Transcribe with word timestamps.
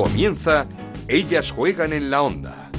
Comienza 0.00 0.66
Ellas 1.08 1.50
juegan 1.50 1.92
en 1.92 2.10
la 2.10 2.22
onda. 2.22 2.70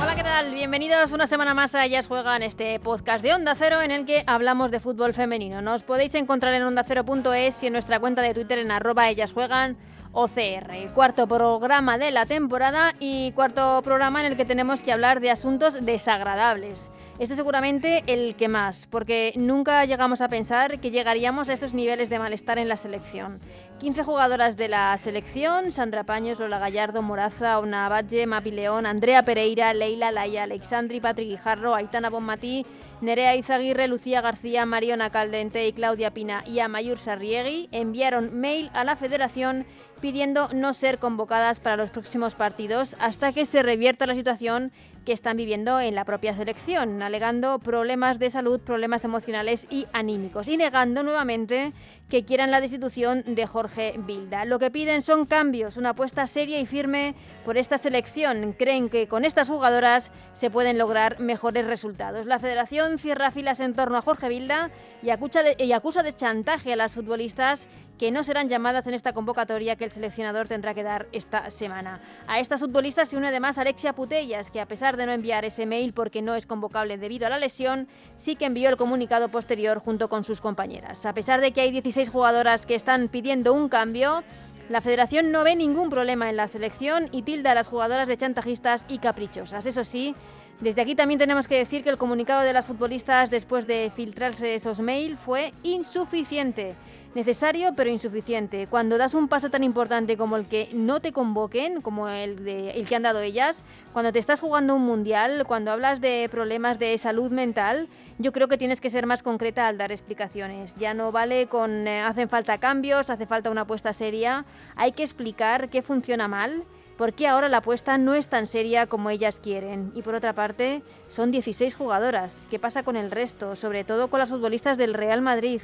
Hola, 0.00 0.16
¿qué 0.16 0.22
tal? 0.24 0.52
Bienvenidos 0.52 1.12
una 1.12 1.28
semana 1.28 1.54
más 1.54 1.76
a 1.76 1.84
Ellas 1.84 2.08
Juegan, 2.08 2.42
este 2.42 2.80
podcast 2.80 3.22
de 3.22 3.34
Onda 3.34 3.54
Cero 3.54 3.80
en 3.80 3.92
el 3.92 4.04
que 4.04 4.24
hablamos 4.26 4.72
de 4.72 4.80
fútbol 4.80 5.14
femenino. 5.14 5.62
Nos 5.62 5.84
podéis 5.84 6.16
encontrar 6.16 6.54
en 6.54 6.64
ondacero.es 6.64 7.62
y 7.62 7.68
en 7.68 7.72
nuestra 7.72 8.00
cuenta 8.00 8.22
de 8.22 8.34
Twitter 8.34 8.58
en 8.58 8.72
arroba 8.72 9.10
Ellas 9.10 9.32
Juegan 9.32 9.76
OCR. 10.12 10.92
Cuarto 10.94 11.26
programa 11.26 11.98
de 11.98 12.10
la 12.10 12.26
temporada 12.26 12.94
y 13.00 13.32
cuarto 13.32 13.80
programa 13.82 14.20
en 14.20 14.26
el 14.26 14.36
que 14.36 14.44
tenemos 14.44 14.82
que 14.82 14.92
hablar 14.92 15.20
de 15.20 15.30
asuntos 15.30 15.84
desagradables. 15.84 16.90
Este 17.18 17.36
seguramente 17.36 18.02
el 18.06 18.34
que 18.36 18.48
más, 18.48 18.86
porque 18.86 19.32
nunca 19.36 19.84
llegamos 19.84 20.20
a 20.20 20.28
pensar 20.28 20.80
que 20.80 20.90
llegaríamos 20.90 21.48
a 21.48 21.52
estos 21.52 21.74
niveles 21.74 22.10
de 22.10 22.18
malestar 22.18 22.58
en 22.58 22.68
la 22.68 22.76
selección. 22.76 23.38
15 23.82 24.04
jugadoras 24.04 24.56
de 24.56 24.68
la 24.68 24.96
selección, 24.96 25.72
Sandra 25.72 26.04
Paños, 26.04 26.38
Lola 26.38 26.60
Gallardo, 26.60 27.02
Moraza, 27.02 27.58
Ona 27.58 27.88
Valle, 27.88 28.28
Mapi 28.28 28.52
León, 28.52 28.86
Andrea 28.86 29.24
Pereira, 29.24 29.74
Leila 29.74 30.12
Laia, 30.12 30.44
Alexandri, 30.44 31.00
Patrick 31.00 31.28
Guijarro, 31.28 31.74
Aitana 31.74 32.08
Bonmatí, 32.08 32.64
Nerea 33.00 33.34
Izaguirre, 33.34 33.88
Lucía 33.88 34.20
García, 34.20 34.66
Mariona 34.66 35.10
Caldente 35.10 35.66
y 35.66 35.72
Claudia 35.72 36.12
Pina 36.12 36.44
y 36.46 36.60
Amayur 36.60 36.98
Sarriegui 36.98 37.68
enviaron 37.72 38.38
mail 38.38 38.70
a 38.72 38.84
la 38.84 38.94
federación 38.94 39.66
pidiendo 40.02 40.50
no 40.52 40.74
ser 40.74 40.98
convocadas 40.98 41.60
para 41.60 41.78
los 41.78 41.88
próximos 41.88 42.34
partidos 42.34 42.96
hasta 42.98 43.32
que 43.32 43.46
se 43.46 43.62
revierta 43.62 44.04
la 44.06 44.14
situación 44.14 44.72
que 45.06 45.12
están 45.12 45.36
viviendo 45.36 45.80
en 45.80 45.94
la 45.94 46.04
propia 46.04 46.34
selección, 46.34 47.02
alegando 47.02 47.58
problemas 47.58 48.18
de 48.18 48.30
salud, 48.30 48.60
problemas 48.60 49.04
emocionales 49.04 49.66
y 49.70 49.86
anímicos, 49.92 50.48
y 50.48 50.56
negando 50.56 51.02
nuevamente 51.02 51.72
que 52.08 52.24
quieran 52.24 52.50
la 52.50 52.60
destitución 52.60 53.24
de 53.26 53.46
Jorge 53.46 53.94
Bilda. 53.98 54.44
Lo 54.44 54.58
que 54.58 54.70
piden 54.70 55.02
son 55.02 55.24
cambios, 55.24 55.76
una 55.76 55.90
apuesta 55.90 56.26
seria 56.26 56.60
y 56.60 56.66
firme 56.66 57.14
por 57.44 57.56
esta 57.56 57.78
selección. 57.78 58.52
Creen 58.52 58.90
que 58.90 59.08
con 59.08 59.24
estas 59.24 59.48
jugadoras 59.48 60.10
se 60.32 60.50
pueden 60.50 60.78
lograr 60.78 61.20
mejores 61.20 61.66
resultados. 61.66 62.26
La 62.26 62.38
federación 62.38 62.98
cierra 62.98 63.30
filas 63.30 63.60
en 63.60 63.74
torno 63.74 63.98
a 63.98 64.02
Jorge 64.02 64.28
Bilda 64.28 64.70
y 65.02 65.10
acusa 65.10 65.42
de, 65.42 65.56
y 65.58 65.72
acusa 65.72 66.02
de 66.02 66.12
chantaje 66.12 66.72
a 66.72 66.76
las 66.76 66.92
futbolistas 66.92 67.66
que 68.02 68.10
no 68.10 68.24
serán 68.24 68.48
llamadas 68.48 68.88
en 68.88 68.94
esta 68.94 69.12
convocatoria 69.12 69.76
que 69.76 69.84
el 69.84 69.92
seleccionador 69.92 70.48
tendrá 70.48 70.74
que 70.74 70.82
dar 70.82 71.06
esta 71.12 71.52
semana. 71.52 72.00
A 72.26 72.40
estas 72.40 72.58
futbolistas 72.58 73.08
se 73.08 73.16
une 73.16 73.28
además 73.28 73.58
Alexia 73.58 73.92
Putellas, 73.92 74.50
que 74.50 74.60
a 74.60 74.66
pesar 74.66 74.96
de 74.96 75.06
no 75.06 75.12
enviar 75.12 75.44
ese 75.44 75.66
mail 75.66 75.92
porque 75.92 76.20
no 76.20 76.34
es 76.34 76.44
convocable 76.44 76.98
debido 76.98 77.28
a 77.28 77.30
la 77.30 77.38
lesión, 77.38 77.86
sí 78.16 78.34
que 78.34 78.46
envió 78.46 78.70
el 78.70 78.76
comunicado 78.76 79.28
posterior 79.28 79.78
junto 79.78 80.08
con 80.08 80.24
sus 80.24 80.40
compañeras. 80.40 81.06
A 81.06 81.14
pesar 81.14 81.40
de 81.40 81.52
que 81.52 81.60
hay 81.60 81.70
16 81.70 82.10
jugadoras 82.10 82.66
que 82.66 82.74
están 82.74 83.06
pidiendo 83.06 83.54
un 83.54 83.68
cambio, 83.68 84.24
la 84.68 84.80
federación 84.80 85.30
no 85.30 85.44
ve 85.44 85.54
ningún 85.54 85.88
problema 85.88 86.28
en 86.28 86.36
la 86.36 86.48
selección 86.48 87.08
y 87.12 87.22
tilda 87.22 87.52
a 87.52 87.54
las 87.54 87.68
jugadoras 87.68 88.08
de 88.08 88.16
chantajistas 88.16 88.84
y 88.88 88.98
caprichosas. 88.98 89.64
Eso 89.64 89.84
sí, 89.84 90.16
desde 90.62 90.82
aquí 90.82 90.94
también 90.94 91.18
tenemos 91.18 91.48
que 91.48 91.56
decir 91.56 91.82
que 91.82 91.90
el 91.90 91.98
comunicado 91.98 92.42
de 92.42 92.52
las 92.52 92.66
futbolistas 92.66 93.30
después 93.30 93.66
de 93.66 93.92
filtrarse 93.94 94.54
esos 94.54 94.80
mails 94.80 95.18
fue 95.18 95.52
insuficiente. 95.62 96.76
Necesario 97.14 97.74
pero 97.76 97.90
insuficiente. 97.90 98.66
Cuando 98.68 98.96
das 98.96 99.12
un 99.12 99.28
paso 99.28 99.50
tan 99.50 99.62
importante 99.62 100.16
como 100.16 100.38
el 100.38 100.46
que 100.46 100.70
no 100.72 101.00
te 101.00 101.12
convoquen, 101.12 101.82
como 101.82 102.08
el, 102.08 102.42
de, 102.42 102.70
el 102.70 102.88
que 102.88 102.96
han 102.96 103.02
dado 103.02 103.20
ellas, 103.20 103.64
cuando 103.92 104.12
te 104.12 104.18
estás 104.18 104.40
jugando 104.40 104.74
un 104.74 104.86
mundial, 104.86 105.44
cuando 105.46 105.70
hablas 105.70 106.00
de 106.00 106.26
problemas 106.30 106.78
de 106.78 106.96
salud 106.96 107.30
mental, 107.30 107.90
yo 108.16 108.32
creo 108.32 108.48
que 108.48 108.56
tienes 108.56 108.80
que 108.80 108.88
ser 108.88 109.04
más 109.06 109.22
concreta 109.22 109.68
al 109.68 109.76
dar 109.76 109.92
explicaciones. 109.92 110.74
Ya 110.76 110.94
no 110.94 111.12
vale 111.12 111.48
con 111.48 111.86
eh, 111.86 112.00
hacen 112.00 112.30
falta 112.30 112.56
cambios, 112.56 113.10
hace 113.10 113.26
falta 113.26 113.50
una 113.50 113.62
apuesta 113.62 113.92
seria. 113.92 114.46
Hay 114.74 114.92
que 114.92 115.02
explicar 115.02 115.68
qué 115.68 115.82
funciona 115.82 116.28
mal 116.28 116.64
por 117.02 117.14
qué 117.14 117.26
ahora 117.26 117.48
la 117.48 117.56
apuesta 117.56 117.98
no 117.98 118.14
es 118.14 118.28
tan 118.28 118.46
seria 118.46 118.86
como 118.86 119.10
ellas 119.10 119.40
quieren. 119.42 119.90
Y 119.92 120.02
por 120.02 120.14
otra 120.14 120.34
parte, 120.34 120.82
son 121.08 121.32
16 121.32 121.74
jugadoras. 121.74 122.46
¿Qué 122.48 122.60
pasa 122.60 122.84
con 122.84 122.94
el 122.94 123.10
resto? 123.10 123.56
Sobre 123.56 123.82
todo 123.82 124.06
con 124.06 124.20
las 124.20 124.28
futbolistas 124.28 124.78
del 124.78 124.94
Real 124.94 125.20
Madrid. 125.20 125.60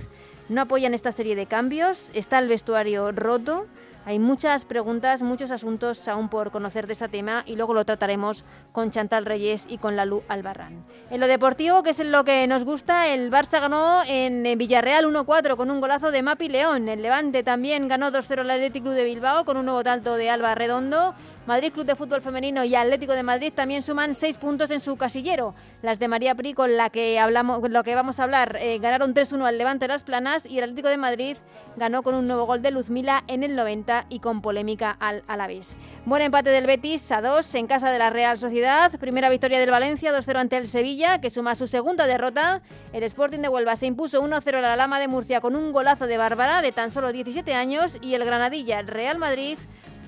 No 0.48 0.62
apoyan 0.62 0.94
esta 0.94 1.12
serie 1.12 1.36
de 1.36 1.46
cambios, 1.46 2.10
está 2.12 2.40
el 2.40 2.48
vestuario 2.48 3.12
roto. 3.12 3.68
Hay 4.08 4.18
muchas 4.18 4.64
preguntas, 4.64 5.20
muchos 5.20 5.50
asuntos 5.50 6.08
aún 6.08 6.30
por 6.30 6.50
conocer 6.50 6.86
de 6.86 6.94
este 6.94 7.10
tema 7.10 7.42
y 7.44 7.56
luego 7.56 7.74
lo 7.74 7.84
trataremos 7.84 8.42
con 8.72 8.90
Chantal 8.90 9.26
Reyes 9.26 9.66
y 9.68 9.76
con 9.76 9.96
Lalu 9.96 10.22
Albarrán. 10.28 10.82
En 11.10 11.20
lo 11.20 11.26
deportivo, 11.26 11.82
que 11.82 11.90
es 11.90 12.02
lo 12.02 12.24
que 12.24 12.46
nos 12.46 12.64
gusta, 12.64 13.08
el 13.08 13.30
Barça 13.30 13.60
ganó 13.60 14.00
en 14.06 14.56
Villarreal 14.56 15.04
1-4 15.04 15.56
con 15.56 15.70
un 15.70 15.82
golazo 15.82 16.10
de 16.10 16.22
Mapi 16.22 16.48
León. 16.48 16.88
El 16.88 17.02
Levante 17.02 17.42
también 17.42 17.86
ganó 17.86 18.10
2-0 18.10 18.40
al 18.40 18.50
Athletic 18.50 18.82
Club 18.82 18.94
de 18.94 19.04
Bilbao 19.04 19.44
con 19.44 19.58
un 19.58 19.66
nuevo 19.66 19.84
tanto 19.84 20.14
de 20.14 20.30
Alba 20.30 20.54
Redondo. 20.54 21.14
Madrid 21.48 21.72
Club 21.72 21.86
de 21.86 21.96
Fútbol 21.96 22.20
Femenino 22.20 22.62
y 22.62 22.74
Atlético 22.74 23.14
de 23.14 23.22
Madrid 23.22 23.54
también 23.54 23.82
suman 23.82 24.14
seis 24.14 24.36
puntos 24.36 24.70
en 24.70 24.80
su 24.80 24.98
casillero. 24.98 25.54
Las 25.80 25.98
de 25.98 26.06
María 26.06 26.34
Pri, 26.34 26.52
con 26.52 26.76
la 26.76 26.90
que 26.90 27.18
hablamos, 27.18 27.62
lo 27.70 27.84
que 27.84 27.94
vamos 27.94 28.20
a 28.20 28.24
hablar, 28.24 28.58
eh, 28.60 28.78
ganaron 28.80 29.14
3-1 29.14 29.46
al 29.46 29.56
Levante 29.56 29.84
de 29.84 29.88
las 29.88 30.02
Planas 30.02 30.44
y 30.44 30.58
el 30.58 30.64
Atlético 30.64 30.88
de 30.88 30.98
Madrid 30.98 31.38
ganó 31.78 32.02
con 32.02 32.14
un 32.16 32.26
nuevo 32.26 32.44
gol 32.44 32.60
de 32.60 32.70
Luzmila 32.70 33.24
en 33.28 33.44
el 33.44 33.56
90 33.56 34.04
y 34.10 34.18
con 34.18 34.42
polémica 34.42 34.94
al 35.00 35.24
Alavés. 35.26 35.78
Buen 36.04 36.20
empate 36.20 36.50
del 36.50 36.66
Betis 36.66 37.10
a 37.12 37.22
2 37.22 37.54
en 37.54 37.66
casa 37.66 37.90
de 37.90 37.98
la 37.98 38.10
Real 38.10 38.38
Sociedad. 38.38 38.92
Primera 39.00 39.30
victoria 39.30 39.58
del 39.58 39.70
Valencia 39.70 40.12
2-0 40.12 40.36
ante 40.36 40.58
el 40.58 40.68
Sevilla, 40.68 41.22
que 41.22 41.30
suma 41.30 41.54
su 41.54 41.66
segunda 41.66 42.06
derrota. 42.06 42.60
El 42.92 43.04
Sporting 43.04 43.38
de 43.38 43.48
Huelva 43.48 43.74
se 43.76 43.86
impuso 43.86 44.22
1-0 44.22 44.58
a 44.58 44.60
la 44.60 44.76
Lama 44.76 45.00
de 45.00 45.08
Murcia 45.08 45.40
con 45.40 45.56
un 45.56 45.72
golazo 45.72 46.06
de 46.06 46.18
Bárbara 46.18 46.60
de 46.60 46.72
tan 46.72 46.90
solo 46.90 47.10
17 47.10 47.54
años 47.54 47.96
y 48.02 48.12
el 48.12 48.26
Granadilla, 48.26 48.80
el 48.80 48.86
Real 48.86 49.16
Madrid 49.16 49.56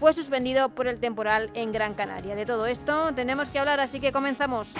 fue 0.00 0.14
suspendido 0.14 0.70
por 0.70 0.86
el 0.86 0.98
temporal 0.98 1.50
en 1.52 1.72
Gran 1.72 1.92
Canaria. 1.92 2.34
De 2.34 2.46
todo 2.46 2.66
esto 2.66 3.12
tenemos 3.14 3.50
que 3.50 3.58
hablar, 3.58 3.80
así 3.80 4.00
que 4.00 4.12
comenzamos. 4.12 4.72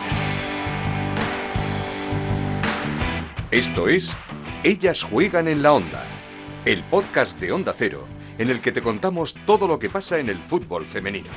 Esto 3.50 3.88
es 3.88 4.16
Ellas 4.64 5.02
juegan 5.02 5.46
en 5.46 5.62
la 5.62 5.74
onda, 5.74 6.02
el 6.64 6.82
podcast 6.84 7.38
de 7.38 7.52
Onda 7.52 7.74
Cero, 7.76 8.06
en 8.38 8.48
el 8.48 8.60
que 8.60 8.72
te 8.72 8.80
contamos 8.80 9.34
todo 9.44 9.68
lo 9.68 9.78
que 9.78 9.90
pasa 9.90 10.18
en 10.18 10.30
el 10.30 10.38
fútbol 10.38 10.86
femenino. 10.86 11.28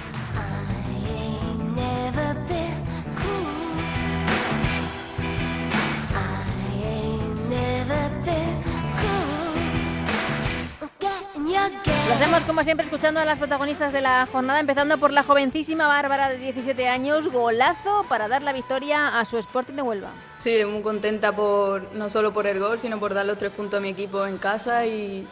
Como 12.53 12.64
siempre 12.64 12.86
escuchando 12.86 13.19
a 13.19 13.25
las 13.25 13.40
protagonistas 13.40 13.91
de 13.91 14.00
la 14.02 14.28
jornada, 14.31 14.59
empezando 14.59 15.00
por 15.00 15.12
la 15.12 15.24
jovencísima 15.24 15.88
Bárbara 15.88 16.30
de 16.30 16.38
17 16.38 16.88
años, 16.88 17.28
golazo 17.31 18.06
para 18.08 18.28
dar 18.28 18.44
la 18.44 18.53
victoria 18.53 19.19
a 19.19 19.25
su 19.25 19.40
Sporting 19.40 19.74
de 19.74 19.81
Huelva. 19.81 20.09
Sí, 20.38 20.64
muy 20.64 20.84
contenta 20.84 21.31
por 21.36 21.91
no 21.96 22.09
solo 22.09 22.31
por 22.31 22.46
el 22.46 22.59
gol, 22.59 22.78
sino 22.78 23.00
por 23.00 23.16
dar 23.16 23.25
los 23.25 23.40
tres 23.40 23.52
puntos 23.52 23.80
a 23.80 23.81
mi 23.81 23.90
equipo 23.90 24.28
en 24.28 24.38
casa 24.38 24.86
y, 24.86 25.28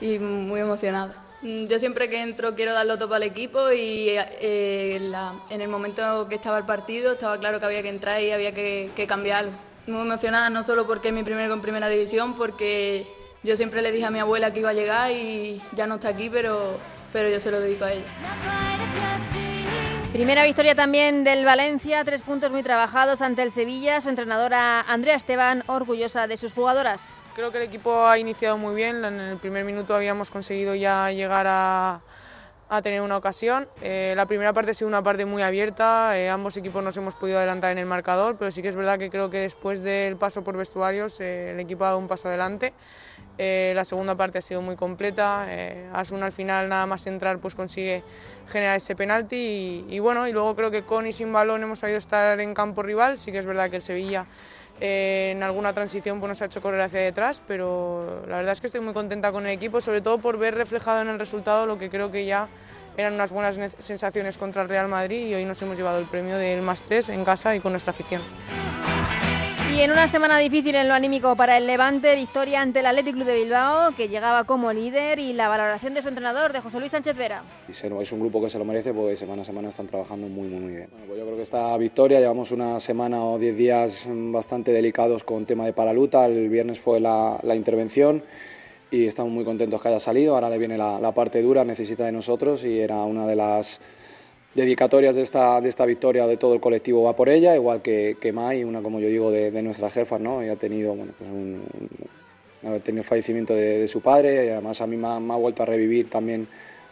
y 0.00 0.18
muy 0.18 0.60
emocionada. 0.60 1.12
Mm, 1.42 1.66
Yo 1.66 1.78
siempre 1.78 2.08
que 2.08 2.22
entro 2.22 2.54
quiero 2.54 2.72
darlo 2.72 2.96
todo 2.98 3.14
al 3.16 3.22
equipo 3.24 3.70
y 3.70 4.06
eh, 4.16 4.96
la- 5.02 5.34
en 5.50 5.60
el 5.60 5.68
momento 5.68 6.26
que 6.26 6.36
estaba 6.36 6.56
el 6.56 6.64
partido 6.64 7.12
estaba 7.12 7.36
claro 7.38 7.60
que 7.60 7.66
había 7.66 7.82
que 7.82 7.90
entrar 7.90 8.22
y 8.22 8.30
había 8.32 8.52
que, 8.52 8.90
que 8.96 9.06
cambiar. 9.06 9.44
Muy 9.86 10.00
emocionada 10.06 10.48
no 10.48 10.62
solo 10.62 10.86
porque 10.86 11.08
es 11.08 11.14
mi 11.14 11.22
primer 11.22 11.50
en 11.50 11.60
primera 11.60 11.88
división, 11.88 12.34
porque 12.34 13.06
yo 13.42 13.56
siempre 13.56 13.82
le 13.82 13.92
dije 13.92 14.06
a 14.06 14.10
mi 14.10 14.18
abuela 14.18 14.52
que 14.52 14.60
iba 14.60 14.70
a 14.70 14.74
llegar 14.74 15.10
y 15.10 15.60
ya 15.72 15.86
no 15.86 15.96
está 15.96 16.08
aquí, 16.08 16.30
pero, 16.30 16.78
pero 17.12 17.28
yo 17.28 17.40
se 17.40 17.50
lo 17.50 17.60
dedico 17.60 17.84
a 17.84 17.92
ella. 17.92 18.04
Primera 20.12 20.44
victoria 20.44 20.74
también 20.74 21.24
del 21.24 21.44
Valencia, 21.44 22.04
tres 22.04 22.20
puntos 22.20 22.50
muy 22.50 22.62
trabajados 22.62 23.22
ante 23.22 23.42
el 23.42 23.50
Sevilla. 23.50 24.00
Su 24.00 24.10
entrenadora 24.10 24.82
Andrea 24.82 25.16
Esteban, 25.16 25.64
orgullosa 25.66 26.26
de 26.26 26.36
sus 26.36 26.52
jugadoras. 26.52 27.14
Creo 27.34 27.50
que 27.50 27.56
el 27.56 27.64
equipo 27.64 28.06
ha 28.06 28.18
iniciado 28.18 28.58
muy 28.58 28.74
bien. 28.74 29.04
En 29.06 29.18
el 29.18 29.38
primer 29.38 29.64
minuto 29.64 29.94
habíamos 29.94 30.30
conseguido 30.30 30.74
ya 30.74 31.10
llegar 31.12 31.46
a, 31.48 32.02
a 32.68 32.82
tener 32.82 33.00
una 33.00 33.16
ocasión. 33.16 33.66
Eh, 33.80 34.12
la 34.14 34.26
primera 34.26 34.52
parte 34.52 34.72
ha 34.72 34.74
sido 34.74 34.88
una 34.88 35.02
parte 35.02 35.24
muy 35.24 35.40
abierta. 35.40 36.18
eh, 36.18 36.28
ambos 36.28 36.58
equipos 36.58 36.84
nos 36.84 36.94
hemos 36.98 37.14
podido 37.14 37.38
adelantar 37.38 37.72
en 37.72 37.78
el 37.78 37.86
marcador, 37.86 38.36
pero 38.36 38.50
sí 38.50 38.60
que 38.60 38.68
es 38.68 38.76
verdad 38.76 38.98
que 38.98 39.08
creo 39.08 39.30
que 39.30 39.38
después 39.38 39.80
del 39.82 40.16
paso 40.16 40.44
por 40.44 40.58
vestuarios 40.58 41.20
eh, 41.20 41.52
el 41.52 41.60
equipo 41.60 41.84
ha 41.84 41.88
dado 41.88 41.98
un 41.98 42.08
paso 42.08 42.28
adelante. 42.28 42.74
Eh, 43.38 43.72
la 43.74 43.84
segunda 43.84 44.14
parte 44.14 44.38
ha 44.38 44.42
sido 44.42 44.62
muy 44.62 44.76
completa. 44.76 45.46
Eh, 45.48 45.88
al 45.94 46.32
final 46.32 46.68
nada 46.68 46.86
más 46.86 47.06
entrar 47.06 47.38
pues 47.38 47.54
consigue 47.54 48.02
generar 48.48 48.76
ese 48.76 48.94
penalti 48.94 49.36
y, 49.88 49.94
y 49.94 49.98
bueno 50.00 50.28
y 50.28 50.32
luego 50.32 50.54
creo 50.54 50.70
que 50.70 50.82
con 50.82 51.06
y 51.06 51.12
sin 51.12 51.32
balón 51.32 51.62
hemos 51.62 51.78
sabido 51.78 51.98
estar 51.98 52.38
en 52.40 52.54
campo 52.54 52.82
rival. 52.82 53.18
Sí 53.18 53.32
que 53.32 53.38
es 53.38 53.46
verdad 53.46 53.70
que 53.70 53.76
el 53.76 53.82
Sevilla 53.82 54.26
eh, 54.80 55.32
en 55.34 55.42
alguna 55.42 55.72
transición 55.72 56.18
pues, 56.20 56.28
nos 56.28 56.42
ha 56.42 56.46
hecho 56.46 56.60
correr 56.60 56.80
hacia 56.80 57.00
detrás, 57.00 57.42
pero 57.46 58.24
la 58.28 58.36
verdad 58.38 58.52
es 58.52 58.60
que 58.60 58.66
estoy 58.66 58.80
muy 58.80 58.92
contenta 58.92 59.30
con 59.32 59.46
el 59.46 59.52
equipo, 59.52 59.80
sobre 59.80 60.00
todo 60.00 60.18
por 60.18 60.38
ver 60.38 60.54
reflejado 60.54 61.00
en 61.00 61.08
el 61.08 61.18
resultado 61.18 61.66
lo 61.66 61.78
que 61.78 61.88
creo 61.88 62.10
que 62.10 62.26
ya 62.26 62.48
eran 62.96 63.14
unas 63.14 63.32
buenas 63.32 63.58
ne- 63.58 63.70
sensaciones 63.78 64.36
contra 64.38 64.62
el 64.62 64.68
Real 64.68 64.88
Madrid 64.88 65.26
y 65.28 65.34
hoy 65.34 65.44
nos 65.46 65.60
hemos 65.62 65.78
llevado 65.78 65.98
el 65.98 66.06
premio 66.06 66.36
del 66.36 66.62
más 66.62 66.82
3 66.82 67.08
en 67.10 67.24
casa 67.24 67.54
y 67.56 67.60
con 67.60 67.72
nuestra 67.72 67.92
afición. 67.92 68.22
Y 69.74 69.80
en 69.80 69.90
una 69.90 70.06
semana 70.06 70.36
difícil 70.36 70.74
en 70.74 70.86
lo 70.86 70.92
anímico 70.92 71.34
para 71.34 71.56
el 71.56 71.66
Levante, 71.66 72.14
victoria 72.14 72.60
ante 72.60 72.80
el 72.80 72.86
Athletic 72.86 73.14
Club 73.14 73.24
de 73.24 73.34
Bilbao, 73.34 73.92
que 73.96 74.08
llegaba 74.08 74.44
como 74.44 74.70
líder, 74.70 75.18
y 75.18 75.32
la 75.32 75.48
valoración 75.48 75.94
de 75.94 76.02
su 76.02 76.08
entrenador, 76.08 76.52
de 76.52 76.60
José 76.60 76.78
Luis 76.78 76.92
Sánchez 76.92 77.16
Vera. 77.16 77.42
Es 77.68 78.12
un 78.12 78.20
grupo 78.20 78.42
que 78.42 78.50
se 78.50 78.58
lo 78.58 78.66
merece 78.66 78.92
porque 78.92 79.16
semana 79.16 79.40
a 79.40 79.44
semana 79.46 79.70
están 79.70 79.86
trabajando 79.86 80.28
muy, 80.28 80.46
muy, 80.46 80.60
muy 80.60 80.74
bien. 80.74 80.88
Bueno, 80.90 81.06
pues 81.06 81.18
yo 81.18 81.24
creo 81.24 81.36
que 81.36 81.42
esta 81.42 81.74
victoria, 81.78 82.20
llevamos 82.20 82.52
una 82.52 82.78
semana 82.80 83.24
o 83.24 83.38
diez 83.38 83.56
días 83.56 84.06
bastante 84.08 84.72
delicados 84.72 85.24
con 85.24 85.46
tema 85.46 85.64
de 85.64 85.72
paraluta. 85.72 86.26
El 86.26 86.50
viernes 86.50 86.78
fue 86.78 87.00
la, 87.00 87.40
la 87.42 87.56
intervención 87.56 88.22
y 88.90 89.06
estamos 89.06 89.32
muy 89.32 89.44
contentos 89.44 89.80
que 89.80 89.88
haya 89.88 90.00
salido. 90.00 90.34
Ahora 90.34 90.50
le 90.50 90.58
viene 90.58 90.76
la, 90.76 91.00
la 91.00 91.12
parte 91.12 91.40
dura, 91.40 91.64
necesita 91.64 92.04
de 92.04 92.12
nosotros 92.12 92.62
y 92.66 92.78
era 92.78 92.96
una 93.04 93.26
de 93.26 93.36
las 93.36 93.80
dedicatorias 94.54 95.16
de 95.16 95.22
esta, 95.22 95.60
de 95.60 95.68
esta 95.68 95.86
victoria 95.86 96.26
de 96.26 96.36
todo 96.36 96.54
el 96.54 96.60
colectivo 96.60 97.02
va 97.04 97.16
por 97.16 97.28
ella, 97.28 97.54
igual 97.54 97.82
que, 97.82 98.16
que 98.20 98.32
Mai, 98.32 98.64
una 98.64 98.82
como 98.82 99.00
yo 99.00 99.08
digo 99.08 99.30
de, 99.30 99.50
de 99.50 99.62
nuestras 99.62 99.94
jefas, 99.94 100.20
¿no? 100.20 100.44
Y 100.44 100.48
ha 100.48 100.56
tenido, 100.56 100.94
bueno, 100.94 101.12
pues 101.18 101.30
un, 101.30 101.62
un, 102.62 102.80
tenido 102.80 103.02
fallecimiento 103.02 103.54
de, 103.54 103.78
de, 103.78 103.88
su 103.88 104.00
padre, 104.00 104.46
y 104.46 104.48
además 104.50 104.80
a 104.80 104.86
mí 104.86 104.96
me 104.96 105.08
ha, 105.08 105.20
me 105.20 105.32
ha, 105.32 105.36
vuelto 105.36 105.62
a 105.62 105.66
revivir 105.66 106.10
también 106.10 106.46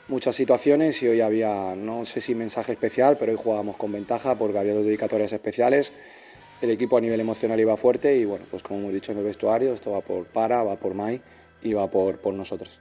muchas 0.09 0.35
situaciones 0.35 1.03
y 1.03 1.09
hoy 1.09 1.21
había, 1.21 1.75
no 1.77 2.05
sé 2.05 2.21
si 2.21 2.35
mensaje 2.35 2.73
especial, 2.73 3.17
pero 3.19 3.33
hoy 3.33 3.39
jugábamos 3.41 3.77
con 3.77 3.93
ventaja 3.93 4.35
porque 4.37 4.59
había 4.59 4.75
dos 4.75 4.85
dedicatorias 4.85 5.33
especiales. 5.33 5.93
El 6.61 6.71
equipo 6.71 6.99
a 6.99 7.01
nivel 7.01 7.21
emocional 7.21 7.59
iba 7.59 7.77
fuerte 7.77 8.17
y 8.17 8.25
bueno, 8.25 8.45
pues 8.51 8.63
como 8.63 8.81
hemos 8.81 8.93
dicho 8.93 9.13
en 9.13 9.19
el 9.19 9.25
vestuario, 9.25 9.73
esto 9.73 9.93
va 9.93 10.01
por 10.01 10.27
Para, 10.27 10.63
va 10.63 10.77
por 10.77 10.95
Mai 10.95 11.23
y 11.63 11.73
va 11.73 11.89
por, 11.89 12.19
por 12.19 12.35
nosotros. 12.35 12.81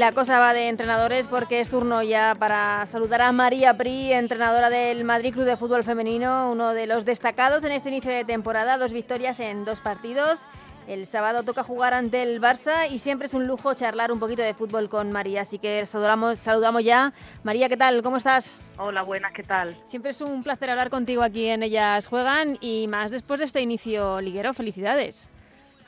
La 0.00 0.12
cosa 0.12 0.38
va 0.38 0.54
de 0.54 0.70
entrenadores 0.70 1.28
porque 1.28 1.60
es 1.60 1.68
turno 1.68 2.02
ya 2.02 2.34
para 2.34 2.86
saludar 2.86 3.20
a 3.20 3.32
María 3.32 3.76
Pri, 3.76 4.14
entrenadora 4.14 4.70
del 4.70 5.04
Madrid 5.04 5.34
Club 5.34 5.44
de 5.44 5.58
Fútbol 5.58 5.84
Femenino, 5.84 6.50
uno 6.50 6.72
de 6.72 6.86
los 6.86 7.04
destacados 7.04 7.64
en 7.64 7.72
este 7.72 7.90
inicio 7.90 8.10
de 8.10 8.24
temporada, 8.24 8.78
dos 8.78 8.94
victorias 8.94 9.40
en 9.40 9.66
dos 9.66 9.82
partidos. 9.82 10.48
El 10.88 11.04
sábado 11.04 11.42
toca 11.42 11.64
jugar 11.64 11.92
ante 11.92 12.22
el 12.22 12.40
Barça 12.40 12.90
y 12.90 12.98
siempre 12.98 13.26
es 13.26 13.34
un 13.34 13.46
lujo 13.46 13.74
charlar 13.74 14.10
un 14.10 14.18
poquito 14.18 14.40
de 14.40 14.54
fútbol 14.54 14.88
con 14.88 15.12
María, 15.12 15.42
así 15.42 15.58
que 15.58 15.84
saludamos, 15.84 16.38
saludamos 16.38 16.82
ya. 16.82 17.12
María, 17.42 17.68
¿qué 17.68 17.76
tal? 17.76 18.02
¿Cómo 18.02 18.16
estás? 18.16 18.58
Hola, 18.78 19.02
buenas, 19.02 19.34
¿qué 19.34 19.42
tal? 19.42 19.76
Siempre 19.84 20.12
es 20.12 20.22
un 20.22 20.42
placer 20.42 20.70
hablar 20.70 20.88
contigo 20.88 21.22
aquí 21.22 21.48
en 21.48 21.62
Ellas 21.62 22.06
Juegan 22.06 22.56
y 22.62 22.88
más 22.88 23.10
después 23.10 23.38
de 23.38 23.44
este 23.44 23.60
inicio 23.60 24.22
liguero. 24.22 24.54
Felicidades. 24.54 25.28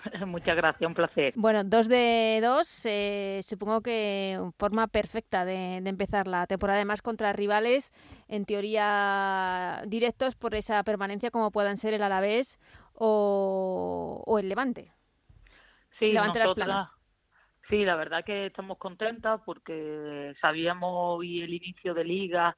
Muchas 0.27 0.57
gracias, 0.57 0.87
un 0.87 0.95
placer. 0.95 1.33
Bueno, 1.37 1.65
dos 1.65 1.89
de 1.89 2.41
dos, 2.43 2.87
eh, 2.87 3.41
supongo 3.43 3.81
que 3.81 4.41
forma 4.59 4.89
perfecta 4.89 5.45
de, 5.45 5.81
de, 5.83 5.91
empezar 5.91 6.27
la 6.27 6.47
temporada, 6.47 6.79
además 6.79 7.03
contra 7.03 7.33
rivales 7.33 7.93
en 8.29 8.45
teoría 8.45 9.83
directos 9.87 10.35
por 10.37 10.55
esa 10.55 10.83
permanencia 10.83 11.31
como 11.31 11.51
puedan 11.51 11.79
ser 11.79 11.95
el 11.95 12.03
Alavés 12.03 12.59
o, 12.95 14.23
o 14.27 14.39
el 14.39 14.49
Levante. 14.49 14.93
Sí, 15.99 16.13
Levante 16.13 16.41
nosotras, 16.41 16.69
las 16.69 16.89
planas. 16.89 17.03
Sí, 17.69 17.85
la 17.85 17.97
verdad 17.97 18.25
que 18.25 18.47
estamos 18.47 18.79
contentas 18.79 19.41
porque 19.45 20.35
sabíamos 20.41 20.91
hoy 20.93 21.43
el 21.43 21.55
inicio 21.55 21.95
de 21.95 22.05
liga 22.05 22.57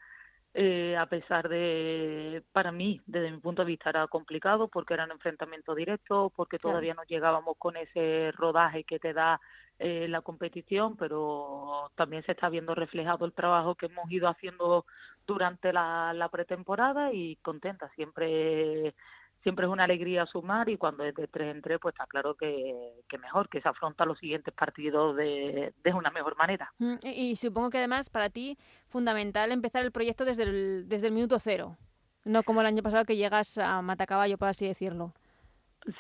eh, 0.54 0.96
a 0.96 1.06
pesar 1.06 1.48
de, 1.48 2.44
para 2.52 2.70
mí, 2.70 3.00
desde 3.06 3.32
mi 3.32 3.38
punto 3.38 3.62
de 3.62 3.66
vista, 3.66 3.90
era 3.90 4.06
complicado 4.06 4.68
porque 4.68 4.94
era 4.94 5.04
un 5.04 5.10
enfrentamiento 5.10 5.74
directo, 5.74 6.32
porque 6.36 6.60
todavía 6.60 6.94
no 6.94 7.02
llegábamos 7.02 7.56
con 7.58 7.76
ese 7.76 8.30
rodaje 8.32 8.84
que 8.84 9.00
te 9.00 9.12
da 9.12 9.40
eh, 9.80 10.06
la 10.08 10.20
competición, 10.20 10.96
pero 10.96 11.90
también 11.96 12.22
se 12.22 12.32
está 12.32 12.48
viendo 12.48 12.76
reflejado 12.76 13.26
el 13.26 13.32
trabajo 13.32 13.74
que 13.74 13.86
hemos 13.86 14.08
ido 14.12 14.28
haciendo 14.28 14.86
durante 15.26 15.72
la, 15.72 16.12
la 16.14 16.28
pretemporada 16.28 17.12
y 17.12 17.34
contenta. 17.36 17.90
Siempre 17.96 18.94
siempre 19.44 19.66
es 19.66 19.70
una 19.70 19.84
alegría 19.84 20.26
sumar 20.26 20.68
y 20.68 20.76
cuando 20.76 21.04
es 21.04 21.14
de 21.14 21.28
tres 21.28 21.54
en 21.54 21.62
tres, 21.62 21.78
pues 21.80 21.94
está 21.94 22.06
claro 22.06 22.34
que, 22.34 22.74
que 23.08 23.18
mejor, 23.18 23.48
que 23.48 23.60
se 23.60 23.68
afronta 23.68 24.04
los 24.04 24.18
siguientes 24.18 24.52
partidos 24.52 25.14
de, 25.16 25.72
de, 25.84 25.92
una 25.92 26.10
mejor 26.10 26.36
manera. 26.36 26.72
Y, 27.04 27.10
y, 27.10 27.36
supongo 27.36 27.70
que 27.70 27.78
además 27.78 28.10
para 28.10 28.30
ti 28.30 28.56
fundamental 28.88 29.52
empezar 29.52 29.84
el 29.84 29.92
proyecto 29.92 30.24
desde 30.24 30.42
el, 30.44 30.88
desde 30.88 31.08
el 31.08 31.12
minuto 31.12 31.38
cero, 31.38 31.76
no 32.24 32.42
como 32.42 32.62
el 32.62 32.66
año 32.66 32.82
pasado 32.82 33.04
que 33.04 33.16
llegas 33.16 33.58
a 33.58 33.80
matacaballo, 33.82 34.38
por 34.38 34.48
así 34.48 34.66
decirlo. 34.66 35.12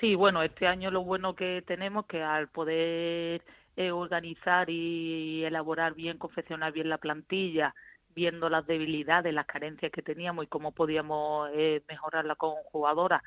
Sí, 0.00 0.14
bueno, 0.14 0.42
este 0.42 0.66
año 0.66 0.90
lo 0.90 1.04
bueno 1.04 1.34
que 1.34 1.62
tenemos 1.66 2.06
que 2.06 2.22
al 2.22 2.48
poder 2.48 3.42
eh, 3.76 3.90
organizar 3.90 4.70
y 4.70 5.44
elaborar 5.44 5.94
bien, 5.94 6.16
confeccionar 6.16 6.72
bien 6.72 6.88
la 6.88 6.96
plantilla, 6.96 7.74
viendo 8.14 8.48
las 8.48 8.66
debilidades, 8.66 9.34
las 9.34 9.46
carencias 9.46 9.92
que 9.92 10.02
teníamos 10.02 10.44
y 10.44 10.48
cómo 10.48 10.72
podíamos 10.72 11.50
eh, 11.54 11.82
mejorarla 11.88 12.34
con 12.36 12.54
jugadoras 12.64 13.22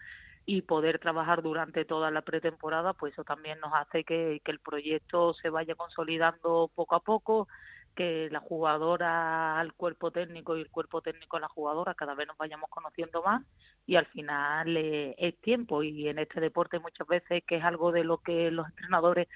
y 0.45 0.61
poder 0.61 0.99
trabajar 0.99 1.41
durante 1.41 1.83
toda 1.83 2.09
la 2.09 2.21
pretemporada, 2.21 2.93
pues 2.93 3.13
eso 3.13 3.23
también 3.25 3.59
nos 3.59 3.73
hace 3.73 4.03
que, 4.05 4.41
que 4.45 4.51
el 4.51 4.59
proyecto 4.59 5.33
se 5.33 5.49
vaya 5.49 5.75
consolidando 5.75 6.71
poco 6.73 6.95
a 6.95 7.01
poco, 7.01 7.47
que 7.97 8.29
la 8.31 8.39
jugadora 8.39 9.59
al 9.59 9.73
cuerpo 9.73 10.11
técnico 10.11 10.55
y 10.55 10.61
el 10.61 10.69
cuerpo 10.69 11.01
técnico 11.01 11.35
a 11.35 11.39
la 11.39 11.49
jugadora 11.49 11.95
cada 11.95 12.13
vez 12.13 12.27
nos 12.27 12.37
vayamos 12.37 12.69
conociendo 12.69 13.23
más 13.23 13.43
y 13.87 13.95
al 13.95 14.05
final 14.05 14.77
eh, 14.77 15.15
es 15.17 15.35
tiempo. 15.41 15.81
Y 15.81 16.07
en 16.07 16.19
este 16.19 16.39
deporte 16.39 16.79
muchas 16.79 17.07
veces 17.07 17.43
que 17.45 17.57
es 17.57 17.63
algo 17.63 17.91
de 17.91 18.03
lo 18.03 18.19
que 18.19 18.51
los 18.51 18.67
entrenadores 18.67 19.27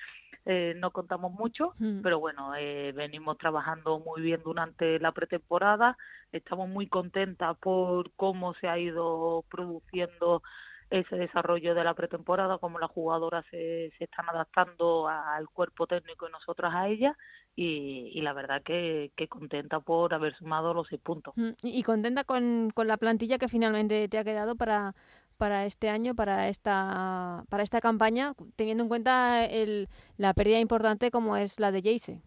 eh, 0.45 0.73
no 0.77 0.91
contamos 0.91 1.31
mucho, 1.31 1.73
mm. 1.77 2.01
pero 2.01 2.19
bueno, 2.19 2.55
eh, 2.55 2.91
venimos 2.93 3.37
trabajando 3.37 3.99
muy 3.99 4.21
bien 4.21 4.41
durante 4.43 4.99
la 4.99 5.11
pretemporada, 5.11 5.97
estamos 6.31 6.67
muy 6.67 6.87
contentas 6.87 7.57
por 7.59 8.11
cómo 8.15 8.53
se 8.55 8.67
ha 8.67 8.79
ido 8.79 9.43
produciendo 9.49 10.41
ese 10.89 11.15
desarrollo 11.15 11.73
de 11.73 11.83
la 11.83 11.93
pretemporada, 11.93 12.57
cómo 12.57 12.77
las 12.77 12.91
jugadoras 12.91 13.45
se, 13.49 13.91
se 13.97 14.03
están 14.03 14.29
adaptando 14.29 15.07
al 15.07 15.47
cuerpo 15.47 15.87
técnico 15.87 16.27
y 16.27 16.31
nosotras 16.31 16.73
a 16.75 16.89
ellas, 16.89 17.15
y, 17.55 18.11
y 18.13 18.21
la 18.21 18.33
verdad 18.33 18.61
que, 18.63 19.11
que, 19.15 19.27
contenta 19.27 19.79
por 19.79 20.13
haber 20.13 20.35
sumado 20.35 20.73
los 20.73 20.87
seis 20.87 21.01
puntos. 21.01 21.33
Mm, 21.37 21.51
y 21.63 21.83
contenta 21.83 22.23
con, 22.23 22.71
con 22.73 22.87
la 22.87 22.97
plantilla 22.97 23.37
que 23.37 23.47
finalmente 23.47 24.07
te 24.09 24.17
ha 24.17 24.23
quedado 24.23 24.55
para, 24.55 24.93
para 25.41 25.65
este 25.65 25.89
año, 25.89 26.13
para 26.13 26.49
esta, 26.49 27.45
para 27.49 27.63
esta 27.63 27.81
campaña, 27.81 28.35
teniendo 28.55 28.83
en 28.83 28.89
cuenta 28.89 29.43
el, 29.43 29.87
la 30.17 30.35
pérdida 30.35 30.59
importante 30.59 31.09
como 31.09 31.35
es 31.35 31.59
la 31.59 31.71
de 31.71 31.81
Jayce. 31.81 32.21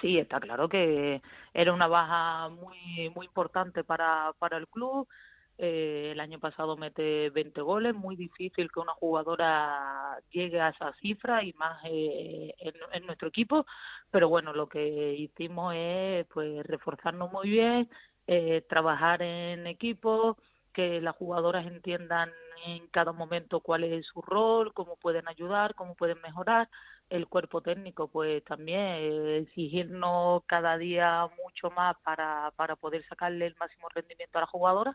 Sí, 0.00 0.16
está 0.16 0.40
claro 0.40 0.66
que 0.66 1.20
era 1.52 1.74
una 1.74 1.88
baja 1.88 2.48
muy 2.48 3.10
muy 3.14 3.26
importante 3.26 3.84
para, 3.84 4.32
para 4.38 4.56
el 4.56 4.66
club. 4.66 5.06
Eh, 5.58 6.12
el 6.12 6.20
año 6.20 6.38
pasado 6.40 6.78
mete 6.78 7.28
20 7.28 7.60
goles, 7.60 7.94
muy 7.94 8.16
difícil 8.16 8.72
que 8.72 8.80
una 8.80 8.94
jugadora 8.94 10.18
llegue 10.30 10.58
a 10.58 10.70
esa 10.70 10.94
cifra 11.02 11.44
y 11.44 11.52
más 11.52 11.82
eh, 11.84 12.54
en, 12.92 13.04
nuestro 13.04 13.28
equipo, 13.28 13.66
pero 14.10 14.30
bueno, 14.30 14.54
lo 14.54 14.68
que 14.70 15.12
hicimos 15.18 15.74
es 15.76 16.26
pues 16.32 16.64
reforzarnos 16.66 17.30
muy 17.30 17.50
bien, 17.50 17.90
eh, 18.26 18.64
trabajar 18.66 19.20
en 19.20 19.66
equipo, 19.66 20.38
que 20.76 21.00
las 21.00 21.16
jugadoras 21.16 21.66
entiendan 21.66 22.30
en 22.66 22.86
cada 22.88 23.12
momento 23.12 23.60
cuál 23.60 23.82
es 23.84 24.04
su 24.04 24.20
rol, 24.20 24.74
cómo 24.74 24.96
pueden 24.96 25.26
ayudar, 25.26 25.74
cómo 25.74 25.94
pueden 25.94 26.20
mejorar. 26.20 26.68
El 27.08 27.28
cuerpo 27.28 27.62
técnico, 27.62 28.08
pues 28.08 28.44
también 28.44 28.80
eh, 28.80 29.38
exigirnos 29.38 30.42
cada 30.44 30.76
día 30.76 31.26
mucho 31.42 31.70
más 31.70 31.96
para, 32.04 32.52
para 32.56 32.76
poder 32.76 33.06
sacarle 33.08 33.46
el 33.46 33.56
máximo 33.58 33.88
rendimiento 33.88 34.36
a 34.36 34.42
la 34.42 34.46
jugadora 34.48 34.94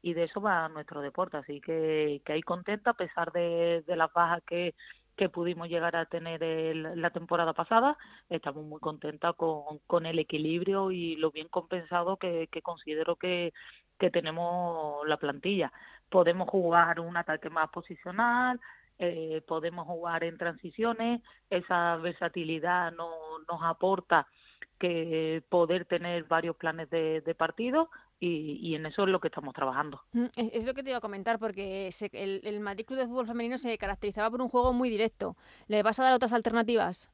y 0.00 0.14
de 0.14 0.24
eso 0.24 0.40
va 0.40 0.68
nuestro 0.68 1.00
deporte. 1.00 1.38
Así 1.38 1.60
que, 1.60 2.22
que 2.24 2.32
ahí 2.32 2.42
contenta 2.42 2.90
a 2.90 2.94
pesar 2.94 3.32
de, 3.32 3.82
de 3.84 3.96
las 3.96 4.12
bajas 4.12 4.44
que, 4.46 4.76
que 5.16 5.28
pudimos 5.28 5.68
llegar 5.68 5.96
a 5.96 6.06
tener 6.06 6.40
el, 6.44 7.00
la 7.02 7.10
temporada 7.10 7.52
pasada. 7.52 7.98
Estamos 8.28 8.64
muy 8.64 8.78
contentas 8.78 9.34
con, 9.34 9.80
con 9.88 10.06
el 10.06 10.20
equilibrio 10.20 10.92
y 10.92 11.16
lo 11.16 11.32
bien 11.32 11.48
compensado 11.48 12.16
que, 12.16 12.48
que 12.52 12.62
considero 12.62 13.16
que, 13.16 13.52
que 13.98 14.10
tenemos 14.10 15.06
la 15.06 15.16
plantilla. 15.16 15.72
Podemos 16.08 16.48
jugar 16.48 17.00
un 17.00 17.16
ataque 17.16 17.50
más 17.50 17.70
posicional, 17.70 18.60
eh, 18.98 19.42
podemos 19.46 19.86
jugar 19.86 20.24
en 20.24 20.38
transiciones, 20.38 21.20
esa 21.50 21.96
versatilidad 21.96 22.92
no, 22.92 23.10
nos 23.48 23.62
aporta 23.62 24.26
que 24.78 25.42
poder 25.48 25.84
tener 25.86 26.24
varios 26.24 26.56
planes 26.56 26.88
de, 26.90 27.20
de 27.20 27.34
partido 27.34 27.90
y, 28.18 28.74
en 28.74 28.86
eso 28.86 29.02
es 29.02 29.08
lo 29.08 29.20
que 29.20 29.28
estamos 29.28 29.54
trabajando. 29.54 30.00
Mm, 30.12 30.26
es, 30.36 30.64
lo 30.64 30.72
que 30.72 30.82
te 30.82 30.90
iba 30.90 30.98
a 30.98 31.02
comentar, 31.02 31.38
porque 31.38 31.90
el, 32.12 32.40
el, 32.44 32.60
Madrid 32.60 32.86
Club 32.86 32.98
de 32.98 33.06
Fútbol 33.06 33.26
Femenino 33.26 33.58
se 33.58 33.76
caracterizaba 33.76 34.30
por 34.30 34.40
un 34.40 34.48
juego 34.48 34.72
muy 34.72 34.88
directo. 34.88 35.36
¿Le 35.68 35.82
vas 35.82 35.98
a 35.98 36.04
dar 36.04 36.14
otras 36.14 36.32
alternativas? 36.32 37.10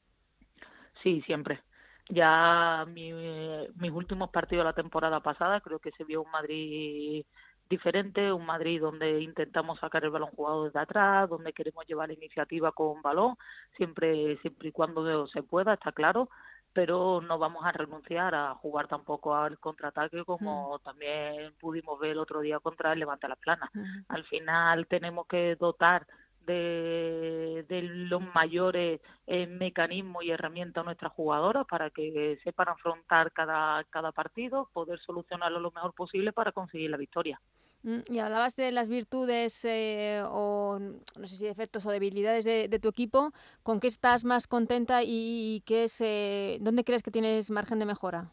Sí, 1.03 1.23
siempre. 1.23 1.61
Ya 2.09 2.85
mis 2.87 3.91
últimos 3.93 4.31
partidos 4.31 4.65
de 4.65 4.71
la 4.71 4.75
temporada 4.75 5.21
pasada 5.21 5.61
creo 5.61 5.79
que 5.79 5.93
se 5.93 6.05
vio 6.05 6.23
un 6.23 6.31
Madrid 6.31 7.25
diferente, 7.69 8.33
un 8.33 8.45
Madrid 8.45 8.81
donde 8.81 9.21
intentamos 9.23 9.79
sacar 9.81 10.05
el 10.05 10.11
balón 10.11 10.31
jugado 10.31 10.65
desde 10.65 10.81
atrás, 10.81 11.29
donde 11.31 11.53
queremos 11.55 11.87
llevar 11.87 12.09
la 12.09 12.15
iniciativa 12.15 12.73
con 12.73 13.01
balón, 13.01 13.37
siempre 13.77 14.37
siempre 14.39 14.69
y 14.69 14.73
cuando 14.73 15.27
se 15.29 15.43
pueda, 15.43 15.75
está 15.75 15.93
claro, 15.93 16.29
pero 16.75 17.21
no 17.23 17.39
vamos 17.39 17.65
a 17.65 17.73
renunciar 17.73 18.35
a 18.35 18.55
jugar 18.57 18.89
tampoco 18.89 19.35
al 19.35 19.59
contraataque 19.59 20.25
como 20.25 20.79
también 20.81 21.55
pudimos 21.61 21.99
ver 21.99 22.11
el 22.13 22.19
otro 22.19 22.41
día 22.41 22.61
contra 22.61 22.93
el 22.93 22.99
Levante 22.99 23.27
a 23.27 23.31
la 23.31 23.37
Plana. 23.37 23.71
Al 24.09 24.25
final 24.25 24.87
tenemos 24.87 25.27
que 25.27 25.57
dotar 25.57 26.07
de, 26.47 27.65
de 27.69 27.83
los 27.83 28.23
mayores 28.35 29.01
eh, 29.27 29.47
mecanismos 29.47 30.25
y 30.25 30.31
herramientas 30.31 30.83
a 30.83 30.85
nuestras 30.85 31.13
jugadoras 31.13 31.67
para 31.67 31.91
que 31.91 32.39
sepan 32.45 32.69
afrontar 32.69 33.33
cada, 33.33 33.85
cada 33.85 34.13
partido, 34.13 34.69
poder 34.73 34.99
solucionarlo 35.01 35.61
lo 35.61 35.71
mejor 35.71 35.95
posible 35.95 36.33
para 36.33 36.53
conseguir 36.53 36.91
la 36.91 36.97
victoria. 36.97 37.41
Mm, 37.85 38.01
y 38.13 38.19
hablabas 38.21 38.55
de 38.57 38.71
las 38.71 38.89
virtudes 38.89 39.65
eh, 39.65 40.23
o 40.25 40.79
no 40.79 41.27
sé 41.27 41.37
si 41.37 41.45
defectos 41.45 41.85
o 41.85 41.91
debilidades 41.91 42.45
de, 42.45 42.69
de, 42.69 42.79
tu 42.79 42.89
equipo. 42.89 43.33
¿Con 43.63 43.81
qué 43.81 43.89
estás 43.89 44.25
más 44.25 44.47
contenta 44.47 45.03
y, 45.05 45.63
qué 45.67 45.85
es, 45.85 46.01
eh, 46.01 46.59
dónde 46.61 46.85
crees 46.85 47.03
que 47.03 47.11
tienes 47.11 47.51
margen 47.51 47.79
de 47.81 47.87
mejora? 47.87 48.31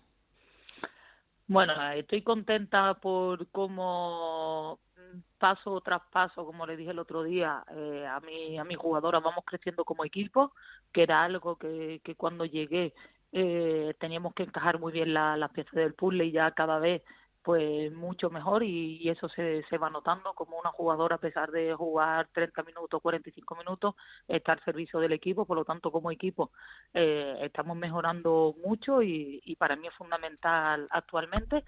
Bueno, 1.47 1.73
estoy 1.93 2.21
contenta 2.21 2.93
por 2.95 3.47
cómo 3.47 4.79
paso 5.39 5.81
tras 5.81 6.01
paso, 6.11 6.45
como 6.45 6.65
le 6.67 6.77
dije 6.77 6.91
el 6.91 6.99
otro 6.99 7.23
día, 7.23 7.63
eh, 7.75 8.05
a 8.07 8.19
mi 8.19 8.57
a 8.59 8.63
mi 8.63 8.75
jugadora 8.75 9.19
vamos 9.19 9.43
creciendo 9.45 9.85
como 9.85 10.05
equipo, 10.05 10.53
que 10.93 11.03
era 11.03 11.23
algo 11.23 11.57
que, 11.57 12.01
que 12.03 12.15
cuando 12.15 12.45
llegué 12.45 12.93
eh, 13.31 13.93
teníamos 13.99 14.33
que 14.33 14.43
encajar 14.43 14.79
muy 14.79 14.91
bien 14.91 15.13
las 15.13 15.37
la 15.37 15.49
piezas 15.49 15.73
del 15.73 15.93
puzzle 15.93 16.25
y 16.25 16.31
ya 16.31 16.51
cada 16.51 16.79
vez 16.79 17.03
pues 17.43 17.91
mucho 17.93 18.29
mejor 18.29 18.63
y, 18.63 19.09
eso 19.09 19.29
se, 19.29 19.63
se 19.69 19.77
va 19.77 19.89
notando 19.89 20.33
como 20.33 20.59
una 20.59 20.71
jugadora 20.71 21.15
a 21.15 21.19
pesar 21.19 21.51
de 21.51 21.73
jugar 21.73 22.27
30 22.33 22.63
minutos, 22.63 23.01
45 23.01 23.55
minutos, 23.55 23.95
está 24.27 24.53
al 24.53 24.63
servicio 24.63 24.99
del 24.99 25.13
equipo, 25.13 25.45
por 25.45 25.57
lo 25.57 25.65
tanto 25.65 25.91
como 25.91 26.11
equipo 26.11 26.51
eh, 26.93 27.37
estamos 27.41 27.75
mejorando 27.77 28.55
mucho 28.63 29.01
y, 29.01 29.41
y 29.45 29.55
para 29.55 29.75
mí 29.75 29.87
es 29.87 29.93
fundamental 29.95 30.87
actualmente. 30.91 31.63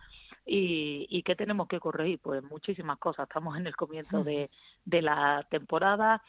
Y, 0.46 1.06
y 1.10 1.24
qué 1.24 1.36
tenemos 1.36 1.68
que 1.68 1.80
corregir 1.80 2.20
pues 2.20 2.42
muchísimas 2.44 2.98
cosas. 2.98 3.28
Estamos 3.28 3.58
en 3.58 3.68
el 3.68 3.76
comienzo 3.76 4.24
de, 4.24 4.50
de 4.86 5.02
la 5.02 5.46
temporada. 5.50 6.22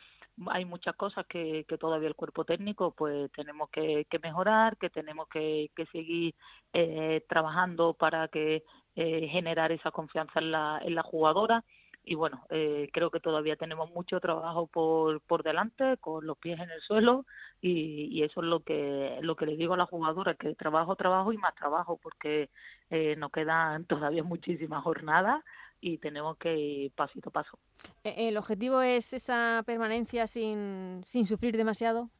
Hay 0.48 0.64
muchas 0.64 0.96
cosas 0.96 1.26
que, 1.26 1.64
que 1.68 1.78
todavía 1.78 2.08
el 2.08 2.14
cuerpo 2.14 2.44
técnico 2.44 2.92
pues 2.92 3.30
tenemos 3.32 3.68
que, 3.70 4.06
que 4.08 4.18
mejorar 4.18 4.76
que 4.78 4.88
tenemos 4.88 5.28
que, 5.28 5.70
que 5.76 5.86
seguir 5.86 6.34
eh, 6.72 7.24
trabajando 7.28 7.92
para 7.94 8.28
que 8.28 8.64
eh, 8.96 9.28
generar 9.28 9.72
esa 9.72 9.90
confianza 9.90 10.40
en 10.40 10.52
la, 10.52 10.80
en 10.82 10.94
la 10.94 11.02
jugadora 11.02 11.64
y 12.04 12.16
bueno, 12.16 12.44
eh, 12.50 12.88
creo 12.92 13.10
que 13.10 13.20
todavía 13.20 13.54
tenemos 13.56 13.90
mucho 13.90 14.18
trabajo 14.18 14.66
por, 14.66 15.20
por 15.20 15.44
delante, 15.44 15.96
con 15.98 16.26
los 16.26 16.36
pies 16.36 16.58
en 16.58 16.70
el 16.70 16.80
suelo 16.80 17.26
y, 17.60 18.08
y 18.10 18.24
eso 18.24 18.40
es 18.40 18.46
lo 18.46 18.60
que 18.60 19.18
lo 19.20 19.36
que 19.36 19.46
le 19.46 19.56
digo 19.56 19.74
a 19.74 19.76
la 19.76 19.86
jugadora, 19.86 20.34
que 20.34 20.54
trabajo, 20.56 20.96
trabajo 20.96 21.32
y 21.32 21.38
más 21.38 21.54
trabajo 21.54 22.00
porque 22.02 22.50
eh, 22.90 23.14
nos 23.16 23.30
quedan 23.30 23.84
todavía 23.86 24.24
muchísimas 24.24 24.82
jornadas 24.82 25.44
y 25.80 25.98
tenemos 25.98 26.36
que 26.38 26.56
ir 26.56 26.92
pasito 26.92 27.28
a 27.28 27.32
paso. 27.32 27.58
E, 28.02 28.28
¿El 28.28 28.36
objetivo 28.36 28.82
es 28.82 29.12
esa 29.12 29.62
permanencia 29.64 30.26
sin, 30.26 31.02
sin 31.06 31.24
sufrir 31.26 31.56
demasiado? 31.56 32.10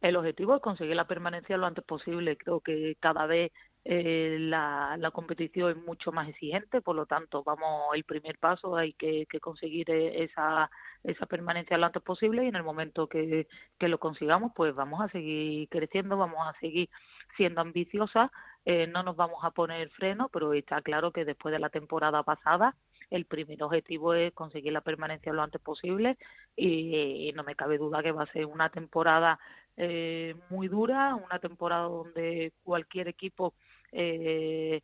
El 0.00 0.16
objetivo 0.16 0.54
es 0.54 0.60
conseguir 0.60 0.94
la 0.94 1.06
permanencia 1.06 1.56
lo 1.56 1.66
antes 1.66 1.84
posible. 1.84 2.36
Creo 2.36 2.60
que 2.60 2.96
cada 3.00 3.26
vez 3.26 3.52
eh, 3.86 4.38
la, 4.40 4.96
la, 4.98 5.10
competición 5.10 5.70
es 5.70 5.76
mucho 5.76 6.10
más 6.10 6.28
exigente, 6.30 6.80
por 6.80 6.96
lo 6.96 7.04
tanto, 7.04 7.42
vamos, 7.44 7.94
el 7.94 8.04
primer 8.04 8.38
paso 8.38 8.76
hay 8.76 8.94
que, 8.94 9.26
conseguir 9.42 9.90
eh, 9.90 10.24
esa, 10.24 10.70
esa 11.02 11.26
permanencia 11.26 11.76
lo 11.76 11.84
antes 11.84 12.02
posible 12.02 12.44
y 12.44 12.48
en 12.48 12.56
el 12.56 12.62
momento 12.62 13.08
que, 13.08 13.46
que 13.78 13.88
lo 13.88 13.98
consigamos, 13.98 14.52
pues 14.56 14.74
vamos 14.74 15.02
a 15.02 15.08
seguir 15.10 15.68
creciendo, 15.68 16.16
vamos 16.16 16.38
a 16.48 16.58
seguir 16.60 16.88
siendo 17.36 17.60
ambiciosas, 17.60 18.30
eh, 18.64 18.86
no 18.86 19.02
nos 19.02 19.16
vamos 19.16 19.44
a 19.44 19.50
poner 19.50 19.90
freno, 19.90 20.30
pero 20.32 20.54
está 20.54 20.80
claro 20.80 21.12
que 21.12 21.26
después 21.26 21.52
de 21.52 21.58
la 21.58 21.68
temporada 21.68 22.22
pasada, 22.22 22.74
el 23.10 23.26
primer 23.26 23.62
objetivo 23.62 24.14
es 24.14 24.32
conseguir 24.32 24.72
la 24.72 24.80
permanencia 24.80 25.32
lo 25.32 25.42
antes 25.42 25.60
posible 25.60 26.16
y, 26.56 27.28
y 27.28 27.32
no 27.32 27.44
me 27.44 27.54
cabe 27.54 27.76
duda 27.76 28.02
que 28.02 28.12
va 28.12 28.22
a 28.22 28.32
ser 28.32 28.46
una 28.46 28.70
temporada 28.70 29.38
eh, 29.76 30.36
muy 30.50 30.68
dura, 30.68 31.16
una 31.16 31.40
temporada 31.40 31.88
donde 31.88 32.52
cualquier 32.62 33.08
equipo 33.08 33.54
eh, 33.94 34.82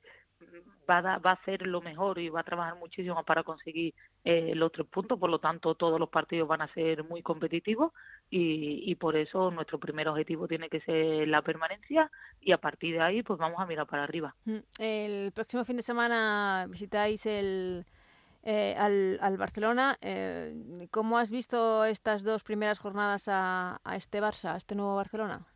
va, 0.88 0.98
a, 0.98 1.18
va 1.18 1.30
a 1.30 1.34
hacer 1.34 1.66
lo 1.66 1.80
mejor 1.80 2.18
y 2.18 2.28
va 2.28 2.40
a 2.40 2.44
trabajar 2.44 2.76
muchísimo 2.76 3.22
para 3.24 3.42
conseguir 3.42 3.94
eh, 4.24 4.54
los 4.54 4.72
tres 4.72 4.86
puntos, 4.86 5.18
por 5.18 5.30
lo 5.30 5.38
tanto 5.38 5.74
todos 5.74 5.98
los 5.98 6.08
partidos 6.08 6.48
van 6.48 6.62
a 6.62 6.72
ser 6.72 7.04
muy 7.04 7.22
competitivos 7.22 7.92
y, 8.30 8.82
y 8.90 8.94
por 8.94 9.16
eso 9.16 9.50
nuestro 9.50 9.78
primer 9.78 10.08
objetivo 10.08 10.48
tiene 10.48 10.68
que 10.68 10.80
ser 10.80 11.28
la 11.28 11.42
permanencia 11.42 12.10
y 12.40 12.52
a 12.52 12.58
partir 12.58 12.94
de 12.94 13.02
ahí 13.02 13.22
pues 13.22 13.38
vamos 13.38 13.60
a 13.60 13.66
mirar 13.66 13.86
para 13.86 14.04
arriba. 14.04 14.34
Mm, 14.44 14.58
el 14.78 15.32
próximo 15.32 15.64
fin 15.64 15.76
de 15.76 15.82
semana 15.82 16.66
visitáis 16.68 17.26
el 17.26 17.84
eh, 18.42 18.74
al, 18.78 19.18
al, 19.20 19.36
Barcelona. 19.36 19.98
Eh, 20.00 20.88
¿Cómo 20.90 21.18
has 21.18 21.30
visto 21.30 21.84
estas 21.84 22.22
dos 22.22 22.42
primeras 22.42 22.78
jornadas 22.78 23.28
a, 23.28 23.80
a, 23.84 23.96
este 23.96 24.22
Barça, 24.22 24.54
a 24.54 24.56
este 24.56 24.74
nuevo 24.74 24.96
Barcelona? 24.96 25.46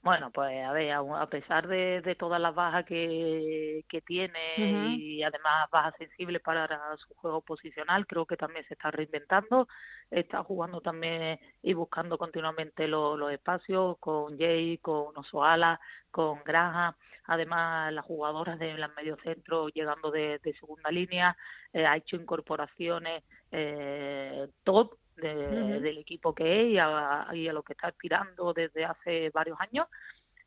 Bueno, 0.00 0.30
pues 0.30 0.64
a 0.64 0.72
ver, 0.72 0.92
a, 0.92 1.26
pesar 1.28 1.66
de, 1.66 2.00
de 2.02 2.14
todas 2.14 2.40
las 2.40 2.54
bajas 2.54 2.84
que, 2.84 3.84
que 3.88 4.00
tiene 4.00 4.38
uh 4.56 4.60
-huh. 4.60 4.96
y 4.96 5.22
además 5.24 5.68
bajas 5.72 5.94
sensibles 5.98 6.40
para 6.40 6.68
su 6.98 7.14
juego 7.14 7.40
posicional, 7.40 8.06
creo 8.06 8.24
que 8.24 8.36
también 8.36 8.64
se 8.68 8.74
está 8.74 8.92
reinventando, 8.92 9.66
está 10.10 10.44
jugando 10.44 10.80
también 10.80 11.40
y 11.62 11.74
buscando 11.74 12.16
continuamente 12.16 12.86
lo, 12.86 13.16
los 13.16 13.32
espacios 13.32 13.98
con 13.98 14.38
Jay, 14.38 14.78
con 14.78 15.16
Osoala, 15.16 15.80
con 16.12 16.42
Granja, 16.44 16.96
además 17.24 17.92
las 17.92 18.04
jugadoras 18.04 18.58
de 18.58 18.78
las 18.78 18.94
mediocentros 18.94 19.72
llegando 19.74 20.12
de, 20.12 20.38
de 20.38 20.54
segunda 20.54 20.90
línea, 20.92 21.36
eh, 21.72 21.84
ha 21.84 21.96
hecho 21.96 22.16
incorporaciones 22.16 23.24
eh, 23.50 24.48
top 24.62 24.94
de, 25.20 25.34
uh 25.34 25.50
-huh. 25.50 25.80
del 25.80 25.98
equipo 25.98 26.34
que 26.34 26.62
es 26.62 26.68
y 26.72 26.78
a, 26.78 27.28
y 27.32 27.48
a, 27.48 27.52
lo 27.52 27.62
que 27.62 27.74
está 27.74 27.88
aspirando 27.88 28.52
desde 28.52 28.84
hace 28.84 29.30
varios 29.30 29.60
años. 29.60 29.86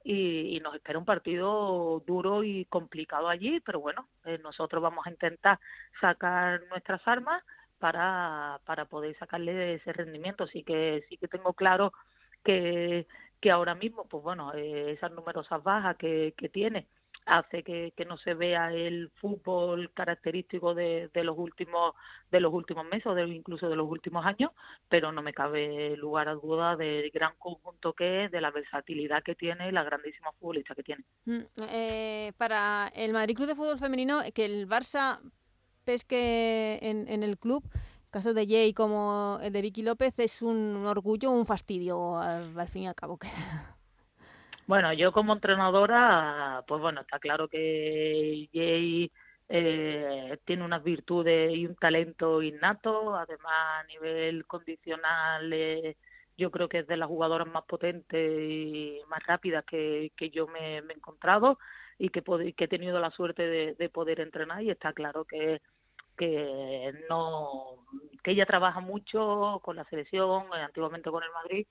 Y, 0.04 0.58
y, 0.58 0.60
nos 0.62 0.74
espera 0.74 0.98
un 0.98 1.06
partido 1.06 2.02
duro 2.08 2.44
y 2.44 2.66
complicado 2.66 3.30
allí, 3.30 3.60
pero 3.60 3.80
bueno, 3.80 4.08
eh, 4.26 4.40
nosotros 4.42 4.82
vamos 4.82 5.06
a 5.06 5.12
intentar 5.12 5.60
sacar 6.00 6.64
nuestras 6.70 7.08
armas 7.08 7.44
para, 7.78 8.60
para 8.66 8.86
poder 8.86 9.16
sacarle 9.20 9.76
ese 9.76 9.94
rendimiento. 9.94 10.46
Así 10.46 10.64
que 10.64 11.04
sí 11.08 11.18
que 11.18 11.28
tengo 11.28 11.54
claro 11.54 11.94
que, 12.44 13.06
que 13.40 13.52
ahora 13.52 13.76
mismo, 13.76 14.06
pues 14.06 14.24
bueno, 14.24 14.54
eh, 14.56 14.92
esas 14.94 15.12
numerosas 15.12 15.62
bajas 15.62 15.98
que, 15.98 16.34
que 16.36 16.50
tiene, 16.50 16.88
hace 17.26 17.64
que, 17.64 17.94
que, 17.96 18.06
no 18.06 18.18
se 18.18 18.34
vea 18.34 18.74
el 18.74 19.12
fútbol 19.22 19.92
característico 19.94 20.74
de, 20.74 21.10
de, 21.14 21.24
los 21.24 21.38
últimos 21.38 21.94
de 22.32 22.40
los 22.40 22.54
últimos 22.54 22.86
meses 22.86 23.06
o 23.08 23.14
de, 23.14 23.28
incluso 23.28 23.70
de 23.70 23.76
los 23.76 23.90
últimos 23.90 24.26
años 24.26 24.52
pero 24.90 25.12
no 25.12 25.22
me 25.22 25.34
cabe 25.34 25.96
lugar 25.98 26.30
a 26.30 26.34
duda 26.34 26.76
del 26.76 27.10
gran 27.12 27.34
conjunto 27.38 27.94
que 27.94 28.26
es 28.26 28.32
de 28.32 28.42
la 28.42 28.52
versatilidad 28.52 29.24
que 29.24 29.36
tiene 29.36 29.70
y 29.70 29.72
la 29.72 29.84
grandísima 29.84 30.32
futbolista 30.40 30.76
que 30.76 30.84
tiene. 30.84 31.04
Mm, 31.26 31.40
eh, 31.70 32.34
para 32.38 32.92
el 32.96 33.14
Madrid 33.14 33.36
Club 33.36 33.48
de 33.48 33.56
Fútbol 33.56 33.80
Femenino 33.80 34.22
que 34.34 34.46
el 34.46 34.68
Barça 34.68 35.20
pesque 35.84 36.80
en, 36.82 37.08
en 37.08 37.24
el 37.24 37.38
club 37.38 37.64
caso 38.10 38.34
de 38.34 38.46
Jay 38.46 38.74
como 38.74 39.40
el 39.42 39.54
de 39.54 39.62
Vicky 39.62 39.84
López 39.84 40.20
es 40.20 40.42
un 40.42 40.86
orgullo 40.86 41.32
un 41.32 41.46
fastidio 41.46 42.18
al, 42.18 42.60
al 42.60 42.68
fin 42.68 42.84
y 42.84 42.88
al 42.88 42.96
cabo 42.96 43.18
que 43.18 43.30
bueno, 44.68 44.94
yo 44.94 45.12
como 45.12 45.34
entrenadora, 45.34 46.64
pues 46.68 46.82
bueno, 46.82 47.02
está 47.02 47.20
claro 47.20 47.48
que 47.48 48.50
Jay 48.54 49.12
eh, 49.50 50.38
tiene 50.46 50.64
unas 50.64 50.84
virtudes 50.84 51.54
y 51.56 51.66
un 51.66 51.76
talento 51.76 52.42
innato, 52.42 53.16
además 53.16 53.82
a 53.82 53.84
nivel 53.86 54.46
condicional 54.46 55.52
eh, 55.54 55.98
yo 56.38 56.52
creo 56.52 56.70
que 56.70 56.80
es 56.80 56.88
de 56.88 56.98
las 56.98 57.08
jugadoras 57.08 57.48
más 57.48 57.64
potentes 57.66 58.42
y 58.42 59.00
más 59.10 59.22
rápidas 59.28 59.66
que, 59.66 60.12
yo 60.34 60.48
me, 60.48 60.78
he 60.78 60.94
encontrado 60.94 61.60
y 62.00 62.10
que, 62.10 62.24
que 62.56 62.64
he 62.64 62.68
tenido 62.68 63.00
la 63.00 63.12
suerte 63.12 63.44
de, 63.44 63.76
de 63.76 63.90
poder 63.90 64.22
entrenar. 64.22 64.64
Y 64.64 64.72
está 64.72 64.94
claro 64.94 65.26
que 65.26 65.62
que 66.18 66.94
no 67.10 67.78
que 68.24 68.32
ella 68.32 68.46
trabaja 68.46 68.80
mucho 68.80 69.60
con 69.64 69.76
la 69.76 69.86
selección, 69.86 70.44
eh, 70.56 70.62
antiguamente 70.62 71.10
con 71.10 71.24
el 71.24 71.32
Madrid, 71.32 71.66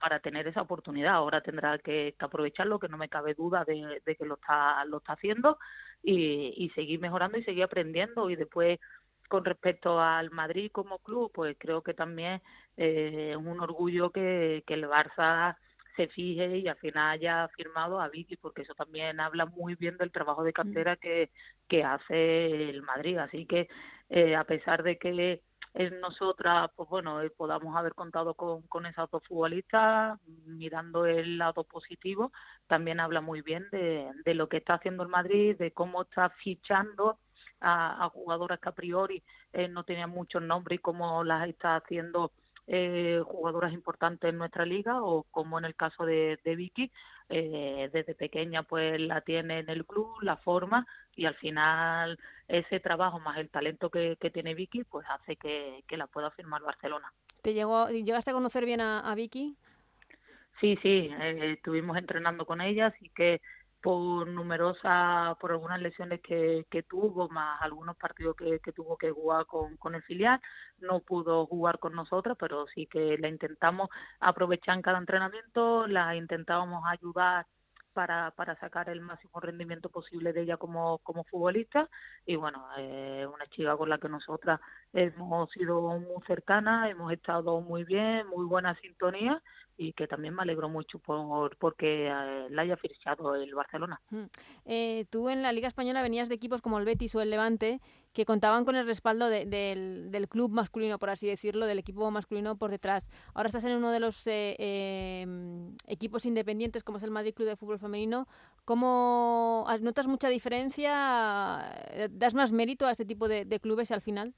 para 0.00 0.20
tener 0.20 0.46
esa 0.48 0.62
oportunidad. 0.62 1.14
Ahora 1.14 1.40
tendrá 1.40 1.78
que, 1.78 2.14
aprovecharlo, 2.18 2.78
que 2.78 2.88
no 2.88 2.98
me 2.98 3.08
cabe 3.08 3.34
duda 3.34 3.64
de, 3.64 4.00
que 4.04 4.24
lo 4.24 4.34
está, 4.34 4.84
lo 4.84 4.98
está 4.98 5.14
haciendo 5.14 5.58
y, 6.02 6.54
y 6.56 6.70
seguir 6.70 7.00
mejorando 7.00 7.38
y 7.38 7.44
seguir 7.44 7.64
aprendiendo. 7.64 8.30
Y 8.30 8.36
después, 8.36 8.78
con 9.28 9.44
respecto 9.44 10.00
al 10.00 10.30
Madrid 10.30 10.70
como 10.72 10.98
club, 10.98 11.30
pues 11.32 11.56
creo 11.58 11.82
que 11.82 11.94
también 11.94 12.40
eh, 12.76 13.30
es 13.32 13.36
un 13.36 13.60
orgullo 13.60 14.10
que, 14.10 14.62
que 14.66 14.74
el 14.74 14.84
Barça 14.84 15.56
se 15.96 16.08
fije 16.08 16.58
y 16.58 16.68
al 16.68 16.76
final 16.76 17.10
haya 17.12 17.48
firmado 17.48 18.00
a 18.00 18.08
Vicky, 18.08 18.36
porque 18.36 18.62
eso 18.62 18.74
también 18.74 19.20
habla 19.20 19.46
muy 19.46 19.74
bien 19.74 19.96
del 19.98 20.10
trabajo 20.10 20.42
de 20.42 20.50
mm. 20.50 20.54
cantera 20.54 20.96
que, 20.96 21.30
que 21.68 21.84
hace 21.84 22.70
el 22.70 22.82
Madrid. 22.82 23.18
Así 23.18 23.46
que, 23.46 23.68
eh, 24.08 24.36
a 24.36 24.44
pesar 24.44 24.82
de 24.82 24.98
que 24.98 25.42
en 25.74 26.00
nosotras, 26.00 26.70
pues 26.76 26.88
bueno, 26.88 27.22
eh, 27.22 27.30
podamos 27.30 27.74
haber 27.76 27.94
contado 27.94 28.34
con, 28.34 28.62
con 28.62 28.86
esas 28.86 29.10
dos 29.10 29.22
futbolistas, 29.26 30.18
mirando 30.46 31.06
el 31.06 31.38
lado 31.38 31.64
positivo, 31.64 32.32
también 32.66 33.00
habla 33.00 33.20
muy 33.20 33.42
bien 33.42 33.68
de, 33.70 34.10
de 34.24 34.34
lo 34.34 34.48
que 34.48 34.58
está 34.58 34.74
haciendo 34.74 35.02
el 35.02 35.08
Madrid, 35.08 35.56
de 35.56 35.72
cómo 35.72 36.02
está 36.02 36.30
fichando 36.30 37.18
a, 37.62 38.10
jugadoras 38.12 38.60
que 38.60 38.68
a 38.68 38.72
priori 38.72 39.22
eh, 39.52 39.68
no 39.68 39.84
tenían 39.84 40.10
muchos 40.10 40.42
nombres 40.42 40.78
y 40.78 40.82
cómo 40.82 41.24
las 41.24 41.48
está 41.48 41.76
haciendo 41.76 42.32
eh, 42.66 43.20
jugadoras 43.24 43.72
importantes 43.72 44.30
en 44.30 44.38
nuestra 44.38 44.64
liga 44.64 45.02
o 45.02 45.24
como 45.30 45.58
en 45.58 45.64
el 45.64 45.74
caso 45.74 46.04
de, 46.04 46.38
de 46.44 46.56
Vicky, 46.56 46.92
eh, 47.28 47.90
desde 47.92 48.14
pequeña 48.14 48.62
pues 48.62 49.00
la 49.00 49.20
tiene 49.22 49.60
en 49.60 49.68
el 49.68 49.84
club, 49.84 50.20
la 50.22 50.36
forma 50.36 50.86
y 51.16 51.26
al 51.26 51.34
final 51.34 52.18
ese 52.52 52.80
trabajo 52.80 53.18
más 53.18 53.38
el 53.38 53.48
talento 53.48 53.88
que, 53.88 54.16
que 54.20 54.30
tiene 54.30 54.54
Vicky 54.54 54.84
pues 54.84 55.06
hace 55.08 55.36
que, 55.36 55.82
que, 55.88 55.96
la 55.96 56.06
pueda 56.06 56.30
firmar 56.32 56.60
Barcelona. 56.62 57.10
¿Te 57.40 57.54
llegó, 57.54 57.88
¿Llegaste 57.88 58.30
a 58.30 58.34
conocer 58.34 58.66
bien 58.66 58.82
a, 58.82 59.00
a 59.00 59.14
Vicky? 59.14 59.56
Sí, 60.60 60.78
sí, 60.82 61.10
eh, 61.18 61.54
estuvimos 61.56 61.96
entrenando 61.96 62.44
con 62.44 62.60
ella, 62.60 62.88
así 62.88 63.08
que 63.16 63.40
por 63.80 64.28
numerosas, 64.28 65.36
por 65.38 65.52
algunas 65.52 65.80
lesiones 65.80 66.20
que, 66.20 66.66
que 66.70 66.82
tuvo, 66.82 67.30
más 67.30 67.60
algunos 67.62 67.96
partidos 67.96 68.36
que, 68.36 68.60
que 68.60 68.72
tuvo 68.72 68.98
que 68.98 69.10
jugar 69.10 69.46
con, 69.46 69.78
con 69.78 69.94
el 69.94 70.02
filial, 70.02 70.38
no 70.78 71.00
pudo 71.00 71.46
jugar 71.46 71.78
con 71.78 71.94
nosotros, 71.94 72.36
pero 72.38 72.66
sí 72.74 72.86
que 72.86 73.16
la 73.16 73.28
intentamos 73.28 73.88
aprovechar 74.20 74.76
en 74.76 74.82
cada 74.82 74.98
entrenamiento, 74.98 75.86
la 75.86 76.14
intentábamos 76.14 76.84
ayudar 76.86 77.46
para, 77.92 78.30
para 78.32 78.58
sacar 78.58 78.88
el 78.88 79.00
máximo 79.00 79.40
rendimiento 79.40 79.88
posible 79.88 80.32
de 80.32 80.42
ella 80.42 80.56
como, 80.56 80.98
como 80.98 81.24
futbolista 81.24 81.88
y 82.26 82.36
bueno, 82.36 82.64
eh, 82.78 83.26
una 83.32 83.46
chica 83.46 83.76
con 83.76 83.88
la 83.88 83.98
que 83.98 84.08
nosotras 84.08 84.60
hemos 84.92 85.50
sido 85.50 85.80
muy 85.98 86.22
cercanas, 86.26 86.90
hemos 86.90 87.12
estado 87.12 87.60
muy 87.60 87.84
bien, 87.84 88.26
muy 88.26 88.44
buena 88.46 88.74
sintonía 88.80 89.42
y 89.76 89.92
que 89.92 90.06
también 90.06 90.34
me 90.34 90.42
alegro 90.42 90.68
mucho 90.68 90.98
por 90.98 91.56
porque 91.56 92.08
eh, 92.08 92.46
la 92.50 92.62
haya 92.62 92.76
fichado 92.76 93.34
el 93.34 93.54
Barcelona. 93.54 94.00
Mm. 94.10 94.24
Eh, 94.66 95.06
tú 95.10 95.28
en 95.28 95.42
la 95.42 95.52
Liga 95.52 95.68
Española 95.68 96.02
venías 96.02 96.28
de 96.28 96.34
equipos 96.34 96.62
como 96.62 96.78
el 96.78 96.84
Betis 96.84 97.14
o 97.14 97.20
el 97.20 97.30
Levante 97.30 97.80
que 98.12 98.24
contaban 98.24 98.64
con 98.64 98.76
el 98.76 98.86
respaldo 98.86 99.28
del, 99.28 100.10
del, 100.10 100.28
club 100.28 100.52
masculino, 100.52 100.98
por 100.98 101.10
así 101.10 101.26
decirlo, 101.26 101.66
del 101.66 101.78
equipo 101.78 102.10
masculino 102.10 102.56
por 102.56 102.70
detrás. 102.70 103.08
Ahora 103.34 103.46
estás 103.46 103.64
en 103.64 103.72
uno 103.72 103.90
de 103.90 104.00
los 104.00 104.26
eh, 104.26 104.56
em, 104.58 105.74
equipos 105.86 106.26
independientes 106.26 106.82
como 106.82 106.98
es 106.98 107.04
el 107.04 107.10
Madrid 107.10 107.34
Club 107.34 107.48
de 107.48 107.56
Fútbol 107.56 107.78
Femenino. 107.78 108.26
¿Cómo 108.64 109.66
notas 109.80 110.06
mucha 110.06 110.28
diferencia? 110.28 111.74
¿Das 112.10 112.34
más 112.34 112.52
mérito 112.52 112.86
a 112.86 112.92
este 112.92 113.04
tipo 113.04 113.28
de, 113.28 113.46
clubes 113.60 113.90
al 113.90 114.02
final? 114.02 114.34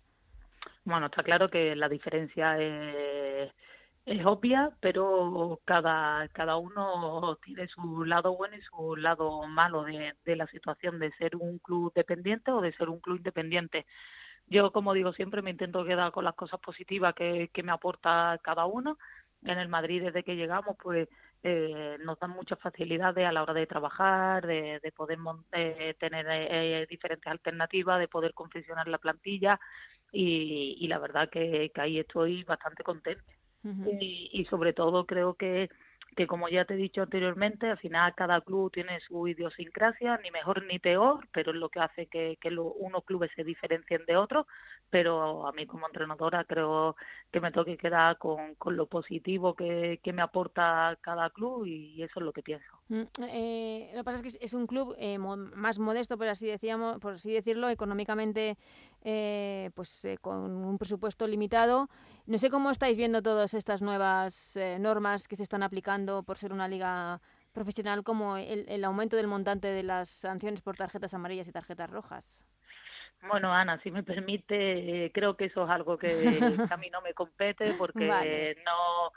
Bueno, 0.84 1.06
está 1.06 1.22
claro 1.22 1.48
que 1.48 1.74
la 1.74 1.88
diferencia 1.88 2.58
es 2.58 3.52
es 4.06 4.24
obvia, 4.26 4.70
pero 4.80 5.60
cada, 5.64 6.28
cada 6.28 6.56
uno 6.56 7.38
tiene 7.44 7.68
su 7.68 8.04
lado 8.04 8.36
bueno 8.36 8.56
y 8.56 8.62
su 8.62 8.96
lado 8.96 9.46
malo 9.48 9.84
de, 9.84 10.14
de 10.24 10.36
la 10.36 10.46
situación 10.48 10.98
de 10.98 11.10
ser 11.12 11.36
un 11.36 11.58
club 11.58 11.92
dependiente 11.94 12.50
o 12.50 12.60
de 12.60 12.72
ser 12.74 12.88
un 12.90 13.00
club 13.00 13.16
independiente. 13.18 13.86
Yo, 14.46 14.72
como 14.72 14.92
digo, 14.94 15.12
siempre 15.14 15.42
me 15.42 15.50
intento 15.50 15.84
quedar 15.84 16.12
con 16.12 16.24
las 16.24 16.34
cosas 16.34 16.60
positivas 16.60 17.14
que, 17.14 17.48
que 17.52 17.62
me 17.62 17.72
aporta 17.72 18.38
cada 18.42 18.66
uno. 18.66 18.98
En 19.42 19.58
el 19.58 19.68
Madrid, 19.68 20.02
desde 20.04 20.22
que 20.22 20.36
llegamos, 20.36 20.76
pues 20.82 21.08
eh, 21.42 21.96
nos 22.04 22.18
dan 22.18 22.30
muchas 22.30 22.58
facilidades 22.60 23.26
a 23.26 23.32
la 23.32 23.42
hora 23.42 23.54
de 23.54 23.66
trabajar, 23.66 24.46
de, 24.46 24.80
de 24.82 24.92
poder 24.92 25.18
eh, 25.52 25.94
tener 25.98 26.26
eh, 26.30 26.86
diferentes 26.90 27.26
alternativas, 27.30 28.00
de 28.00 28.08
poder 28.08 28.34
confeccionar 28.34 28.88
la 28.88 28.98
plantilla 28.98 29.58
y, 30.12 30.76
y 30.80 30.88
la 30.88 30.98
verdad 30.98 31.28
que, 31.30 31.70
que 31.74 31.80
ahí 31.80 31.98
estoy 31.98 32.44
bastante 32.44 32.82
contenta 32.84 33.24
y, 34.00 34.30
y 34.32 34.44
sobre 34.46 34.72
todo 34.72 35.06
creo 35.06 35.34
que 35.34 35.70
que 36.14 36.26
como 36.26 36.48
ya 36.48 36.64
te 36.64 36.74
he 36.74 36.76
dicho 36.76 37.02
anteriormente, 37.02 37.68
al 37.68 37.78
final 37.78 38.14
cada 38.14 38.40
club 38.40 38.70
tiene 38.72 39.00
su 39.00 39.26
idiosincrasia, 39.26 40.18
ni 40.22 40.30
mejor 40.30 40.64
ni 40.64 40.78
peor, 40.78 41.26
pero 41.32 41.52
es 41.52 41.56
lo 41.56 41.68
que 41.68 41.80
hace 41.80 42.06
que, 42.06 42.38
que 42.40 42.50
lo, 42.50 42.64
unos 42.64 43.04
clubes 43.04 43.30
se 43.34 43.44
diferencien 43.44 44.04
de 44.06 44.16
otros, 44.16 44.46
pero 44.90 45.46
a 45.46 45.52
mí 45.52 45.66
como 45.66 45.86
entrenadora 45.86 46.44
creo 46.44 46.96
que 47.32 47.40
me 47.40 47.50
toque 47.50 47.76
quedar 47.76 48.18
con, 48.18 48.54
con 48.56 48.76
lo 48.76 48.86
positivo 48.86 49.54
que, 49.54 50.00
que 50.02 50.12
me 50.12 50.22
aporta 50.22 50.96
cada 51.00 51.30
club 51.30 51.66
y 51.66 52.02
eso 52.02 52.20
es 52.20 52.24
lo 52.24 52.32
que 52.32 52.42
pienso. 52.42 52.66
Mm, 52.88 53.02
eh, 53.28 53.90
lo 53.92 54.00
que 54.00 54.04
pasa 54.04 54.24
es 54.24 54.36
que 54.36 54.44
es 54.44 54.54
un 54.54 54.66
club 54.66 54.94
eh, 54.98 55.18
más 55.18 55.78
modesto, 55.78 56.16
por 56.16 56.28
así, 56.28 56.46
decíamos, 56.46 56.98
por 56.98 57.14
así 57.14 57.32
decirlo, 57.32 57.68
económicamente 57.68 58.56
eh, 59.04 59.70
pues 59.74 60.04
eh, 60.06 60.16
con 60.20 60.64
un 60.64 60.78
presupuesto 60.78 61.26
limitado. 61.26 61.88
No 62.26 62.38
sé 62.38 62.48
cómo 62.48 62.70
estáis 62.70 62.96
viendo 62.96 63.22
todas 63.22 63.52
estas 63.52 63.82
nuevas 63.82 64.56
eh, 64.56 64.78
normas 64.80 65.28
que 65.28 65.36
se 65.36 65.42
están 65.42 65.62
aplicando 65.62 66.22
por 66.22 66.38
ser 66.38 66.52
una 66.52 66.68
liga 66.68 67.20
profesional, 67.52 68.02
como 68.02 68.38
el, 68.38 68.64
el 68.68 68.82
aumento 68.82 69.16
del 69.16 69.26
montante 69.26 69.68
de 69.68 69.82
las 69.82 70.08
sanciones 70.08 70.62
por 70.62 70.76
tarjetas 70.76 71.12
amarillas 71.12 71.46
y 71.46 71.52
tarjetas 71.52 71.90
rojas. 71.90 72.44
Bueno, 73.28 73.52
Ana, 73.52 73.80
si 73.82 73.90
me 73.90 74.02
permite, 74.02 75.10
creo 75.14 75.36
que 75.36 75.46
eso 75.46 75.64
es 75.64 75.70
algo 75.70 75.96
que 75.98 76.66
a 76.70 76.76
mí 76.76 76.90
no 76.90 77.00
me 77.00 77.14
compete 77.14 77.74
porque 77.78 78.08
vale. 78.08 78.56
no 78.64 79.12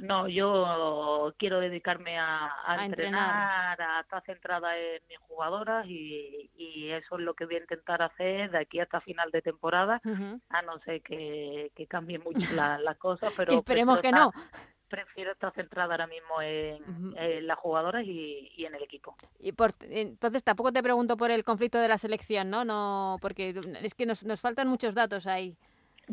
no, 0.00 0.28
yo 0.28 1.34
quiero 1.38 1.60
dedicarme 1.60 2.18
a, 2.18 2.46
a, 2.46 2.80
a 2.80 2.84
entrenar, 2.84 3.72
entrenar, 3.72 3.82
a 3.82 4.00
estar 4.00 4.22
centrada 4.24 4.76
en 4.78 5.02
mis 5.08 5.18
jugadoras 5.20 5.86
y, 5.86 6.50
y, 6.56 6.90
eso 6.90 7.16
es 7.16 7.22
lo 7.22 7.34
que 7.34 7.46
voy 7.46 7.56
a 7.56 7.60
intentar 7.60 8.02
hacer 8.02 8.50
de 8.50 8.58
aquí 8.58 8.80
hasta 8.80 9.00
final 9.00 9.30
de 9.30 9.42
temporada, 9.42 10.00
uh 10.04 10.08
-huh. 10.08 10.40
a 10.48 10.62
no 10.62 10.78
ser 10.80 11.02
que, 11.02 11.70
que 11.74 11.86
cambien 11.86 12.22
mucho 12.24 12.54
las 12.54 12.80
la 12.80 12.94
cosas, 12.94 13.32
pero... 13.36 13.52
esperemos 13.52 14.00
que 14.00 14.12
no. 14.12 14.32
Prefiero 14.88 15.32
estar 15.32 15.52
centrada 15.52 15.92
ahora 15.92 16.06
mismo 16.06 16.40
en, 16.40 16.82
uh 16.82 16.86
-huh. 16.86 17.14
en 17.18 17.46
las 17.46 17.58
jugadoras 17.58 18.04
y, 18.06 18.50
y, 18.56 18.64
en 18.64 18.74
el 18.74 18.82
equipo. 18.82 19.16
Y 19.38 19.52
por, 19.52 19.72
entonces 19.82 20.42
tampoco 20.42 20.72
te 20.72 20.82
pregunto 20.82 21.16
por 21.18 21.30
el 21.30 21.44
conflicto 21.44 21.78
de 21.78 21.88
la 21.88 21.98
selección, 21.98 22.48
¿no? 22.48 22.64
no 22.64 23.18
Porque 23.20 23.54
es 23.82 23.94
que 23.94 24.06
nos, 24.06 24.24
nos 24.24 24.40
faltan 24.40 24.66
muchos 24.66 24.94
datos 24.94 25.26
ahí. 25.26 25.56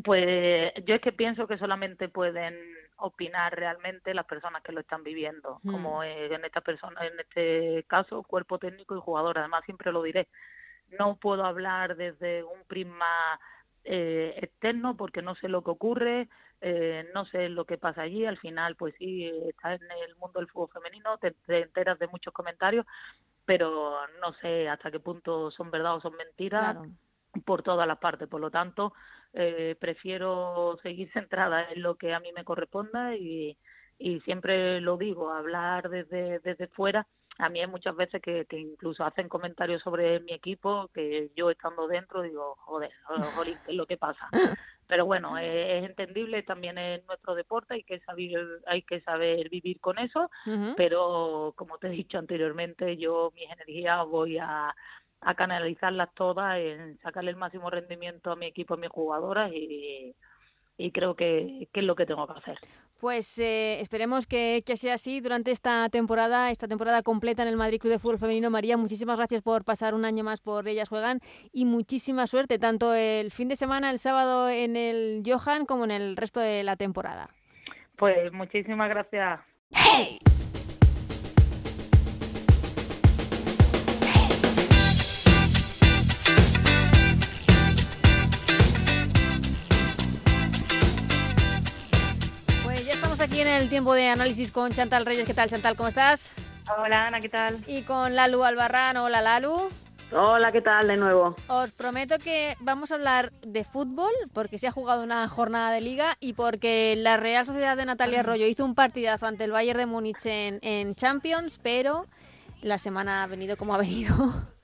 Pues 0.04 0.74
yo 0.84 0.94
es 0.94 1.00
que 1.00 1.12
pienso 1.12 1.46
que 1.46 1.56
solamente 1.56 2.10
pueden 2.10 2.54
opinar 2.98 3.54
realmente 3.54 4.14
las 4.14 4.26
personas 4.26 4.62
que 4.62 4.72
lo 4.72 4.80
están 4.80 5.02
viviendo, 5.02 5.60
mm. 5.62 5.70
como 5.70 6.02
en 6.02 6.44
esta 6.44 6.60
persona, 6.60 7.06
en 7.06 7.18
este 7.20 7.84
caso, 7.88 8.22
cuerpo 8.22 8.58
técnico 8.58 8.96
y 8.96 9.00
jugador. 9.00 9.38
Además, 9.38 9.64
siempre 9.64 9.92
lo 9.92 10.02
diré. 10.02 10.28
No 10.98 11.16
puedo 11.16 11.44
hablar 11.44 11.96
desde 11.96 12.44
un 12.44 12.64
prisma 12.66 13.38
eh, 13.84 14.34
externo 14.40 14.96
porque 14.96 15.22
no 15.22 15.34
sé 15.34 15.48
lo 15.48 15.62
que 15.62 15.70
ocurre, 15.70 16.28
eh, 16.60 17.08
no 17.12 17.26
sé 17.26 17.48
lo 17.48 17.64
que 17.64 17.78
pasa 17.78 18.02
allí. 18.02 18.24
Al 18.24 18.38
final, 18.38 18.76
pues 18.76 18.94
sí, 18.98 19.26
estás 19.48 19.80
en 19.80 19.90
el 19.90 20.16
mundo 20.16 20.40
del 20.40 20.48
fútbol 20.48 20.70
femenino, 20.72 21.18
te, 21.18 21.32
te 21.46 21.62
enteras 21.62 21.98
de 21.98 22.08
muchos 22.08 22.32
comentarios, 22.32 22.86
pero 23.44 23.98
no 24.20 24.32
sé 24.40 24.68
hasta 24.68 24.90
qué 24.90 25.00
punto 25.00 25.50
son 25.50 25.70
verdad 25.70 25.96
o 25.96 26.00
son 26.00 26.16
mentiras. 26.16 26.76
Claro 26.76 26.90
por 27.44 27.62
todas 27.62 27.86
las 27.86 27.98
partes. 27.98 28.28
Por 28.28 28.40
lo 28.40 28.50
tanto, 28.50 28.92
eh, 29.36 29.76
prefiero 29.78 30.78
seguir 30.82 31.10
centrada 31.12 31.70
en 31.70 31.82
lo 31.82 31.96
que 31.96 32.14
a 32.14 32.20
mí 32.20 32.32
me 32.32 32.44
corresponda 32.44 33.14
y, 33.14 33.56
y 33.98 34.20
siempre 34.20 34.80
lo 34.80 34.96
digo, 34.96 35.30
hablar 35.30 35.90
desde, 35.90 36.40
desde 36.40 36.68
fuera. 36.68 37.06
A 37.38 37.50
mí 37.50 37.60
hay 37.60 37.66
muchas 37.66 37.94
veces 37.94 38.22
que, 38.22 38.46
que 38.46 38.58
incluso 38.58 39.04
hacen 39.04 39.28
comentarios 39.28 39.82
sobre 39.82 40.20
mi 40.20 40.32
equipo 40.32 40.88
que 40.94 41.30
yo 41.36 41.50
estando 41.50 41.86
dentro 41.86 42.22
digo, 42.22 42.56
joder, 42.60 42.90
joder 43.04 43.58
¿qué 43.66 43.72
es 43.72 43.76
lo 43.76 43.84
que 43.86 43.98
pasa? 43.98 44.26
Pero 44.88 45.04
bueno, 45.04 45.36
es, 45.36 45.82
es 45.82 45.90
entendible, 45.90 46.42
también 46.44 46.78
es 46.78 47.04
nuestro 47.06 47.34
deporte, 47.34 47.74
hay 47.74 47.82
que 47.82 48.00
saber, 48.00 48.62
hay 48.66 48.82
que 48.82 49.00
saber 49.02 49.50
vivir 49.50 49.80
con 49.80 49.98
eso, 49.98 50.30
uh 50.46 50.50
-huh. 50.50 50.74
pero 50.76 51.52
como 51.56 51.76
te 51.78 51.88
he 51.88 51.90
dicho 51.90 52.18
anteriormente, 52.18 52.96
yo 52.96 53.32
mis 53.34 53.50
energías 53.50 54.06
voy 54.06 54.38
a 54.38 54.72
a 55.20 55.34
canalizarlas 55.34 56.12
todas 56.14 56.58
en 56.58 56.98
sacarle 56.98 57.30
el 57.30 57.36
máximo 57.36 57.70
rendimiento 57.70 58.30
a 58.30 58.36
mi 58.36 58.46
equipo, 58.46 58.74
a 58.74 58.76
mis 58.76 58.90
jugadoras 58.90 59.50
y, 59.52 60.14
y 60.78 60.90
creo 60.92 61.14
que, 61.14 61.68
que, 61.72 61.80
es 61.80 61.86
lo 61.86 61.96
que 61.96 62.06
tengo 62.06 62.26
que 62.26 62.38
hacer. 62.38 62.58
Pues 63.00 63.38
eh, 63.38 63.80
esperemos 63.80 64.26
que, 64.26 64.62
que, 64.64 64.76
sea 64.76 64.94
así 64.94 65.20
durante 65.20 65.50
esta 65.50 65.88
temporada, 65.88 66.50
esta 66.50 66.68
temporada 66.68 67.02
completa 67.02 67.42
en 67.42 67.48
el 67.48 67.56
Madrid 67.56 67.80
Club 67.80 67.92
de 67.92 67.98
Fútbol 67.98 68.18
Femenino. 68.18 68.50
María, 68.50 68.76
muchísimas 68.76 69.16
gracias 69.16 69.42
por 69.42 69.64
pasar 69.64 69.94
un 69.94 70.04
año 70.04 70.24
más 70.24 70.40
por 70.40 70.68
Ellas 70.68 70.88
Juegan 70.88 71.20
y 71.52 71.64
muchísima 71.64 72.26
suerte, 72.26 72.58
tanto 72.58 72.94
el 72.94 73.30
fin 73.30 73.48
de 73.48 73.56
semana, 73.56 73.90
el 73.90 73.98
sábado 73.98 74.48
en 74.48 74.76
el 74.76 75.22
Johan, 75.26 75.66
como 75.66 75.84
en 75.84 75.90
el 75.90 76.16
resto 76.16 76.40
de 76.40 76.62
la 76.62 76.76
temporada. 76.76 77.28
Pues 77.96 78.32
muchísimas 78.32 78.88
gracias 78.88 79.40
Hey. 79.70 80.18
En 93.40 93.48
el 93.48 93.68
tiempo 93.68 93.94
de 93.94 94.08
análisis 94.08 94.50
con 94.50 94.72
Chantal 94.72 95.04
Reyes. 95.06 95.26
¿Qué 95.26 95.34
tal, 95.34 95.48
Chantal? 95.48 95.76
¿Cómo 95.76 95.88
estás? 95.88 96.32
Hola, 96.78 97.06
Ana, 97.08 97.20
¿qué 97.20 97.28
tal? 97.28 97.56
Y 97.66 97.82
con 97.82 98.14
Lalu 98.16 98.42
Albarrán. 98.44 98.96
Hola, 98.96 99.20
Lalu. 99.20 99.68
Hola, 100.12 100.52
¿qué 100.52 100.60
tal 100.60 100.86
de 100.86 100.96
nuevo? 100.96 101.36
Os 101.48 101.72
prometo 101.72 102.18
que 102.18 102.56
vamos 102.60 102.92
a 102.92 102.94
hablar 102.94 103.32
de 103.42 103.64
fútbol 103.64 104.10
porque 104.32 104.56
se 104.58 104.66
ha 104.68 104.72
jugado 104.72 105.02
una 105.02 105.26
jornada 105.28 105.70
de 105.72 105.80
liga 105.80 106.16
y 106.20 106.32
porque 106.34 106.94
la 106.96 107.16
Real 107.16 107.44
Sociedad 107.46 107.76
de 107.76 107.84
Natalia 107.84 108.20
Arroyo 108.20 108.46
hizo 108.46 108.64
un 108.64 108.74
partidazo 108.74 109.26
ante 109.26 109.44
el 109.44 109.50
Bayern 109.50 109.78
de 109.80 109.86
Múnich 109.86 110.24
en, 110.24 110.58
en 110.62 110.94
Champions, 110.94 111.58
pero 111.62 112.06
la 112.62 112.78
semana 112.78 113.22
ha 113.22 113.26
venido 113.26 113.56
como 113.56 113.74
ha 113.74 113.78
venido. 113.78 114.14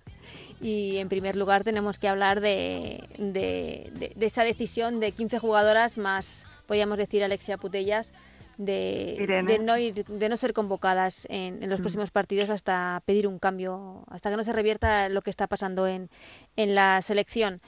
Y 0.65 0.99
en 0.99 1.09
primer 1.09 1.35
lugar 1.35 1.65
tenemos 1.65 1.99
que 1.99 2.07
hablar 2.07 2.41
de, 2.41 3.09
de- 3.19 3.91
de- 3.95 4.13
de 4.15 4.27
esa 4.27 4.45
decisión 4.45 5.01
de 5.01 5.11
15 5.11 5.41
jugadoras 5.41 5.99
más, 5.99 6.47
podríamos 6.69 6.99
decir, 6.99 7.25
Alexia 7.25 7.59
Putellas, 7.59 8.13
de, 8.59 9.17
no, 9.65 9.77
ir- 9.79 10.05
de 10.07 10.29
no 10.29 10.37
ser 10.37 10.53
convocadas 10.53 11.27
en, 11.31 11.62
en 11.62 11.71
los 11.71 11.81
próximos 11.81 12.11
partidos 12.11 12.51
hasta 12.51 13.03
pedir 13.07 13.27
un 13.27 13.38
cambio, 13.38 14.05
hasta 14.09 14.31
que 14.31 14.37
no 14.37 14.45
se 14.45 14.53
revierta 14.53 15.09
lo 15.09 15.23
que 15.23 15.31
está 15.31 15.47
pasando 15.47 15.87
en, 15.87 16.11
en 16.57 16.75
la 16.75 17.01
selección. 17.03 17.61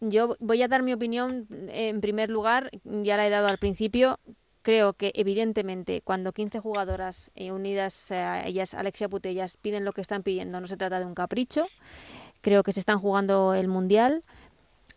Yo 0.00 0.36
voy 0.40 0.62
a 0.62 0.68
dar 0.68 0.82
mi 0.82 0.92
opinión 0.92 1.46
en 1.68 2.00
primer 2.00 2.28
lugar, 2.30 2.70
ya 2.84 3.16
la 3.16 3.26
he 3.26 3.30
dado 3.30 3.46
al 3.46 3.58
principio. 3.58 4.18
Creo 4.62 4.92
que 4.94 5.10
evidentemente 5.14 6.02
cuando 6.02 6.32
15 6.32 6.60
jugadoras 6.60 7.30
eh, 7.34 7.50
unidas 7.52 8.10
a 8.12 8.46
ellas, 8.46 8.74
Alexia 8.74 9.08
Putellas, 9.08 9.56
piden 9.56 9.84
lo 9.84 9.92
que 9.92 10.00
están 10.00 10.22
pidiendo, 10.22 10.60
no 10.60 10.66
se 10.66 10.76
trata 10.76 10.98
de 11.00 11.04
un 11.06 11.14
capricho. 11.14 11.66
Creo 12.40 12.62
que 12.64 12.72
se 12.72 12.80
están 12.80 12.98
jugando 12.98 13.54
el 13.54 13.68
Mundial. 13.68 14.24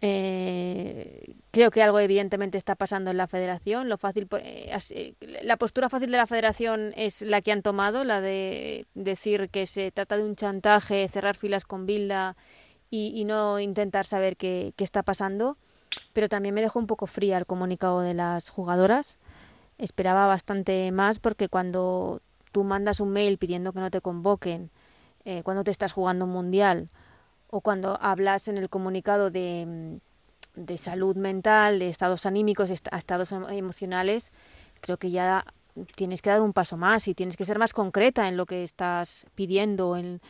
Eh, 0.02 1.36
creo 1.52 1.72
que 1.72 1.82
algo 1.82 2.00
evidentemente 2.00 2.58
está 2.58 2.76
pasando 2.76 3.12
en 3.12 3.18
la 3.18 3.28
federación. 3.28 3.90
Lo 3.90 3.98
fácil, 3.98 4.28
po- 4.28 4.38
eh, 4.38 4.76
eh, 4.92 5.14
la 5.44 5.58
postura 5.58 5.90
fácil 5.90 6.12
de 6.12 6.18
la 6.18 6.28
federación 6.28 6.94
es 6.96 7.22
la 7.22 7.42
que 7.42 7.52
han 7.52 7.62
tomado, 7.62 8.04
la 8.04 8.22
de 8.22 8.86
decir 8.94 9.50
que 9.50 9.66
se 9.66 9.92
trata 9.92 10.18
de 10.18 10.24
un 10.24 10.36
chantaje, 10.36 11.08
cerrar 11.08 11.36
filas 11.36 11.66
con 11.66 11.86
Bilda 11.86 12.36
y, 12.90 13.26
no 13.26 13.60
intentar 13.60 14.06
saber 14.06 14.38
qué, 14.38 14.74
qué 14.76 14.84
está 14.84 15.04
pasando. 15.04 15.58
Pero 16.14 16.30
también 16.30 16.56
me 16.56 16.62
dejó 16.62 16.80
un 16.80 16.88
poco 16.88 17.08
fría 17.08 17.38
el 17.38 17.46
comunicado 17.46 18.02
de 18.02 18.14
las 18.14 18.50
jugadoras. 18.50 19.18
Esperaba 19.78 20.28
bastante 20.28 20.92
más 20.92 21.20
porque 21.20 21.50
cuando 21.50 22.22
tú 22.54 22.64
mandas 22.64 23.02
un 23.02 23.10
mail 23.12 23.38
pidiendo 23.38 23.74
que 23.74 23.82
no 23.82 23.92
te 23.92 24.00
convoquen, 24.00 24.72
eh, 25.26 25.44
cuando 25.44 25.64
te 25.66 25.72
estás 25.72 25.92
jugando 25.92 26.24
un 26.26 26.32
mundial, 26.32 26.88
o 27.50 27.62
cuando 27.62 27.98
hablas 28.02 28.48
en 28.48 28.58
el 28.58 28.70
comunicado 28.70 29.30
de, 29.32 29.66
mm, 30.56 30.64
de 30.66 30.78
salud 30.78 31.16
mental, 31.16 31.80
de 31.80 31.90
estados 31.90 32.26
anímicos, 32.26 32.70
estados 32.70 33.32
em- 33.32 33.50
emocionales, 33.50 34.32
creo 34.82 34.98
que 34.98 35.12
ya 35.12 35.46
tienes 35.96 36.22
que 36.22 36.30
dar 36.30 36.42
un 36.42 36.54
paso 36.54 36.78
más 36.78 37.08
y 37.08 37.14
tienes 37.14 37.36
que 37.36 37.46
ser 37.46 37.60
más 37.60 37.74
concreta 37.74 38.28
en 38.28 38.38
lo 38.38 38.46
que 38.46 38.64
estás 38.64 39.28
pidiendo. 39.36 39.98
En, 39.98 40.22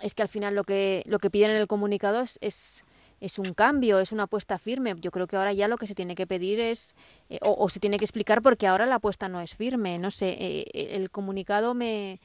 es 0.00 0.14
que 0.14 0.22
al 0.22 0.28
final 0.28 0.54
lo 0.54 0.64
que, 0.64 1.02
lo 1.06 1.18
que 1.18 1.30
piden 1.30 1.50
en 1.50 1.56
el 1.58 1.66
comunicado 1.66 2.20
es, 2.22 2.38
es, 2.40 2.84
es 3.20 3.38
un 3.38 3.52
cambio, 3.52 3.98
es 4.00 4.12
una 4.12 4.22
apuesta 4.22 4.58
firme. 4.58 4.94
Yo 4.98 5.10
creo 5.10 5.26
que 5.26 5.36
ahora 5.36 5.52
ya 5.52 5.68
lo 5.68 5.76
que 5.76 5.86
se 5.86 5.94
tiene 5.94 6.14
que 6.14 6.26
pedir 6.26 6.60
es, 6.60 6.96
eh, 7.28 7.38
o, 7.42 7.54
o 7.62 7.68
se 7.68 7.78
tiene 7.80 7.98
que 7.98 8.06
explicar 8.06 8.40
porque 8.40 8.66
ahora 8.66 8.86
la 8.86 8.96
apuesta 8.96 9.28
no 9.28 9.42
es 9.42 9.54
firme. 9.54 9.98
No 9.98 10.10
sé, 10.10 10.30
eh, 10.40 10.94
el 10.96 11.10
comunicado 11.10 11.74
me, 11.74 12.18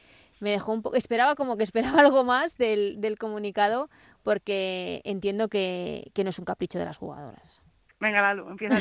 me 0.45 0.51
dejó 0.51 0.71
un 0.73 0.83
poco, 0.83 0.95
esperaba 0.95 1.33
como 1.35 1.57
que 1.57 1.63
esperaba 1.69 1.99
algo 1.99 2.23
más 2.23 2.57
del, 2.57 3.01
del 3.01 3.17
comunicado 3.17 3.89
porque 4.23 5.01
entiendo 5.03 5.49
que, 5.49 6.11
que 6.13 6.23
no 6.23 6.29
es 6.29 6.39
un 6.39 6.45
capricho 6.45 6.79
de 6.79 6.85
las 6.85 6.97
jugadoras. 6.97 7.61
Venga, 7.99 8.21
Lalu, 8.21 8.49
empieza 8.49 8.77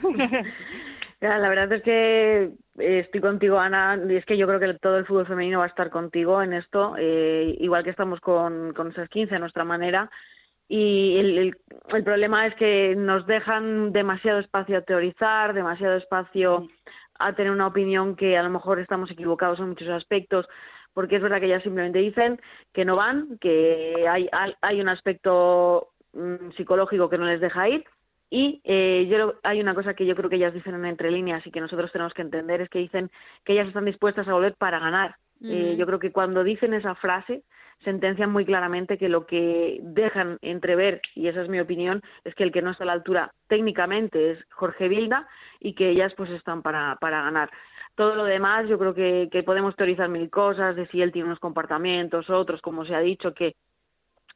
tú. 0.00 0.14
Ya, 1.20 1.38
la 1.38 1.48
verdad 1.48 1.72
es 1.72 1.82
que 1.84 2.50
eh, 2.80 2.98
estoy 2.98 3.20
contigo, 3.20 3.56
Ana, 3.56 3.96
y 4.08 4.16
es 4.16 4.24
que 4.24 4.36
yo 4.36 4.48
creo 4.48 4.58
que 4.58 4.74
todo 4.80 4.98
el 4.98 5.06
fútbol 5.06 5.24
femenino 5.24 5.60
va 5.60 5.66
a 5.66 5.68
estar 5.68 5.88
contigo 5.88 6.42
en 6.42 6.52
esto, 6.52 6.96
eh, 6.98 7.56
igual 7.60 7.84
que 7.84 7.90
estamos 7.90 8.18
con, 8.18 8.72
con 8.72 8.90
esas 8.90 9.08
15 9.08 9.36
a 9.36 9.38
nuestra 9.38 9.62
manera. 9.62 10.10
Y 10.66 11.16
el, 11.18 11.38
el, 11.38 11.56
el 11.90 12.02
problema 12.02 12.48
es 12.48 12.56
que 12.56 12.96
nos 12.96 13.24
dejan 13.28 13.92
demasiado 13.92 14.40
espacio 14.40 14.78
a 14.78 14.80
teorizar, 14.80 15.54
demasiado 15.54 15.94
espacio 15.96 16.66
a 17.20 17.32
tener 17.34 17.52
una 17.52 17.68
opinión 17.68 18.16
que 18.16 18.36
a 18.36 18.42
lo 18.42 18.50
mejor 18.50 18.80
estamos 18.80 19.08
equivocados 19.10 19.60
en 19.60 19.68
muchos 19.68 19.90
aspectos, 19.90 20.48
porque 20.94 21.16
es 21.16 21.22
verdad 21.22 21.40
que 21.40 21.46
ellas 21.46 21.62
simplemente 21.62 21.98
dicen 21.98 22.40
que 22.72 22.84
no 22.84 22.96
van, 22.96 23.38
que 23.40 24.06
hay, 24.08 24.28
hay- 24.60 24.80
un 24.80 24.88
aspecto 24.88 25.88
mm, 26.12 26.50
psicológico 26.56 27.08
que 27.08 27.18
no 27.18 27.24
les 27.26 27.40
deja 27.40 27.68
ir. 27.68 27.84
Y 28.30 28.60
eh, 28.64 29.06
yo 29.10 29.34
hay 29.42 29.60
una 29.60 29.74
cosa 29.74 29.92
que 29.94 30.06
yo 30.06 30.16
creo 30.16 30.30
que 30.30 30.36
ellas 30.36 30.54
dicen 30.54 30.74
en 30.74 30.86
entre 30.86 31.10
líneas 31.10 31.46
y 31.46 31.50
que 31.50 31.60
nosotros 31.60 31.92
tenemos 31.92 32.14
que 32.14 32.22
entender 32.22 32.62
es 32.62 32.68
que 32.70 32.78
dicen 32.78 33.10
que 33.44 33.52
ellas 33.52 33.68
están 33.68 33.84
dispuestas 33.84 34.26
a 34.26 34.32
volver 34.32 34.54
para 34.54 34.78
ganar. 34.78 35.16
Eh, 35.44 35.74
yo 35.76 35.86
creo 35.86 35.98
que 35.98 36.12
cuando 36.12 36.44
dicen 36.44 36.72
esa 36.72 36.94
frase 36.94 37.42
sentencian 37.84 38.30
muy 38.30 38.44
claramente 38.44 38.96
que 38.96 39.08
lo 39.08 39.26
que 39.26 39.80
dejan 39.82 40.38
entrever, 40.40 41.00
y 41.16 41.26
esa 41.26 41.42
es 41.42 41.48
mi 41.48 41.58
opinión, 41.58 42.00
es 42.24 42.32
que 42.36 42.44
el 42.44 42.52
que 42.52 42.62
no 42.62 42.70
está 42.70 42.84
a 42.84 42.86
la 42.86 42.92
altura 42.92 43.32
técnicamente 43.48 44.30
es 44.30 44.38
Jorge 44.52 44.86
Vilda 44.88 45.26
y 45.58 45.74
que 45.74 45.90
ellas 45.90 46.14
pues 46.16 46.30
están 46.30 46.62
para, 46.62 46.96
para 47.00 47.22
ganar. 47.22 47.50
Todo 47.94 48.14
lo 48.16 48.24
demás 48.24 48.68
yo 48.68 48.78
creo 48.78 48.94
que, 48.94 49.28
que 49.30 49.42
podemos 49.42 49.76
teorizar 49.76 50.08
mil 50.08 50.30
cosas, 50.30 50.76
de 50.76 50.86
si 50.88 51.02
él 51.02 51.12
tiene 51.12 51.26
unos 51.26 51.40
comportamientos, 51.40 52.30
otros, 52.30 52.60
como 52.62 52.84
se 52.84 52.94
ha 52.94 53.00
dicho, 53.00 53.34
que 53.34 53.56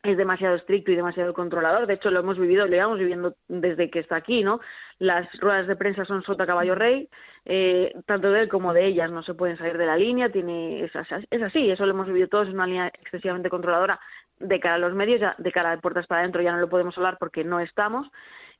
es 0.03 0.17
demasiado 0.17 0.57
estricto 0.57 0.91
y 0.91 0.97
demasiado 0.97 1.35
controlador. 1.35 1.87
De 1.87 1.95
hecho, 1.95 2.11
lo 2.11 2.21
hemos 2.21 2.39
vivido, 2.39 2.67
lo 2.67 2.73
llevamos 2.73 2.99
viviendo 2.99 3.35
desde 3.49 3.91
que 3.91 4.01
está 4.01 4.17
aquí, 4.17 4.43
¿no? 4.43 4.61
Las 4.99 5.27
ruedas 5.41 5.67
de 5.67 5.77
prensa 5.77 6.05
son 6.05 6.23
sota 6.23 6.47
caballo 6.47 6.75
rey, 6.75 7.09
eh, 7.45 7.93
tanto 8.07 8.31
de 8.31 8.43
él 8.43 8.49
como 8.49 8.73
de 8.73 8.87
ellas 8.87 9.11
no 9.11 9.23
se 9.23 9.35
pueden 9.35 9.59
salir 9.59 9.77
de 9.79 9.87
la 9.87 9.97
línea, 9.97 10.31
tiene 10.31 10.85
es, 10.85 10.93
es 11.31 11.43
así, 11.43 11.71
eso 11.71 11.85
lo 11.87 11.93
hemos 11.93 12.07
vivido 12.07 12.29
todos, 12.29 12.49
es 12.49 12.55
una 12.55 12.67
línea 12.67 12.89
excesivamente 12.89 13.51
controladora 13.51 14.01
de 14.39 14.61
cara 14.61 14.75
a 14.77 14.79
los 14.79 14.95
medios, 14.95 15.21
ya 15.21 15.35
de 15.39 15.53
cara 15.53 15.71
de 15.71 15.79
puertas 15.79 16.07
para 16.07 16.21
adentro 16.21 16.43
ya 16.43 16.53
no 16.53 16.59
lo 16.59 16.69
podemos 16.69 16.97
hablar 16.97 17.17
porque 17.19 17.45
no 17.45 17.61
estamos. 17.61 18.09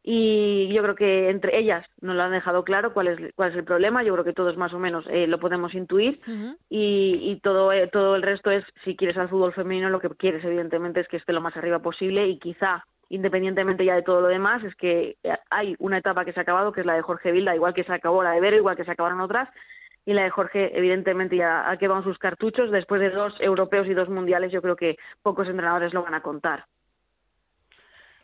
Y 0.09 0.73
yo 0.73 0.85
creo 0.85 0.95
que 0.95 1.31
entre 1.31 1.59
ellas 1.59 1.85
nos 2.01 2.15
lo 2.15 2.23
han 2.23 2.31
dejado 2.31 2.63
claro 2.63 2.93
cuál 2.95 3.09
es, 3.09 3.35
cuál 3.35 3.51
es 3.51 3.57
el 3.57 3.65
problema. 3.65 4.05
Yo 4.05 4.13
creo 4.13 4.25
que 4.25 4.33
todos 4.33 4.57
más 4.57 4.73
o 4.73 4.79
menos 4.79 5.05
eh, 5.11 5.27
lo 5.27 5.41
podemos 5.41 5.75
intuir 5.75 6.21
y, 6.71 7.19
y 7.25 7.41
todo, 7.41 7.73
eh, 7.73 7.89
todo 7.89 8.15
el 8.15 8.23
resto 8.23 8.53
es, 8.53 8.65
si 8.85 8.95
quieres 8.95 9.17
al 9.17 9.29
fútbol 9.29 9.53
femenino, 9.53 9.91
lo 9.91 9.99
que 9.99 10.09
quieres 10.11 10.45
evidentemente 10.45 11.01
es 11.01 11.09
que 11.09 11.17
esté 11.17 11.33
lo 11.33 11.41
más 11.41 11.57
arriba 11.57 11.81
posible 11.81 12.29
y 12.29 12.39
quizá, 12.39 12.85
independientemente 13.09 13.85
ya 13.85 13.97
de 13.97 14.03
todo 14.03 14.21
lo 14.21 14.29
demás, 14.29 14.63
es 14.63 14.77
que 14.77 15.17
eh, 15.25 15.37
hay 15.51 15.75
una 15.81 15.99
etapa 15.99 16.25
que 16.25 16.33
se 16.33 16.39
ha 16.39 16.45
acabado, 16.45 16.71
que 16.71 16.83
es 16.83 16.87
la 16.87 16.95
de 16.95 17.03
Jorge 17.03 17.33
Vilda, 17.33 17.57
igual 17.57 17.75
que 17.75 17.83
se 17.83 17.93
acabó 17.93 18.23
la 18.23 18.31
de 18.31 18.41
Vero, 18.41 18.59
igual 18.59 18.77
que 18.77 18.85
se 18.85 18.93
acabaron 18.93 19.21
otras, 19.21 19.49
y 20.05 20.13
la 20.13 20.23
de 20.23 20.31
Jorge, 20.31 20.71
evidentemente, 20.79 21.37
ya 21.37 21.69
ha 21.69 21.77
quedado 21.79 21.99
en 21.99 22.05
sus 22.05 22.19
cartuchos. 22.19 22.71
Después 22.71 23.01
de 23.01 23.11
dos 23.11 23.35
europeos 23.41 23.89
y 23.89 23.95
dos 23.95 24.09
mundiales, 24.09 24.53
yo 24.53 24.63
creo 24.63 24.77
que 24.77 24.97
pocos 25.21 25.49
entrenadores 25.49 25.93
lo 25.93 26.05
van 26.05 26.15
a 26.15 26.23
contar. 26.23 26.67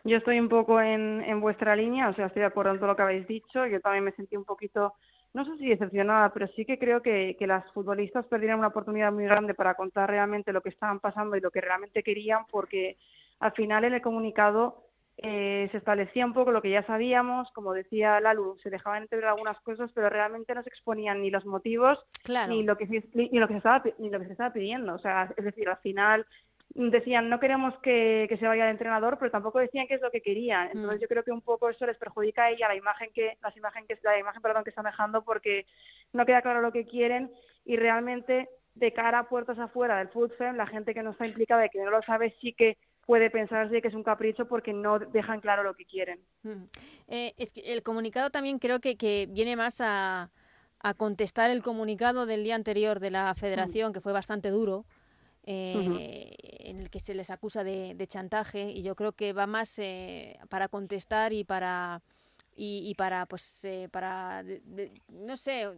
Yo 0.05 0.17
estoy 0.17 0.41
un 0.41 0.49
poco 0.49 0.81
en, 0.81 1.23
en 1.23 1.41
vuestra 1.41 1.77
línea, 1.77 2.09
o 2.09 2.15
sea, 2.15 2.27
estoy 2.27 2.41
de 2.41 2.47
acuerdo 2.47 2.73
en 2.73 2.79
todo 2.79 2.89
lo 2.89 2.97
que 2.97 3.03
habéis 3.03 3.27
dicho. 3.29 3.67
Yo 3.67 3.81
también 3.81 4.05
me 4.05 4.13
sentí 4.13 4.37
un 4.37 4.45
poquito, 4.45 4.95
no 5.33 5.45
sé 5.45 5.57
si 5.59 5.69
decepcionada, 5.69 6.33
pero 6.33 6.49
sí 6.49 6.65
que 6.65 6.79
creo 6.79 7.03
que, 7.03 7.37
que 7.39 7.47
las 7.47 7.71
futbolistas 7.73 8.27
perdieron 8.27 8.59
una 8.59 8.69
oportunidad 8.69 9.13
muy 9.13 9.25
grande 9.25 9.55
para 9.55 9.75
contar 9.75 10.11
realmente 10.11 10.53
lo 10.53 10.61
que 10.61 10.71
estaban 10.71 10.99
pasando 10.99 11.37
y 11.37 11.41
lo 11.41 11.51
que 11.51 11.61
realmente 11.61 12.03
querían, 12.03 12.47
porque 12.51 12.97
al 13.39 13.53
final 13.53 13.85
en 13.85 13.95
el 13.95 14.03
comunicado 14.03 14.87
eh, 15.19 15.69
se 15.71 15.77
establecía 15.77 16.25
un 16.25 16.33
poco 16.33 16.51
lo 16.51 16.63
que 16.63 16.71
ya 16.71 16.85
sabíamos, 16.85 17.51
como 17.53 17.73
decía 17.73 18.19
Lalu, 18.21 18.57
se 18.63 18.71
dejaban 18.71 19.03
entrever 19.03 19.27
algunas 19.27 19.61
cosas, 19.61 19.91
pero 19.95 20.09
realmente 20.09 20.55
no 20.55 20.63
se 20.63 20.71
exponían 20.71 21.21
ni 21.21 21.31
los 21.31 21.45
motivos 21.45 21.99
Claro. 22.25 22.53
ni 22.53 22.63
lo 22.63 22.77
que 22.77 22.87
se, 22.87 23.05
ni 23.15 23.39
lo 23.39 23.47
que 23.47 23.55
se 23.55 23.59
estaba 23.59 23.83
ni 23.99 24.11
lo 24.11 24.19
que 24.19 24.27
se 24.27 24.33
estaba 24.33 24.53
pidiendo. 24.53 24.95
O 24.95 24.99
sea, 24.99 25.33
es 25.37 25.45
decir, 25.45 25.69
al 25.69 25.77
final 25.79 26.27
decían 26.75 27.29
no 27.29 27.39
queremos 27.39 27.75
que, 27.83 28.27
que 28.29 28.37
se 28.39 28.47
vaya 28.47 28.65
el 28.65 28.71
entrenador, 28.71 29.19
pero 29.19 29.31
tampoco 29.31 29.59
decían 29.59 29.87
qué 29.87 29.95
es 29.95 30.01
lo 30.01 30.11
que 30.11 30.23
querían. 30.23 30.69
Entonces 30.69 30.99
Mm. 30.99 31.03
yo 31.03 31.09
creo 31.09 31.23
que 31.25 31.33
un 31.33 31.43
poco 31.43 31.69
eso 31.69 31.87
les 31.87 31.99
perjudica 31.99 32.45
a 32.45 32.51
ella 32.51 32.69
la 32.69 32.77
imagen 32.77 33.11
que 33.15 33.37
las 33.43 33.57
imagen 33.57 33.87
que 33.87 33.99
la 34.03 34.19
imagen 34.19 34.41
perdón 34.43 34.65
que 34.65 34.71
están 34.71 34.85
dejando 34.87 35.23
porque 35.23 35.67
no 36.13 36.25
queda 36.25 36.43
claro 36.43 36.61
lo 36.61 36.73
que 36.73 36.87
quieren 36.87 37.31
y 37.65 37.77
realmente 37.77 38.49
de 38.75 38.93
cara 38.93 39.19
a 39.19 39.29
puertas 39.29 39.59
afuera 39.59 39.99
del 39.99 40.09
fútbol 40.09 40.57
la 40.57 40.67
gente 40.67 40.95
que 40.95 41.03
no 41.03 41.11
está 41.11 41.27
implicada 41.27 41.67
y 41.67 41.69
que 41.69 41.79
no 41.83 41.91
lo 41.91 42.03
sabe 42.03 42.35
sí 42.41 42.55
que 42.55 42.79
puede 43.05 43.31
pensarse 43.31 43.83
que 43.83 43.89
es 43.89 43.95
un 43.95 44.05
capricho 44.05 44.47
porque 44.47 44.73
no 44.73 44.99
dejan 44.99 45.41
claro 45.41 45.63
lo 45.65 45.75
que 45.75 45.85
quieren. 45.85 46.21
Mm. 46.43 46.65
Eh, 47.09 47.35
es 47.37 47.53
que 47.53 47.61
el 47.73 47.83
comunicado 47.83 48.31
también 48.31 48.59
creo 48.59 48.81
que, 48.81 48.97
que 48.97 49.27
viene 49.29 49.57
más 49.57 49.81
a, 49.81 50.31
a 50.81 50.95
contestar 50.95 51.51
el 51.51 51.63
comunicado 51.63 52.27
del 52.27 52.45
día 52.45 52.55
anterior 52.55 53.01
de 53.01 53.11
la 53.11 53.35
federación, 53.35 53.93
que 53.93 54.01
fue 54.01 54.13
bastante 54.13 54.51
duro, 54.51 54.85
eh, 55.45 56.31
en 56.65 56.81
el 56.81 56.91
que 56.91 57.01
se 57.01 57.15
les 57.15 57.31
acusa 57.31 57.65
de, 57.65 57.95
de 57.95 58.07
chantaje, 58.07 58.71
y 58.71 58.83
yo 58.83 58.95
creo 58.95 59.13
que 59.13 59.33
va 59.33 59.47
más 59.47 59.79
eh, 59.79 60.39
para 60.49 60.69
contestar 60.69 61.33
y 61.33 61.45
para 61.45 62.03
y, 62.55 62.95
para, 62.97 63.27
pues, 63.27 63.65
eh, 63.65 63.89
para, 63.91 64.45
no 65.09 65.37
sé, 65.37 65.69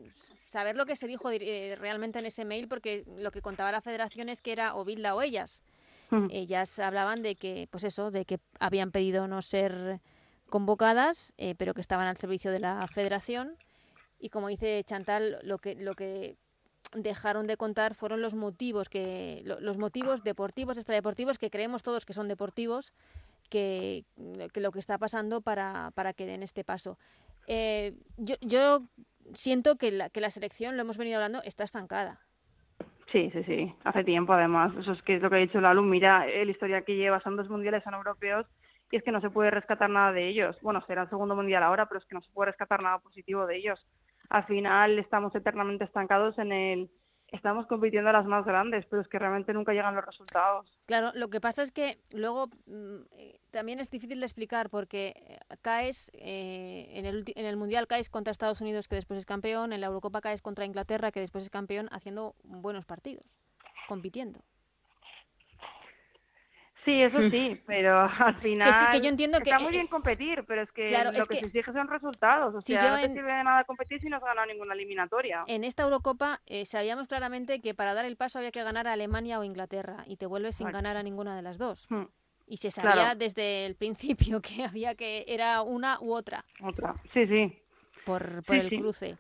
saber 0.47 0.77
lo 0.77 0.87
que 0.87 0.97
se 0.97 1.07
dijo 1.07 1.31
eh, 1.31 1.77
realmente 1.79 2.18
en 2.18 2.27
ese 2.27 2.44
mail, 2.44 2.68
porque 2.68 3.05
lo 3.16 3.31
que 3.31 3.42
contaba 3.42 3.70
la 3.70 3.81
federación 3.81 4.29
es 4.29 4.42
que 4.42 4.53
era 4.53 4.75
o 4.75 4.85
Bilda 4.85 5.14
o 5.14 5.23
ellas. 5.23 5.62
Mm. 6.11 6.27
Ellas 6.31 6.79
hablaban 6.81 7.23
de 7.23 7.37
que, 7.37 7.68
pues 7.70 7.85
eso, 7.85 8.11
de 8.11 8.25
que 8.25 8.40
habían 8.59 8.90
pedido 8.90 9.29
no 9.29 9.40
ser 9.40 10.01
convocadas, 10.49 11.33
eh, 11.38 11.55
pero 11.55 11.75
que 11.75 11.81
estaban 11.81 12.09
al 12.09 12.16
servicio 12.16 12.51
de 12.51 12.59
la 12.59 12.87
federación. 12.88 13.57
Y 14.18 14.31
como 14.31 14.49
dice 14.49 14.83
Chantal, 14.85 15.38
lo 15.42 15.59
que, 15.59 15.77
lo 15.77 15.94
que 15.94 16.37
dejaron 16.92 17.47
de 17.47 17.57
contar 17.57 17.94
fueron 17.94 18.23
los 18.23 18.35
motivos 18.35 18.88
que 18.88 19.42
los 19.44 19.79
motivos 19.79 20.23
deportivos 20.23 20.79
extradeportivos 20.79 21.38
que 21.38 21.51
creemos 21.51 21.83
todos 21.83 22.07
que 22.07 22.12
son 22.12 22.29
deportivos 22.29 22.92
que, 23.51 24.05
lo 24.55 24.73
que 24.73 24.79
está 24.79 24.99
pasando 24.99 25.40
para, 25.40 25.90
para 25.94 26.12
que 26.12 26.27
den 26.27 26.42
este 26.42 26.64
paso 26.64 26.99
eh, 27.47 27.94
yo, 28.16 28.37
yo 28.40 28.83
siento 29.33 29.77
que 29.77 29.90
la, 29.90 30.09
que 30.11 30.20
la 30.20 30.31
selección 30.31 30.77
lo 30.77 30.83
hemos 30.83 30.97
venido 30.97 31.16
hablando 31.16 31.42
está 31.42 31.64
estancada 31.64 32.20
Sí, 33.14 33.31
sí, 33.33 33.44
sí, 33.44 33.73
hace 33.85 34.03
tiempo 34.03 34.33
además. 34.33 34.73
Eso 34.77 34.90
es 34.90 35.01
que 35.03 35.14
es 35.14 35.23
lo 35.23 35.31
que 35.31 35.37
ha 35.37 35.38
dicho 35.38 35.61
la 35.61 35.73
Luz. 35.73 35.87
Mira, 35.87 36.27
la 36.27 36.51
historia 36.51 36.83
que 36.83 36.97
lleva 36.97 37.20
son 37.20 37.37
dos 37.37 37.49
mundiales 37.49 37.85
son 37.85 37.94
europeos 37.94 38.44
y 38.90 38.97
es 38.97 39.05
que 39.05 39.12
no 39.12 39.20
se 39.20 39.31
puede 39.31 39.53
rescatar 39.53 39.88
nada 39.88 40.12
de 40.12 40.29
ellos. 40.29 40.57
Bueno, 40.62 40.85
será 40.87 41.03
el 41.03 41.09
segundo 41.11 41.37
mundial 41.37 41.62
ahora, 41.62 41.87
pero 41.87 42.01
es 42.01 42.07
que 42.07 42.14
no 42.16 42.23
se 42.23 42.31
puede 42.33 42.51
rescatar 42.51 42.83
nada 42.83 42.99
positivo 42.99 43.47
de 43.47 43.57
ellos. 43.57 43.85
Al 44.30 44.44
final 44.46 44.98
estamos 44.98 45.34
eternamente 45.34 45.84
estancados 45.84 46.38
en 46.38 46.52
el 46.52 46.90
estamos 47.34 47.66
compitiendo 47.66 48.10
a 48.10 48.12
las 48.12 48.26
más 48.26 48.44
grandes, 48.44 48.87
pero 48.87 49.02
es 49.02 49.08
que 49.08 49.18
realmente 49.18 49.52
nunca 49.52 49.72
llegan 49.72 49.94
los 49.94 50.04
resultados. 50.04 50.70
Claro, 50.87 51.10
lo 51.14 51.28
que 51.28 51.40
pasa 51.40 51.62
es 51.62 51.72
que 51.72 51.98
luego 52.12 52.48
mm, 52.66 52.96
eh, 53.12 53.40
también 53.50 53.80
es 53.80 53.90
difícil 53.90 54.20
de 54.20 54.26
explicar 54.26 54.70
porque 54.70 55.14
eh, 55.16 55.38
caes 55.60 56.10
eh, 56.14 56.87
en, 56.90 57.06
el, 57.06 57.24
en 57.34 57.46
el 57.46 57.56
Mundial 57.56 57.87
caes 57.87 58.08
contra 58.08 58.30
Estados 58.30 58.60
Unidos 58.60 58.88
que 58.88 58.96
después 58.96 59.18
es 59.18 59.26
campeón, 59.26 59.72
en 59.72 59.80
la 59.80 59.88
Eurocopa 59.88 60.20
caes 60.20 60.42
contra 60.42 60.64
Inglaterra 60.64 61.10
que 61.10 61.20
después 61.20 61.44
es 61.44 61.50
campeón 61.50 61.88
haciendo 61.90 62.34
buenos 62.44 62.87
partidos, 62.87 63.24
compitiendo. 63.88 64.40
Sí, 66.85 67.03
eso 67.03 67.18
mm. 67.18 67.31
sí, 67.31 67.61
pero 67.66 68.01
al 68.18 68.35
final 68.37 68.70
que 68.92 69.01
yo 69.01 69.09
entiendo 69.09 69.38
está 69.38 69.59
muy 69.59 69.73
bien 69.73 69.87
competir, 69.87 70.44
pero 70.47 70.62
es 70.62 70.73
que 70.73 70.88
lo 70.88 71.27
que, 71.27 71.38
se 71.38 71.47
exige 71.47 71.73
son 71.73 71.88
resultados. 71.88 72.55
O 72.55 72.61
sea, 72.61 72.90
no 72.90 73.01
te 73.01 73.12
sirve 73.12 73.33
de 73.33 73.44
nada 73.44 73.64
competir 73.64 74.01
si 74.01 74.09
no 74.09 74.16
has 74.16 74.23
ganado 74.23 74.47
ninguna 74.47 74.75
eliminatoria. 74.75 75.44
En 75.47 75.64
esta 75.64 75.85
Eurocopa 75.85 76.40
eh, 76.47 76.66
sabíamos 76.66 77.09
claramente 77.09 77.61
que 77.61 77.75
para 77.75 77.94
dar 77.94 78.05
el 78.05 78.16
paso 78.16 78.38
había 78.38 78.53
que 78.53 78.62
ganar 78.62 78.87
a 78.87 78.92
Alemania 78.92 79.38
o 79.38 79.44
Inglaterra 79.44 80.05
y 80.07 80.16
te 80.16 80.27
vuelves 80.27 80.57
sin 80.57 80.70
ganar 80.70 80.97
a 80.97 81.03
ninguna 81.03 81.35
de 81.35 81.42
las 81.42 81.57
dos. 81.59 81.87
Mm. 81.90 82.05
Y 82.47 82.59
se 82.59 82.70
sabía 82.70 83.14
desde 83.14 83.64
el 83.64 83.75
principio 83.77 84.40
que 84.42 84.64
había 84.64 84.94
que 84.94 85.25
era 85.27 85.62
una 85.62 85.99
u 86.01 86.12
otra. 86.12 86.44
Otra, 86.62 86.94
sí, 87.14 87.27
sí. 87.27 87.59
Por, 88.05 88.44
por 88.44 88.57
el 88.57 88.68
cruce. 88.68 89.16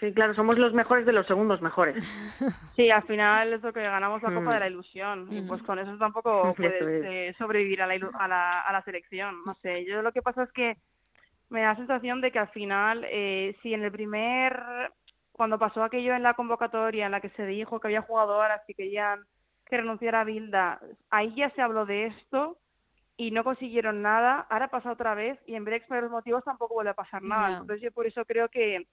Sí, 0.00 0.12
claro, 0.12 0.34
somos 0.34 0.58
los 0.58 0.72
mejores 0.72 1.06
de 1.06 1.12
los 1.12 1.26
segundos 1.26 1.60
mejores. 1.62 1.96
Sí, 2.76 2.90
al 2.90 3.04
final 3.04 3.52
es 3.52 3.62
lo 3.62 3.72
que 3.72 3.82
ganamos 3.82 4.20
la 4.22 4.34
Copa 4.34 4.54
de 4.54 4.60
la 4.60 4.66
mm. 4.66 4.72
Ilusión 4.72 5.28
y 5.30 5.42
pues 5.42 5.62
con 5.62 5.78
eso 5.78 5.96
tampoco 5.96 6.54
puedes 6.56 7.04
eh, 7.04 7.34
sobrevivir 7.38 7.82
a 7.82 7.86
la, 7.86 7.94
a, 8.18 8.28
la, 8.28 8.60
a 8.62 8.72
la 8.72 8.82
selección. 8.82 9.44
No 9.46 9.54
sé, 9.62 9.84
yo 9.84 10.02
lo 10.02 10.12
que 10.12 10.22
pasa 10.22 10.42
es 10.42 10.52
que 10.52 10.76
me 11.50 11.60
da 11.60 11.68
la 11.68 11.76
sensación 11.76 12.20
de 12.20 12.32
que 12.32 12.40
al 12.40 12.48
final, 12.48 13.06
eh, 13.08 13.56
si 13.62 13.74
en 13.74 13.84
el 13.84 13.92
primer, 13.92 14.60
cuando 15.30 15.58
pasó 15.58 15.84
aquello 15.84 16.14
en 16.14 16.24
la 16.24 16.34
convocatoria 16.34 17.06
en 17.06 17.12
la 17.12 17.20
que 17.20 17.30
se 17.30 17.46
dijo 17.46 17.78
que 17.78 17.88
había 17.88 18.02
jugadoras 18.02 18.62
que 18.66 18.74
querían 18.74 19.20
que 19.66 19.76
renunciara 19.76 20.22
a 20.22 20.24
Bilda, 20.24 20.80
ahí 21.10 21.32
ya 21.36 21.50
se 21.50 21.62
habló 21.62 21.86
de 21.86 22.06
esto 22.06 22.58
y 23.16 23.30
no 23.30 23.44
consiguieron 23.44 24.02
nada, 24.02 24.46
ahora 24.50 24.68
pasa 24.68 24.90
otra 24.90 25.14
vez 25.14 25.38
y 25.46 25.54
en 25.54 25.64
vez 25.64 25.72
de 25.72 25.76
exponer 25.76 26.02
los 26.02 26.12
motivos 26.12 26.44
tampoco 26.44 26.74
vuelve 26.74 26.90
a 26.90 26.94
pasar 26.94 27.22
nada. 27.22 27.58
Entonces 27.58 27.80
yo 27.80 27.92
por 27.92 28.06
eso 28.06 28.24
creo 28.24 28.48
que 28.48 28.86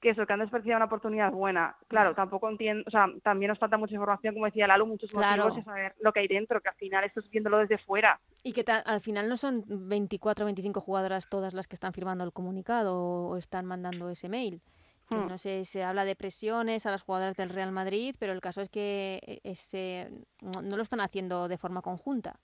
que 0.00 0.10
eso, 0.10 0.26
que 0.26 0.32
han 0.32 0.40
desperdiciado 0.40 0.78
una 0.78 0.86
oportunidad 0.86 1.30
buena. 1.30 1.76
Claro, 1.86 2.14
tampoco 2.14 2.48
entiendo, 2.48 2.84
o 2.86 2.90
sea, 2.90 3.06
también 3.22 3.50
nos 3.50 3.58
falta 3.58 3.76
mucha 3.76 3.94
información, 3.94 4.34
como 4.34 4.46
decía 4.46 4.66
Lalo, 4.66 4.86
muchos 4.86 5.12
motivos 5.14 5.58
y 5.58 5.62
saber 5.62 5.94
lo 6.00 6.12
que 6.12 6.20
hay 6.20 6.28
dentro, 6.28 6.60
que 6.60 6.70
al 6.70 6.74
final 6.76 7.04
esto 7.04 7.20
es 7.20 7.30
viéndolo 7.30 7.58
desde 7.58 7.78
fuera. 7.78 8.18
Y 8.42 8.52
que 8.52 8.64
al 8.70 9.00
final 9.02 9.28
no 9.28 9.36
son 9.36 9.62
24 9.66 10.44
o 10.44 10.46
25 10.46 10.80
jugadoras 10.80 11.28
todas 11.28 11.52
las 11.52 11.68
que 11.68 11.74
están 11.74 11.92
firmando 11.92 12.24
el 12.24 12.32
comunicado 12.32 12.96
o 12.96 13.36
están 13.36 13.66
mandando 13.66 14.08
ese 14.08 14.28
mail. 14.28 14.62
Hmm. 15.10 15.26
No 15.26 15.38
sé, 15.38 15.64
se 15.66 15.82
habla 15.82 16.04
de 16.04 16.16
presiones 16.16 16.86
a 16.86 16.90
las 16.90 17.02
jugadoras 17.02 17.36
del 17.36 17.50
Real 17.50 17.72
Madrid, 17.72 18.14
pero 18.18 18.32
el 18.32 18.40
caso 18.40 18.62
es 18.62 18.70
que 18.70 19.20
e, 19.26 19.40
ese, 19.44 20.10
no, 20.40 20.62
lo 20.62 20.82
están 20.82 21.00
haciendo 21.00 21.46
de 21.48 21.58
forma 21.58 21.82
conjunta. 21.82 22.38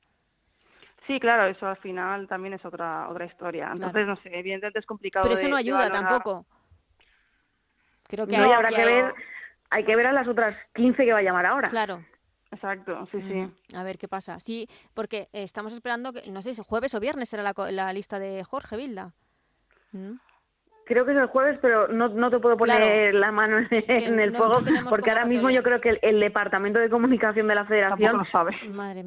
Sí, 1.07 1.21
claro, 1.21 1.47
eso 1.47 1.69
al 1.69 1.77
final 1.77 2.27
también 2.27 2.55
es 2.55 2.65
otra 2.65 3.09
otra 3.09 3.25
historia. 3.25 3.71
Entonces, 3.73 4.09
no 4.09 4.17
sé, 4.17 4.37
evidentemente 4.37 4.81
es 4.81 4.87
complicado. 4.87 5.23
Pero 5.23 5.35
eso 5.39 5.49
no 5.49 5.57
ayuda 5.57 5.89
tampoco. 5.89 6.45
Creo 8.09 8.27
que, 8.27 8.37
hay, 8.37 8.53
habrá 8.53 8.69
que, 8.69 8.85
ver, 8.85 9.15
hay 9.71 9.85
que 9.85 9.97
ver 9.97 10.07
a 10.07 10.13
las 10.13 10.29
otras 10.29 10.57
15 10.75 11.05
que 11.05 11.13
va 11.13 11.19
a 11.19 11.23
llamar 11.23 11.47
ahora. 11.47 11.69
Claro. 11.69 12.05
Exacto, 12.53 13.07
sí, 13.11 13.21
sí. 13.23 13.77
A 13.77 13.83
ver 13.83 13.99
qué 13.99 14.09
pasa. 14.09 14.39
Sí, 14.41 14.69
porque 14.95 15.29
estamos 15.33 15.73
esperando, 15.73 16.13
que 16.13 16.31
no 16.31 16.43
sé 16.43 16.55
si 16.55 16.63
jueves 16.63 16.95
o 16.95 17.01
viernes 17.01 17.29
será 17.29 17.43
la, 17.43 17.55
la 17.71 17.93
lista 17.93 18.19
de 18.19 18.45
Jorge 18.45 18.77
Vilda. 18.77 19.13
¿Mm? 19.93 20.15
Creo 20.87 21.05
que 21.05 21.11
es 21.11 21.19
el 21.19 21.27
jueves, 21.27 21.59
pero 21.61 21.89
no, 21.89 22.09
no 22.09 22.31
te 22.31 22.39
puedo 22.39 22.57
poner 22.57 23.13
la 23.13 23.33
mano 23.33 23.59
en, 23.71 24.21
el 24.21 24.37
fuego, 24.37 24.63
porque 24.89 25.11
ahora 25.11 25.25
mismo 25.25 25.51
yo 25.51 25.65
creo 25.65 25.81
que 25.81 25.99
el, 26.01 26.21
departamento 26.21 26.79
de 26.79 26.89
comunicación 26.89 27.49
de 27.49 27.57
la 27.57 27.65
Federación 27.65 28.23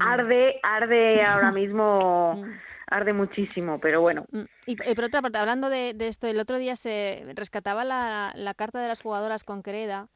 arde, 0.01 0.59
arde 0.61 1.23
ahora 1.23 1.53
mismo. 1.53 2.45
Arde 2.89 3.13
muchísimo, 3.13 3.79
pero 3.79 4.01
bueno. 4.01 4.25
Mm, 4.31 4.43
y, 4.65 4.75
por 4.75 5.03
otra 5.03 5.21
parte, 5.21 5.37
hablando 5.37 5.69
de, 5.69 5.95
esto, 5.99 6.27
el 6.27 6.39
otro 6.39 6.57
día 6.57 6.75
se 6.75 7.23
rescataba 7.35 7.83
la, 7.83 8.33
la 8.35 8.53
carta 8.53 8.81
de 8.81 8.87
las 8.87 9.01
jugadoras 9.01 9.43
con 9.43 9.61
Creda, 9.61 10.09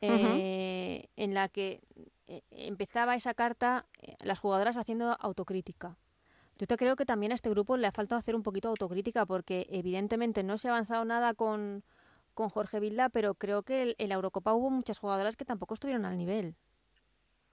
eh, 0.00 1.08
en 1.16 1.34
la 1.34 1.48
que 1.48 1.80
eh, 2.26 2.40
empezaba 2.50 3.14
esa 3.16 3.34
carta 3.34 3.86
eh, 4.00 4.14
las 4.20 4.38
jugadoras 4.38 4.76
haciendo 4.76 5.14
autocrítica. 5.20 5.96
Yo 6.58 6.66
te 6.66 6.76
creo 6.76 6.96
que 6.96 7.04
también 7.04 7.32
a 7.32 7.34
este 7.34 7.50
grupo 7.50 7.76
le 7.76 7.86
ha 7.86 7.92
faltado 7.92 8.18
hacer 8.18 8.34
un 8.34 8.42
poquito 8.42 8.68
de 8.68 8.72
autocrítica 8.72 9.26
porque 9.26 9.66
evidentemente 9.70 10.42
no 10.42 10.58
se 10.58 10.68
ha 10.68 10.72
avanzado 10.72 11.04
nada 11.04 11.34
con, 11.34 11.82
con 12.34 12.48
Jorge 12.48 12.80
Vilda, 12.80 13.08
pero 13.10 13.34
creo 13.34 13.62
que 13.62 13.94
en 13.98 14.08
la 14.08 14.14
Eurocopa 14.14 14.54
hubo 14.54 14.70
muchas 14.70 14.98
jugadoras 14.98 15.36
que 15.36 15.44
tampoco 15.44 15.74
estuvieron 15.74 16.04
al 16.04 16.16
nivel. 16.16 16.54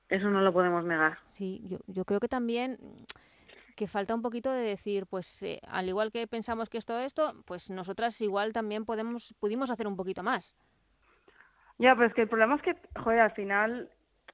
Eso 0.09 0.29
no 0.29 0.41
lo 0.41 0.53
podemos 0.53 0.85
negar. 0.85 1.19
Sí, 1.33 1.61
yo, 1.65 1.79
yo 1.87 2.05
creo 2.05 2.21
que 2.21 2.29
también 2.29 2.77
que 3.77 3.87
falta 3.87 4.15
un 4.15 4.21
poquito 4.21 4.51
de 4.51 4.63
decir, 4.63 5.05
pues 5.05 5.41
eh, 5.43 5.61
al 5.69 5.87
igual 5.87 6.11
que 6.11 6.27
pensamos 6.27 6.67
que 6.67 6.79
esto 6.79 6.99
esto, 6.99 7.33
pues 7.45 7.69
nosotras 7.69 8.19
igual 8.21 8.51
también 8.51 8.83
podemos 8.85 9.33
pudimos 9.39 9.69
hacer 9.69 9.87
un 9.87 9.95
poquito 9.95 10.23
más. 10.23 10.57
Ya, 11.77 11.95
pero 11.95 12.07
es 12.07 12.13
que 12.15 12.23
el 12.23 12.27
problema 12.27 12.55
es 12.55 12.61
que, 12.63 12.75
joder, 12.99 13.19
al 13.19 13.31
final 13.33 13.89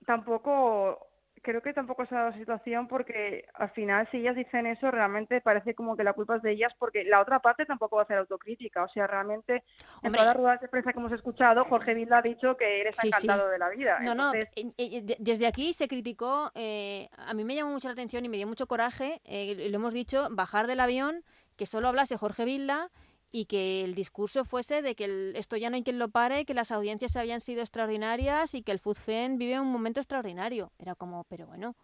tampoco 0.05 0.97
creo 1.43 1.61
que 1.61 1.73
tampoco 1.73 2.05
se 2.05 2.15
ha 2.15 2.19
dado 2.19 2.31
la 2.31 2.37
situación 2.37 2.87
porque 2.87 3.45
al 3.53 3.69
final 3.71 4.07
si 4.09 4.17
ellas 4.17 4.35
dicen 4.35 4.65
eso 4.65 4.89
realmente 4.89 5.41
parece 5.41 5.75
como 5.75 5.95
que 5.95 6.03
la 6.03 6.13
culpa 6.13 6.37
es 6.37 6.41
de 6.41 6.53
ellas 6.53 6.73
porque 6.79 7.03
la 7.03 7.21
otra 7.21 7.39
parte 7.39 7.65
tampoco 7.65 7.97
va 7.97 8.03
a 8.03 8.05
hacer 8.05 8.17
autocrítica. 8.17 8.83
O 8.83 8.87
sea, 8.87 9.05
realmente 9.05 9.63
en 10.01 10.11
todas 10.11 10.27
las 10.27 10.37
ruedas 10.37 10.61
de 10.61 10.69
prensa 10.69 10.93
que 10.93 10.99
hemos 10.99 11.11
escuchado, 11.11 11.65
Jorge 11.65 11.93
Vilda 11.93 12.19
ha 12.19 12.21
dicho 12.21 12.55
que 12.57 12.81
eres 12.81 12.97
encantado 13.03 13.49
de 13.49 13.59
la 13.59 13.69
vida. 13.69 13.99
No, 13.99 14.15
no, 14.15 14.31
desde 14.31 15.45
aquí 15.47 15.73
se 15.73 15.87
criticó, 15.87 16.49
eh, 16.55 17.09
a 17.17 17.33
mí 17.33 17.43
me 17.43 17.55
llamó 17.55 17.71
mucho 17.71 17.89
la 17.89 17.93
atención 17.93 18.25
y 18.25 18.29
me 18.29 18.37
dio 18.37 18.47
mucho 18.47 18.65
coraje, 18.65 19.21
eh, 19.25 19.69
lo 19.69 19.75
hemos 19.75 19.93
dicho, 19.93 20.27
bajar 20.31 20.65
del 20.65 20.79
avión, 20.79 21.23
que 21.57 21.65
solo 21.65 21.89
hablase 21.89 22.17
Jorge 22.17 22.45
Vilda 22.45 22.89
y 23.35 23.45
que 23.45 23.83
el 23.83 23.95
discurso 23.95 24.45
fuese 24.45 24.83
de 24.83 24.95
que 24.95 25.33
esto 25.35 25.57
ya 25.57 25.71
no 25.71 25.75
hay 25.75 25.83
quien 25.83 25.97
lo 25.97 26.09
pare, 26.09 26.45
que 26.45 26.53
las 26.53 26.71
audiencias 26.71 27.17
habían 27.17 27.41
sido 27.41 27.61
extraordinarias 27.61 28.53
y 28.53 28.61
que 28.61 28.71
el 28.71 28.77
FUDFEN 28.77 29.39
vive 29.39 29.59
un 29.59 29.71
momento 29.71 29.99
extraordinario. 29.99 30.71
Era 30.77 30.93
como, 30.93 31.23
pero 31.23 31.47
bueno, 31.47 31.75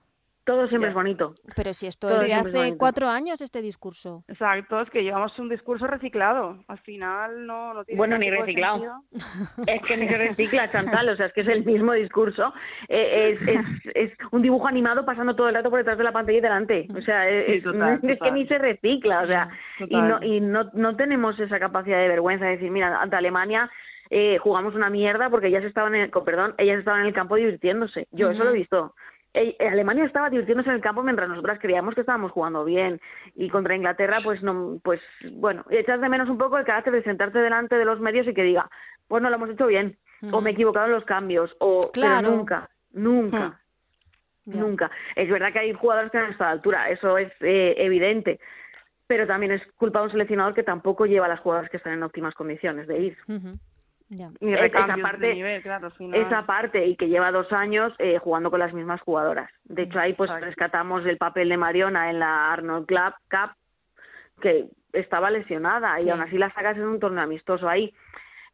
todo 0.49 0.67
siempre 0.67 0.89
es 0.89 0.95
bonito. 0.95 1.35
Pero 1.55 1.75
si 1.75 1.85
esto 1.85 2.09
es 2.09 2.27
de 2.27 2.33
hace 2.33 2.75
cuatro 2.75 3.07
años, 3.07 3.39
este 3.39 3.61
discurso. 3.61 4.23
Exacto, 4.27 4.81
es 4.81 4.89
que 4.89 5.03
llevamos 5.03 5.37
un 5.37 5.47
discurso 5.47 5.85
reciclado. 5.85 6.57
Al 6.67 6.79
final 6.79 7.45
no, 7.45 7.75
no 7.75 7.85
tiene 7.85 7.99
Bueno, 7.99 8.17
ni 8.17 8.31
reciclado. 8.31 9.03
es 9.67 9.81
que 9.83 9.95
ni 9.95 10.07
se 10.07 10.17
recicla, 10.17 10.71
Chantal. 10.71 11.09
O 11.09 11.15
sea, 11.15 11.27
es 11.27 11.33
que 11.33 11.41
es 11.41 11.47
el 11.49 11.63
mismo 11.63 11.93
discurso. 11.93 12.51
Eh, 12.87 13.37
es, 13.39 13.47
es, 13.47 13.65
es, 13.93 14.17
un 14.31 14.41
dibujo 14.41 14.67
animado 14.67 15.05
pasando 15.05 15.35
todo 15.35 15.49
el 15.49 15.53
rato 15.53 15.69
por 15.69 15.77
detrás 15.77 15.99
de 15.99 16.03
la 16.03 16.13
pantalla 16.13 16.39
y 16.39 16.41
delante. 16.41 16.87
O 16.97 17.01
sea, 17.03 17.29
es, 17.29 17.63
que 17.63 18.31
ni 18.31 18.47
se 18.47 18.57
recicla. 18.57 19.21
O 19.21 19.27
sea, 19.27 19.49
y, 19.87 19.95
no, 19.95 20.23
y 20.23 20.41
no, 20.41 20.71
no 20.73 20.95
tenemos 20.95 21.39
esa 21.39 21.59
capacidad 21.59 21.99
de 21.99 22.07
vergüenza 22.07 22.45
de 22.45 22.51
decir, 22.53 22.71
mira, 22.71 22.99
ante 22.99 23.15
Alemania 23.15 23.69
eh, 24.09 24.39
jugamos 24.39 24.73
una 24.73 24.89
mierda 24.89 25.29
porque 25.29 25.47
ellas 25.47 25.63
estaban 25.63 25.93
en 25.93 26.01
el, 26.01 26.09
perdón, 26.09 26.55
ellas 26.57 26.79
estaban 26.79 27.01
en 27.01 27.07
el 27.07 27.13
campo 27.13 27.35
divirtiéndose. 27.35 28.07
Yo 28.11 28.31
eso 28.31 28.43
lo 28.43 28.49
he 28.49 28.53
visto. 28.53 28.95
Eh, 29.33 29.55
Alemania 29.59 30.05
estaba 30.05 30.29
divirtiéndose 30.29 30.69
en 30.69 30.75
el 30.75 30.81
campo 30.81 31.03
mientras 31.03 31.29
nosotras 31.29 31.59
creíamos 31.59 31.93
que 31.93 32.01
estábamos 32.01 32.31
jugando 32.31 32.65
bien. 32.65 32.99
Y 33.35 33.49
contra 33.49 33.75
Inglaterra 33.75 34.19
pues 34.23 34.41
no 34.41 34.79
pues 34.83 35.01
bueno 35.33 35.65
echas 35.69 36.01
de 36.01 36.09
menos 36.09 36.29
un 36.29 36.37
poco 36.37 36.57
el 36.57 36.65
carácter 36.65 36.93
de 36.93 37.03
sentarte 37.03 37.39
delante 37.39 37.75
de 37.75 37.85
los 37.85 37.99
medios 37.99 38.27
y 38.27 38.33
que 38.33 38.43
diga 38.43 38.69
pues 39.07 39.21
no 39.21 39.29
lo 39.29 39.35
hemos 39.35 39.51
hecho 39.51 39.67
bien 39.67 39.97
o 40.31 40.41
me 40.41 40.49
he 40.49 40.53
equivocado 40.53 40.87
en 40.87 40.93
los 40.93 41.05
cambios 41.05 41.55
o 41.59 41.79
pero 41.93 42.21
nunca 42.21 42.69
nunca 42.91 43.59
nunca 44.45 44.91
es 45.15 45.29
verdad 45.29 45.53
que 45.53 45.59
hay 45.59 45.73
jugadores 45.73 46.11
que 46.11 46.17
no 46.17 46.25
están 46.25 46.47
a 46.47 46.49
la 46.49 46.53
altura 46.53 46.89
eso 46.89 47.17
es 47.17 47.31
eh, 47.39 47.75
evidente 47.77 48.39
pero 49.09 49.25
también 49.25 49.51
es 49.53 49.61
culpa 49.75 49.99
de 49.99 50.05
un 50.05 50.11
seleccionador 50.11 50.53
que 50.53 50.61
tampoco 50.61 51.07
lleva 51.07 51.25
a 51.25 51.29
las 51.29 51.39
jugadoras 51.39 51.71
que 51.71 51.77
están 51.77 51.93
en 51.93 52.03
óptimas 52.03 52.35
condiciones 52.35 52.87
de 52.87 52.99
ir. 52.99 53.17
Ni 54.09 54.53
esa 54.53 54.97
parte, 54.97 55.61
esa 56.13 56.45
parte 56.45 56.85
y 56.87 56.95
que 56.95 57.09
lleva 57.09 57.31
dos 57.31 57.51
años 57.53 57.93
eh, 57.99 58.17
jugando 58.17 58.49
con 58.49 58.59
las 58.59 58.73
mismas 58.73 58.99
jugadoras. 59.01 59.51
De 59.65 59.83
hecho, 59.83 59.99
ahí 59.99 60.13
pues 60.13 60.31
rescatamos 60.41 61.05
el 61.05 61.17
papel 61.17 61.49
de 61.49 61.57
Mariona 61.57 62.09
en 62.09 62.19
la 62.19 62.51
Arnold 62.51 62.87
Club 62.87 63.13
Cup, 63.29 63.51
que 64.41 64.67
estaba 64.93 65.29
lesionada 65.29 66.01
y 66.01 66.09
aún 66.09 66.21
así 66.21 66.37
la 66.39 66.51
sacas 66.53 66.77
en 66.77 66.85
un 66.85 66.99
torneo 66.99 67.23
amistoso 67.23 67.69
ahí. 67.69 67.93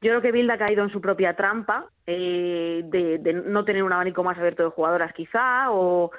Yo 0.02 0.10
creo 0.10 0.22
que 0.22 0.34
Bilda 0.34 0.56
ha 0.56 0.58
caído 0.58 0.84
en 0.84 0.92
su 0.92 1.00
propia 1.00 1.36
trampa 1.36 1.88
eh, 2.06 2.82
de, 2.84 3.18
de, 3.20 3.34
no 3.34 3.64
tener 3.64 3.84
un 3.84 3.94
abanico 3.94 4.24
más 4.24 4.38
abierto 4.38 4.64
de 4.64 4.70
jugadoras 4.70 5.14
quizá 5.14 5.72
o 5.72 6.12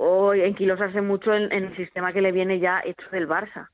o 0.00 0.32
enquilosarse 0.32 1.00
mucho 1.00 1.34
en, 1.34 1.50
el 1.50 1.76
sistema 1.76 2.12
que 2.12 2.20
le 2.20 2.30
viene 2.30 2.60
ya 2.60 2.80
hecho 2.84 3.04
del 3.10 3.28
Barça. 3.28 3.68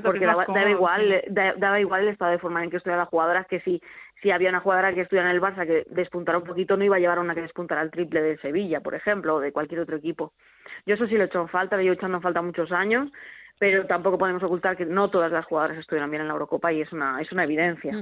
porque, 0.00 0.24
daba, 0.24 0.46
igual, 0.70 1.20
daba 1.30 1.80
igual 1.80 2.02
el 2.02 2.08
estado 2.10 2.30
de 2.30 2.38
forma 2.38 2.62
en 2.62 2.70
que 2.70 2.76
estudian 2.76 3.00
las 3.00 3.08
jugadoras 3.08 3.48
que 3.48 3.58
si, 3.62 3.82
si 4.22 4.30
había 4.30 4.50
una 4.50 4.60
jugadora 4.60 4.94
que 4.94 5.00
estudiara 5.00 5.30
en 5.30 5.34
el 5.34 5.42
Barça 5.42 5.66
que 5.66 5.84
despuntara 5.90 6.38
un 6.38 6.44
poquito 6.44 6.76
no 6.76 6.84
iba 6.84 6.94
a 6.94 7.00
llevar 7.00 7.18
a 7.18 7.22
una 7.22 7.34
que 7.34 7.42
despuntara 7.42 7.80
al 7.80 7.90
triple 7.90 8.22
de 8.22 8.38
Sevilla, 8.38 8.82
por 8.82 8.94
ejemplo, 8.94 9.34
o 9.34 9.40
de 9.40 9.50
cualquier 9.50 9.80
otro 9.80 9.96
equipo. 9.96 10.32
Yo 10.86 10.94
eso 10.94 11.08
sí 11.08 11.16
lo 11.16 11.24
he 11.24 11.26
hecho 11.26 11.40
en 11.40 11.48
falta, 11.48 11.76
lo 11.76 11.82
he 11.82 11.90
echando 11.90 12.18
en 12.18 12.22
falta 12.22 12.40
muchos 12.40 12.70
años, 12.70 13.10
pero 13.58 13.84
tampoco 13.86 14.18
podemos 14.18 14.44
ocultar 14.44 14.76
que 14.76 14.86
no 14.86 15.10
todas 15.10 15.32
las 15.32 15.44
jugadoras 15.46 15.76
estuvieron 15.76 16.08
bien 16.08 16.20
en 16.20 16.28
la 16.28 16.34
Eurocopa 16.34 16.72
y 16.72 16.82
es 16.82 16.92
una, 16.92 17.20
es 17.20 17.32
una 17.32 17.42
evidencia. 17.42 17.92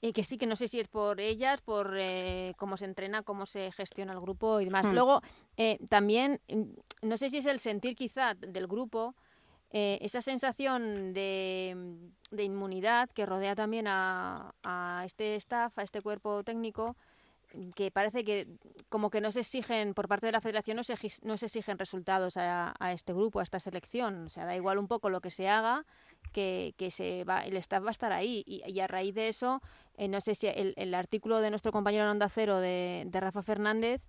Y 0.00 0.12
que 0.12 0.22
sí, 0.22 0.38
que 0.38 0.46
no 0.46 0.54
sé 0.54 0.68
si 0.68 0.78
es 0.78 0.88
por 0.88 1.20
ellas, 1.20 1.60
por 1.60 1.96
eh, 1.98 2.54
cómo 2.56 2.76
se 2.76 2.84
entrena, 2.84 3.22
cómo 3.22 3.46
se 3.46 3.72
gestiona 3.72 4.12
el 4.12 4.20
grupo 4.20 4.60
y 4.60 4.64
demás. 4.64 4.86
Hmm. 4.86 4.92
Luego, 4.92 5.22
eh, 5.56 5.78
también, 5.88 6.40
mm, 6.48 6.62
no 7.08 7.18
sé 7.18 7.30
si 7.30 7.38
es 7.38 7.46
el 7.46 7.58
sentir 7.58 7.96
quizá 7.96 8.34
del 8.34 8.68
grupo, 8.68 9.16
eh, 9.70 9.98
esa 10.00 10.22
sensación 10.22 11.12
de, 11.12 11.76
de, 12.30 12.44
inmunidad 12.44 13.10
que 13.10 13.26
rodea 13.26 13.54
también 13.54 13.86
a, 13.86 14.54
a, 14.62 15.02
este 15.04 15.34
staff, 15.36 15.76
a 15.78 15.82
este 15.82 16.00
cuerpo 16.00 16.42
técnico, 16.42 16.96
que 17.74 17.90
parece 17.90 18.24
que 18.24 18.46
como 18.88 19.10
que 19.10 19.20
no 19.20 19.32
se 19.32 19.40
exigen, 19.40 19.94
por 19.94 20.08
parte 20.08 20.26
de 20.26 20.32
la 20.32 20.40
federación, 20.40 20.76
no 20.76 20.84
se, 20.84 20.94
no 21.22 21.36
se 21.36 21.46
exigen 21.46 21.78
resultados 21.78 22.36
a, 22.36 22.74
a 22.78 22.92
este 22.92 23.12
grupo, 23.12 23.40
a 23.40 23.42
esta 23.42 23.60
selección. 23.60 24.26
O 24.26 24.28
sea, 24.30 24.44
da 24.44 24.56
igual 24.56 24.78
un 24.78 24.88
poco 24.88 25.10
lo 25.10 25.20
que 25.20 25.30
se 25.30 25.48
haga, 25.48 25.84
que, 26.30 26.74
que 26.76 26.90
se 26.90 27.24
va, 27.24 27.40
el 27.40 27.56
staff 27.56 27.82
va 27.84 27.88
a 27.88 27.90
estar 27.90 28.12
ahí. 28.12 28.44
Y, 28.46 28.80
a 28.80 28.86
raíz 28.86 29.14
de 29.14 29.28
eso, 29.28 29.60
eh, 29.96 30.08
no 30.08 30.20
sé 30.20 30.34
si 30.34 30.46
el, 30.46 30.74
el, 30.76 30.94
artículo 30.94 31.40
de 31.40 31.50
nuestro 31.50 31.72
compañero 31.72 32.04
en 32.04 32.10
Onda 32.10 32.28
Cero 32.28 32.60
de, 32.60 33.04
de 33.06 33.20
Rafa 33.20 33.42
Fernández, 33.42 34.02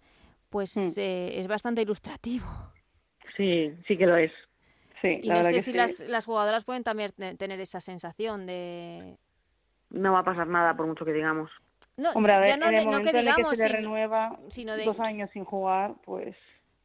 pues 0.49 0.75
mm. 0.75 0.91
eh, 0.97 1.39
es 1.39 1.47
bastante 1.47 1.82
ilustrativo. 1.82 2.45
Sí, 3.38 3.73
sí 3.88 3.97
que 3.97 4.05
lo 4.05 4.17
es. 4.17 4.32
Sí, 5.01 5.19
y 5.23 5.29
no 5.29 5.43
sé 5.43 5.62
si 5.62 5.71
las, 5.71 5.99
las 6.01 6.25
jugadoras 6.25 6.65
pueden 6.65 6.84
también 6.84 7.13
tener 7.38 7.60
esa 7.62 7.79
sensación 7.79 8.45
de... 8.45 9.17
No 9.89 10.12
va 10.12 10.19
a 10.19 10.23
pasar 10.23 10.47
nada 10.47 10.75
por 10.75 10.88
mucho 10.88 11.05
que 11.05 11.13
digamos. 11.13 11.49
No, 11.95 12.12
Hombre, 12.12 12.34
a 12.34 12.39
ver, 12.39 12.49
ya 12.49 12.58
no, 12.58 12.67
en 12.67 12.75
el 12.75 12.86
momento 12.86 13.12
que 13.12 13.19
digamos, 13.19 13.58
se 13.58 13.69
le 13.69 13.75
renueva 13.75 14.38
sino 14.49 14.75
de... 14.75 14.84
dos 14.84 14.99
años 14.99 15.29
sin 15.32 15.45
jugar, 15.45 15.95
pues... 16.03 16.36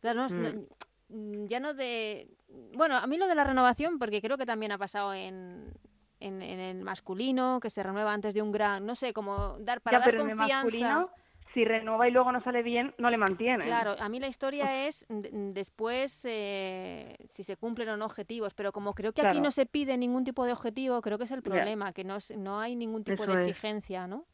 Claro, 0.01 0.29
no, 0.29 0.37
mm. 0.37 0.66
Mm, 1.09 1.47
ya 1.47 1.61
no 1.61 1.75
de... 1.75 2.29
Bueno, 2.75 2.97
a 2.97 3.07
mí 3.07 3.17
lo 3.17 3.27
de 3.27 3.35
la 3.35 3.45
renovación, 3.45 3.99
porque 3.99 4.21
creo 4.21 4.38
que 4.38 4.47
también 4.47 4.73
ha 4.73 4.79
pasado 4.79 5.12
en, 5.14 5.73
en, 6.21 6.43
el 6.43 6.83
masculino, 6.83 7.61
que 7.61 7.71
se 7.71 7.83
renueva 7.83 8.12
antes 8.12 8.35
de 8.35 8.43
un 8.43 8.53
gran, 8.53 8.87
no 8.87 8.95
sé, 8.95 9.12
como 9.12 9.59
dar 9.59 9.81
para 9.81 9.99
dar 9.99 10.17
confianza. 10.17 11.09
si 11.53 11.64
renueva 11.64 12.09
y 12.09 12.11
luego 12.11 12.33
no 12.33 12.43
sale 12.43 12.62
bien, 12.62 12.95
no 12.99 13.11
le 13.11 13.17
mantiene. 13.17 13.64
Claro, 13.64 13.95
a 13.99 14.09
mí 14.09 14.21
la 14.21 14.29
historia 14.29 14.87
es 14.87 15.07
después 15.09 16.25
eh, 16.29 17.17
si 17.29 17.45
se 17.45 17.57
cumplen 17.57 17.88
o 17.90 17.97
no 17.97 18.07
objetivos, 18.07 18.55
pero 18.55 18.73
como 18.73 18.95
creo 18.95 19.12
que 19.12 19.23
aquí 19.23 19.40
no 19.40 19.51
se 19.51 19.67
pide 19.67 19.97
ningún 19.99 20.25
tipo 20.25 20.45
de 20.45 20.53
objetivo, 20.53 21.01
creo 21.03 21.19
que 21.19 21.25
es 21.25 21.33
el 21.33 21.43
problema, 21.43 21.93
que 21.93 22.05
no, 22.05 22.19
no 22.38 22.61
hay 22.61 22.77
ningún 22.77 23.05
tipo 23.05 23.27
de 23.27 23.35
exigencia, 23.35 24.07
¿no? 24.07 24.27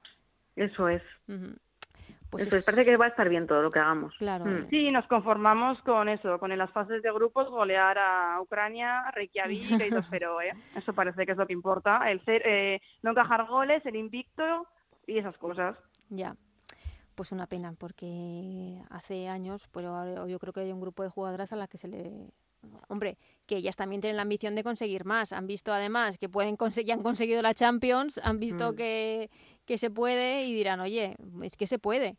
Eso 0.56 0.88
es. 0.88 1.02
Pues 2.30 2.64
parece 2.64 2.84
que 2.84 2.96
va 2.96 3.06
a 3.06 3.08
estar 3.08 3.28
bien 3.28 3.46
todo 3.46 3.60
lo 3.60 3.70
que 3.70 3.80
hagamos. 3.80 4.14
Claro. 4.18 4.44
Mm. 4.44 4.68
Sí, 4.70 4.90
nos 4.90 5.06
conformamos 5.06 5.80
con 5.82 6.08
eso, 6.08 6.38
con 6.38 6.52
en 6.52 6.58
las 6.58 6.70
fases 6.70 7.02
de 7.02 7.12
grupos 7.12 7.48
golear 7.50 7.98
a 7.98 8.40
Ucrania, 8.40 9.10
Reykjavik 9.12 9.70
y 9.70 9.90
pero 10.10 10.40
¿eh? 10.40 10.52
Eso 10.76 10.92
parece 10.92 11.26
que 11.26 11.32
es 11.32 11.38
lo 11.38 11.46
que 11.46 11.52
importa. 11.52 12.10
El 12.10 12.24
ser, 12.24 12.42
eh, 12.46 12.80
no 13.02 13.10
encajar 13.10 13.46
goles, 13.46 13.84
el 13.84 13.96
invicto 13.96 14.66
y 15.06 15.18
esas 15.18 15.36
cosas. 15.38 15.76
Ya. 16.08 16.36
Pues 17.16 17.32
una 17.32 17.46
pena, 17.46 17.74
porque 17.76 18.80
hace 18.90 19.28
años, 19.28 19.68
pero 19.72 20.26
yo 20.26 20.38
creo 20.38 20.52
que 20.52 20.60
hay 20.60 20.72
un 20.72 20.80
grupo 20.80 21.02
de 21.02 21.10
jugadoras 21.10 21.52
a 21.52 21.56
las 21.56 21.68
que 21.68 21.78
se 21.78 21.88
le 21.88 22.30
hombre, 22.88 23.18
que 23.46 23.56
ellas 23.56 23.76
también 23.76 24.00
tienen 24.00 24.16
la 24.16 24.22
ambición 24.22 24.54
de 24.54 24.62
conseguir 24.62 25.04
más. 25.04 25.32
Han 25.32 25.46
visto 25.46 25.72
además 25.72 26.18
que 26.18 26.28
pueden 26.28 26.56
conseguir, 26.56 26.92
han 26.92 27.02
conseguido 27.02 27.42
la 27.42 27.54
Champions, 27.54 28.20
han 28.22 28.38
visto 28.38 28.72
mm. 28.72 28.76
que, 28.76 29.30
que 29.64 29.78
se 29.78 29.90
puede 29.90 30.44
y 30.44 30.54
dirán, 30.54 30.80
oye, 30.80 31.16
es 31.42 31.56
que 31.56 31.66
se 31.66 31.78
puede. 31.78 32.16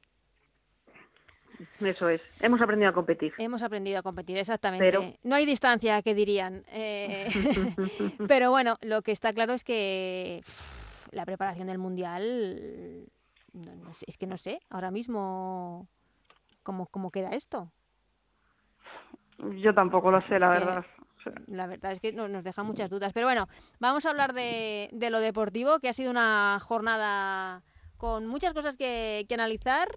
Eso 1.80 2.10
es. 2.10 2.21
Hemos 2.41 2.62
aprendido 2.62 2.89
a 2.89 2.93
competir. 2.93 3.34
Hemos 3.38 3.63
aprendido 3.63 3.99
a 3.99 4.01
competir, 4.01 4.38
exactamente. 4.38 5.19
No 5.23 5.36
hay 5.36 5.45
distancia, 5.45 6.01
que 6.01 6.15
dirían. 6.15 6.63
Eh, 6.71 7.27
pero 8.27 8.49
bueno, 8.51 8.77
lo 8.82 9.01
que 9.01 9.12
está 9.12 9.34
claro 9.34 9.54
es 9.54 9.63
que 9.63 10.41
la 11.12 11.25
preparación 11.25 11.67
del 11.67 11.77
Mundial, 11.77 13.08
es 14.08 14.17
que 14.17 14.27
no 14.27 14.38
sé, 14.38 14.60
ahora 14.69 14.91
mismo, 14.91 15.88
¿cómo, 16.63 16.88
cómo 16.88 17.12
queda 17.12 17.30
esto? 17.32 17.71
Yo 19.58 19.73
tampoco 19.73 20.12
lo 20.12 20.21
sé, 20.21 20.39
la 20.39 20.49
verdad. 20.49 20.86
La 21.47 21.67
verdad 21.67 21.91
es 21.91 21.99
que 21.99 22.12
nos 22.12 22.43
deja 22.43 22.63
muchas 22.63 22.89
dudas. 22.89 23.13
Pero 23.13 23.27
bueno, 23.27 23.47
vamos 23.80 24.06
a 24.06 24.10
hablar 24.10 24.34
de, 24.34 24.89
de 24.91 25.10
lo 25.10 25.19
deportivo, 25.19 25.80
que 25.80 25.89
ha 25.89 25.93
sido 25.93 26.12
una 26.12 26.60
jornada 26.62 27.62
con 27.97 28.25
muchas 28.27 28.54
cosas 28.54 28.77
que, 28.77 29.25
que 29.27 29.36
analizar. 29.36 29.88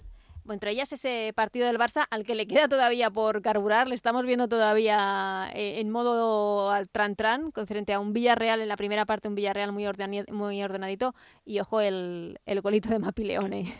Entre 0.46 0.72
ellas 0.72 0.92
ese 0.92 1.32
partido 1.34 1.66
del 1.66 1.78
Barça 1.78 2.06
al 2.10 2.24
que 2.24 2.34
le 2.34 2.46
queda 2.46 2.68
todavía 2.68 3.10
por 3.10 3.40
carburar, 3.40 3.88
le 3.88 3.94
estamos 3.94 4.26
viendo 4.26 4.46
todavía 4.46 5.50
eh, 5.54 5.80
en 5.80 5.88
modo 5.88 6.70
al 6.70 6.90
tran-tran, 6.90 7.50
frente 7.66 7.94
a 7.94 8.00
un 8.00 8.12
Villarreal 8.12 8.60
en 8.60 8.68
la 8.68 8.76
primera 8.76 9.06
parte, 9.06 9.26
un 9.26 9.34
Villarreal 9.34 9.72
muy, 9.72 9.86
muy 10.30 10.62
ordenadito, 10.62 11.14
y 11.46 11.60
ojo 11.60 11.80
el, 11.80 12.40
el 12.44 12.60
golito 12.60 12.90
de 12.90 12.98
Mapileone. 12.98 13.72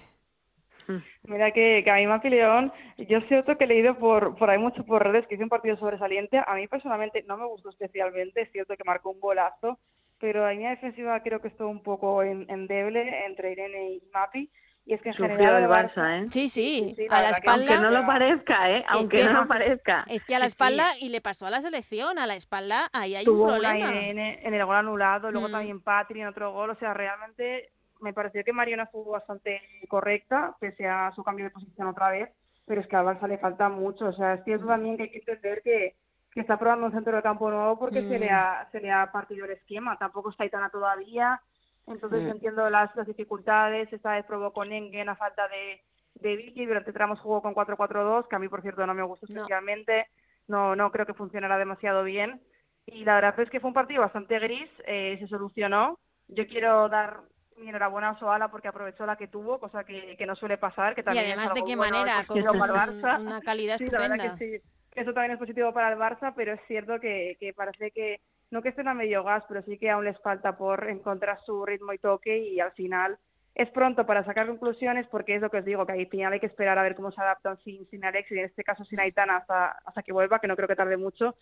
Mira 1.25 1.51
que, 1.53 1.83
que 1.85 1.91
a 1.91 1.97
mí 1.97 2.07
Mapi 2.07 2.31
León, 2.31 2.73
yo 2.99 3.21
cierto 3.23 3.57
que 3.57 3.65
he 3.65 3.67
leído 3.67 3.99
por, 3.99 4.37
por 4.37 4.51
ahí 4.51 4.59
mucho 4.59 4.85
por 4.85 5.03
redes 5.03 5.27
que 5.27 5.35
hizo 5.35 5.45
un 5.45 5.49
partido 5.49 5.77
sobresaliente. 5.77 6.41
A 6.47 6.55
mí 6.55 6.69
personalmente 6.69 7.25
no 7.27 7.37
me 7.37 7.47
gustó 7.47 7.71
especialmente, 7.71 8.43
es 8.43 8.53
cierto 8.53 8.77
que 8.77 8.85
marcó 8.85 9.11
un 9.11 9.21
golazo, 9.21 9.79
pero 10.19 10.47
a 10.47 10.51
mí 10.53 10.63
la 10.63 10.71
defensiva 10.71 11.23
creo 11.23 11.41
que 11.41 11.49
estuvo 11.49 11.69
un 11.69 11.83
poco 11.83 12.23
en, 12.23 12.47
endeble 12.49 13.27
entre 13.27 13.53
Irene 13.53 13.91
y 13.93 14.03
Mapi. 14.13 14.51
Y 14.87 14.93
es 14.93 15.01
que 15.01 15.11
en 15.11 15.15
general 15.15 15.63
el 15.63 15.69
Barça, 15.69 16.25
¿eh? 16.25 16.27
Sí, 16.31 16.51
sí, 16.51 16.95
a 17.09 17.23
la 17.23 17.31
espalda. 17.31 17.75
Aunque 17.75 17.83
no 17.83 17.91
lo 17.91 18.07
parezca, 18.07 18.71
¿eh? 18.71 18.85
Aunque 18.89 19.25
no 19.25 19.33
lo 19.33 19.49
parezca. 19.49 20.05
Es 20.09 20.25
que 20.25 20.35
a 20.35 20.39
la 20.39 20.45
espalda, 20.45 20.85
y 21.01 21.09
le 21.09 21.23
pasó 21.23 21.47
a 21.47 21.51
la 21.51 21.63
selección, 21.63 22.19
a 22.19 22.27
la 22.27 22.37
espalda, 22.37 22.91
ahí 22.93 23.15
hay 23.15 23.27
un 23.27 23.47
problema. 23.47 23.79
Irene 23.79 24.41
en 24.43 24.53
el 24.53 24.65
gol 24.67 24.77
anulado, 24.77 25.31
luego 25.31 25.49
mm. 25.49 25.53
también 25.53 25.81
Patri 25.81 26.21
en 26.21 26.27
otro 26.27 26.53
gol, 26.53 26.69
o 26.69 26.75
sea, 26.75 26.93
realmente 26.93 27.71
me 28.05 28.13
pareció 28.13 28.45
que 28.45 28.53
Mariona 28.53 28.87
fue 28.87 29.03
bastante 29.05 29.61
correcta, 29.89 30.55
pese 30.61 30.87
a 30.87 31.11
su 31.17 31.25
cambio 31.25 31.47
de 31.47 31.51
posición 31.51 31.89
otra 31.89 32.11
vez, 32.11 32.31
pero 32.67 32.81
es 32.81 32.87
que 32.87 32.97
al 32.97 33.07
Barça 33.07 33.27
le 33.27 33.39
falta 33.39 33.69
mucho. 33.69 34.07
O 34.07 34.13
sea, 34.13 34.35
es 34.35 34.45
cierto 34.45 34.67
también 34.67 34.97
que 34.97 35.05
hay 35.05 35.11
que 35.11 35.19
entender 35.19 35.63
que, 35.63 35.97
que 36.31 36.41
está 36.41 36.59
probando 36.59 36.87
un 36.87 36.93
centro 36.93 37.17
de 37.17 37.23
campo 37.23 37.51
nuevo 37.51 37.79
porque 37.79 38.03
se, 38.03 38.19
le 38.19 38.31
ha, 38.31 38.69
se 38.71 38.81
le 38.81 38.93
ha 38.93 39.11
partido 39.11 39.47
el 39.47 39.53
esquema. 39.53 39.99
Tampoco 39.99 40.31
está 40.31 40.45
Itana 40.45 40.69
todavía, 40.71 41.41
entonces 41.87 42.31
entiendo 42.31 42.69
las, 42.71 42.95
las 42.95 43.07
dificultades. 43.07 43.93
Esta 43.93 44.13
vez 44.13 44.25
probó 44.27 44.53
Engen 44.65 45.09
a 45.09 45.17
falta 45.17 45.49
de, 45.49 45.81
de 46.15 46.37
Vicky, 46.37 46.67
durante 46.67 46.93
tramos 46.93 47.21
jugó 47.21 47.43
con 47.43 47.55
4-4-2, 47.55 48.29
que 48.29 48.37
a 48.37 48.39
mí, 48.39 48.49
por 48.49 48.63
cierto, 48.63 48.87
no 48.87 48.95
me 48.95 49.03
gustó 49.03 49.27
especialmente. 49.27 50.07
No, 50.47 50.77
no 50.77 50.93
creo 50.93 51.07
que 51.07 51.15
funcionara 51.15 51.59
demasiado 51.59 52.05
bien. 52.05 52.41
Y 52.87 53.05
la 53.05 53.15
verdad 53.15 53.41
es 53.41 53.51
que 53.51 53.61
fue 53.61 53.69
un 53.69 53.75
partido 53.75 54.03
bastante 54.03 54.39
gris, 54.39 54.69
eh, 54.87 55.17
se 55.19 55.27
solucionó. 55.27 55.99
Yo 56.29 56.47
quiero 56.47 56.89
dar 56.89 57.21
mi 57.59 57.69
enhorabuena 57.69 58.11
a 58.11 58.19
Soala 58.19 58.49
porque 58.49 58.69
aprovechó 58.69 59.07
la 59.07 59.17
que 59.17 59.29
tuvo, 59.29 59.59
cosa 59.59 59.85
que, 59.85 60.17
que 60.17 60.27
no 60.27 60.35
suele 60.37 60.59
pasar. 60.59 60.95
Que 60.95 61.03
también 61.03 61.27
y 61.27 61.33
además, 61.33 61.55
¿de 61.55 61.65
qué 61.65 61.77
manera? 61.77 62.25
Con 62.27 62.41
una 62.41 63.41
calidad 63.41 63.81
estupenda. 63.81 64.37
sí, 64.39 64.61
Eso 64.95 65.13
también 65.13 65.33
es 65.33 65.39
positivo 65.39 65.73
para 65.73 65.93
el 65.93 65.99
Barça, 65.99 66.33
pero 66.35 66.53
es 66.53 66.61
cierto 66.67 67.01
que, 67.01 67.37
que 67.41 67.53
parece 67.53 67.91
que, 67.91 68.21
no 68.51 68.63
que 68.63 68.71
estén 68.71 68.89
a 68.89 68.95
medio 68.95 69.25
gas, 69.25 69.45
pero 69.49 69.63
sí 69.63 69.79
que 69.79 69.91
aún 69.91 70.05
les 70.05 70.19
falta 70.21 70.57
por 70.57 70.89
encontrar 70.89 71.39
su 71.45 71.65
ritmo 71.65 71.93
y 71.93 71.99
toque 71.99 72.39
y 72.39 72.61
al 72.61 72.73
final 72.73 73.19
es 73.55 73.71
pronto 73.71 74.05
para 74.05 74.25
sacar 74.25 74.49
conclusiones 74.49 75.07
porque 75.09 75.37
es 75.37 75.43
lo 75.43 75.51
que 75.51 75.59
os 75.59 75.65
digo, 75.65 75.87
que 75.87 75.93
al 75.93 76.07
final 76.09 76.33
hay 76.33 76.41
que 76.41 76.47
esperar 76.47 76.77
a 76.79 76.83
ver 76.83 76.97
cómo 76.97 77.13
se 77.13 77.21
adaptan 77.21 77.57
sin, 77.63 77.89
sin 77.89 78.05
Alex 78.05 78.31
y 78.33 78.39
en 78.39 78.47
este 78.47 78.65
caso 78.65 78.85
sin 78.85 78.99
Aitana 78.99 79.37
hasta, 79.37 79.79
hasta 79.85 80.03
que 80.03 80.13
vuelva, 80.13 80.41
que 80.41 80.49
no 80.49 80.57
creo 80.57 80.67
que 80.67 80.75
tarde 80.75 80.97
mucho, 80.97 81.37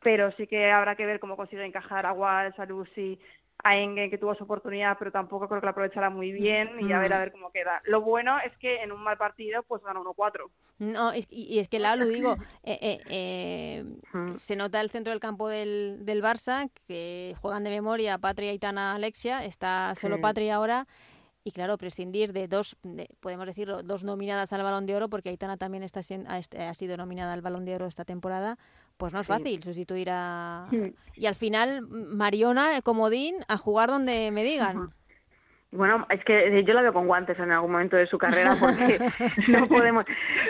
pero 0.00 0.30
sí 0.32 0.46
que 0.46 0.70
habrá 0.70 0.94
que 0.94 1.06
ver 1.06 1.18
cómo 1.18 1.36
consigue 1.36 1.64
encajar 1.64 2.06
a 2.06 2.12
Walsh, 2.12 2.60
a 2.60 2.66
Lucy 2.66 3.18
a 3.62 3.76
Engen 3.76 4.10
que 4.10 4.18
tuvo 4.18 4.34
su 4.34 4.44
oportunidad, 4.44 4.96
pero 4.98 5.10
tampoco 5.10 5.48
creo 5.48 5.60
que 5.60 5.66
la 5.66 5.70
aprovechará 5.70 6.10
muy 6.10 6.32
bien 6.32 6.80
y 6.80 6.92
a 6.92 6.98
ver 6.98 7.12
a 7.12 7.18
ver 7.18 7.32
cómo 7.32 7.50
queda. 7.50 7.80
Lo 7.84 8.00
bueno 8.00 8.38
es 8.44 8.56
que 8.58 8.82
en 8.82 8.92
un 8.92 9.02
mal 9.02 9.16
partido 9.16 9.62
pues 9.62 9.82
gana 9.82 10.00
1-4. 10.00 10.48
No, 10.78 11.12
y, 11.14 11.58
es 11.58 11.68
que 11.68 11.78
la 11.78 11.96
lo 11.96 12.06
digo, 12.06 12.36
eh, 12.62 12.78
eh, 12.80 13.00
eh, 13.08 13.84
se 14.38 14.56
nota 14.56 14.80
el 14.80 14.90
centro 14.90 15.10
del 15.12 15.20
campo 15.20 15.48
del, 15.48 15.98
del 16.04 16.22
Barça, 16.22 16.70
que 16.86 17.34
juegan 17.40 17.64
de 17.64 17.70
memoria 17.70 18.18
Patria, 18.18 18.52
Itana, 18.52 18.94
Alexia, 18.94 19.44
está 19.44 19.94
solo 19.94 20.20
Patria 20.20 20.56
ahora, 20.56 20.86
y 21.46 21.52
claro, 21.52 21.78
prescindir 21.78 22.32
de 22.32 22.48
dos, 22.48 22.76
podemos 23.20 23.46
decirlo, 23.46 23.84
dos 23.84 24.02
nominadas 24.02 24.52
al 24.52 24.64
Balón 24.64 24.84
de 24.84 24.96
Oro, 24.96 25.08
porque 25.08 25.28
Aitana 25.28 25.56
también 25.56 25.84
está, 25.84 26.00
ha, 26.00 26.74
sido 26.74 26.96
nominada 26.96 27.32
al 27.32 27.40
Balón 27.40 27.64
de 27.64 27.76
Oro 27.76 27.86
esta 27.86 28.04
temporada, 28.04 28.58
pues 28.96 29.12
no 29.12 29.20
es 29.20 29.26
fácil 29.26 29.62
sustituir 29.62 30.08
a... 30.10 30.68
Y 31.14 31.26
al 31.26 31.34
final, 31.34 31.82
Mariona, 31.82 32.80
Comodín, 32.82 33.36
a 33.48 33.58
jugar 33.58 33.88
donde 33.90 34.30
me 34.30 34.44
digan. 34.44 34.92
Bueno, 35.72 36.06
es 36.10 36.24
que 36.24 36.64
yo 36.64 36.74
la 36.74 36.82
veo 36.82 36.92
con 36.92 37.06
guantes 37.06 37.38
en 37.38 37.50
algún 37.50 37.72
momento 37.72 37.96
de 37.96 38.06
su 38.06 38.18
carrera 38.18 38.56
porque 38.58 38.98
no 39.48 39.66
podemos, 39.66 40.04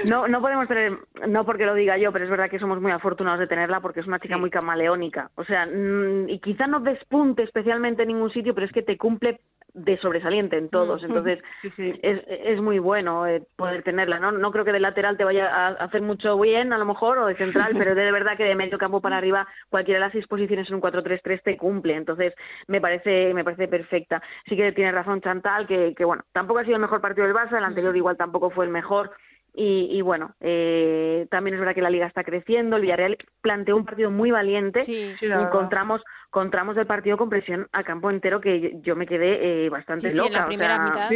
no, 0.04 0.28
no 0.28 0.40
podemos 0.40 0.68
tener, 0.68 0.98
no 1.26 1.44
porque 1.44 1.66
lo 1.66 1.74
diga 1.74 1.96
yo, 1.96 2.12
pero 2.12 2.24
es 2.24 2.30
verdad 2.30 2.50
que 2.50 2.58
somos 2.58 2.80
muy 2.80 2.92
afortunados 2.92 3.40
de 3.40 3.46
tenerla 3.46 3.80
porque 3.80 4.00
es 4.00 4.06
una 4.06 4.20
chica 4.20 4.36
muy 4.36 4.50
camaleónica. 4.50 5.30
O 5.34 5.44
sea, 5.44 5.66
mm, 5.66 6.28
y 6.28 6.38
quizá 6.40 6.66
no 6.66 6.80
despunte 6.80 7.42
especialmente 7.42 8.02
en 8.02 8.08
ningún 8.08 8.30
sitio, 8.30 8.54
pero 8.54 8.66
es 8.66 8.72
que 8.72 8.82
te 8.82 8.98
cumple 8.98 9.40
de 9.76 9.98
sobresaliente 9.98 10.56
en 10.56 10.70
todos. 10.70 11.02
Entonces, 11.04 11.38
Es, 12.02 12.22
es 12.26 12.60
muy 12.60 12.78
bueno 12.78 13.26
eh, 13.26 13.42
poder 13.56 13.82
tenerla. 13.82 14.18
¿no? 14.18 14.32
no 14.32 14.50
creo 14.50 14.64
que 14.64 14.72
de 14.72 14.80
lateral 14.80 15.16
te 15.16 15.24
vaya 15.24 15.48
a 15.48 15.68
hacer 15.68 16.00
mucho 16.00 16.38
bien, 16.40 16.72
a 16.72 16.78
lo 16.78 16.86
mejor, 16.86 17.18
o 17.18 17.26
de 17.26 17.36
central, 17.36 17.74
pero 17.76 17.94
de 17.94 18.12
verdad 18.12 18.36
que 18.36 18.44
de 18.44 18.54
medio 18.54 18.78
campo 18.78 19.00
para 19.00 19.18
arriba, 19.18 19.46
cualquiera 19.68 20.00
de 20.00 20.06
las 20.06 20.12
seis 20.12 20.26
posiciones 20.26 20.68
en 20.68 20.76
un 20.76 20.80
4-3-3 20.80 21.42
te 21.42 21.56
cumple. 21.56 21.94
Entonces, 21.94 22.34
me 22.66 22.80
parece, 22.80 23.34
me 23.34 23.44
parece 23.44 23.68
perfecta. 23.68 24.22
Sí 24.48 24.56
que 24.56 24.72
tiene 24.72 24.92
razón 24.92 25.05
Chantal, 25.20 25.66
que, 25.66 25.94
que 25.94 26.04
bueno, 26.04 26.24
tampoco 26.32 26.60
ha 26.60 26.64
sido 26.64 26.76
el 26.76 26.82
mejor 26.82 27.00
partido 27.00 27.26
del 27.26 27.36
Barça, 27.36 27.56
el 27.56 27.64
anterior 27.64 27.96
igual 27.96 28.16
tampoco 28.16 28.50
fue 28.50 28.64
el 28.64 28.70
mejor. 28.70 29.12
Y, 29.58 30.02
bueno, 30.02 30.34
eh, 30.40 31.26
también 31.30 31.54
es 31.54 31.60
verdad 31.60 31.74
que 31.74 31.80
la 31.80 31.88
liga 31.88 32.06
está 32.06 32.22
creciendo. 32.22 32.76
El 32.76 32.82
Villarreal 32.82 33.16
planteó 33.40 33.74
un 33.74 33.86
partido 33.86 34.10
muy 34.10 34.30
valiente. 34.30 34.84
Sí, 34.84 35.14
encontramos, 35.22 36.02
encontramos 36.26 36.76
el 36.76 36.86
partido 36.86 37.16
con 37.16 37.30
presión 37.30 37.66
a 37.72 37.82
campo 37.82 38.10
entero 38.10 38.38
que 38.42 38.78
yo 38.82 38.96
me 38.96 39.06
quedé 39.06 39.64
eh, 39.64 39.70
bastante 39.70 40.12
loca. 40.12 40.28
Sí, 40.28 40.34
en 40.34 40.40
la 40.40 40.44
primera 40.44 40.78
mitad. 40.78 41.10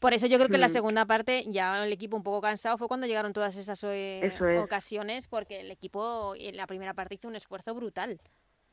Por 0.00 0.14
eso 0.14 0.26
yo 0.26 0.38
creo 0.38 0.48
que 0.48 0.54
en 0.54 0.62
la 0.62 0.68
mm. 0.68 0.70
segunda 0.70 1.04
parte 1.04 1.44
ya 1.48 1.84
el 1.84 1.92
equipo 1.92 2.16
un 2.16 2.22
poco 2.22 2.40
cansado 2.40 2.78
fue 2.78 2.88
cuando 2.88 3.06
llegaron 3.06 3.34
todas 3.34 3.54
esas 3.56 3.84
eh, 3.84 4.32
ocasiones 4.62 5.28
porque 5.28 5.60
el 5.60 5.70
equipo 5.70 6.34
en 6.38 6.56
la 6.56 6.66
primera 6.66 6.94
parte 6.94 7.16
hizo 7.16 7.28
un 7.28 7.36
esfuerzo 7.36 7.74
brutal. 7.74 8.18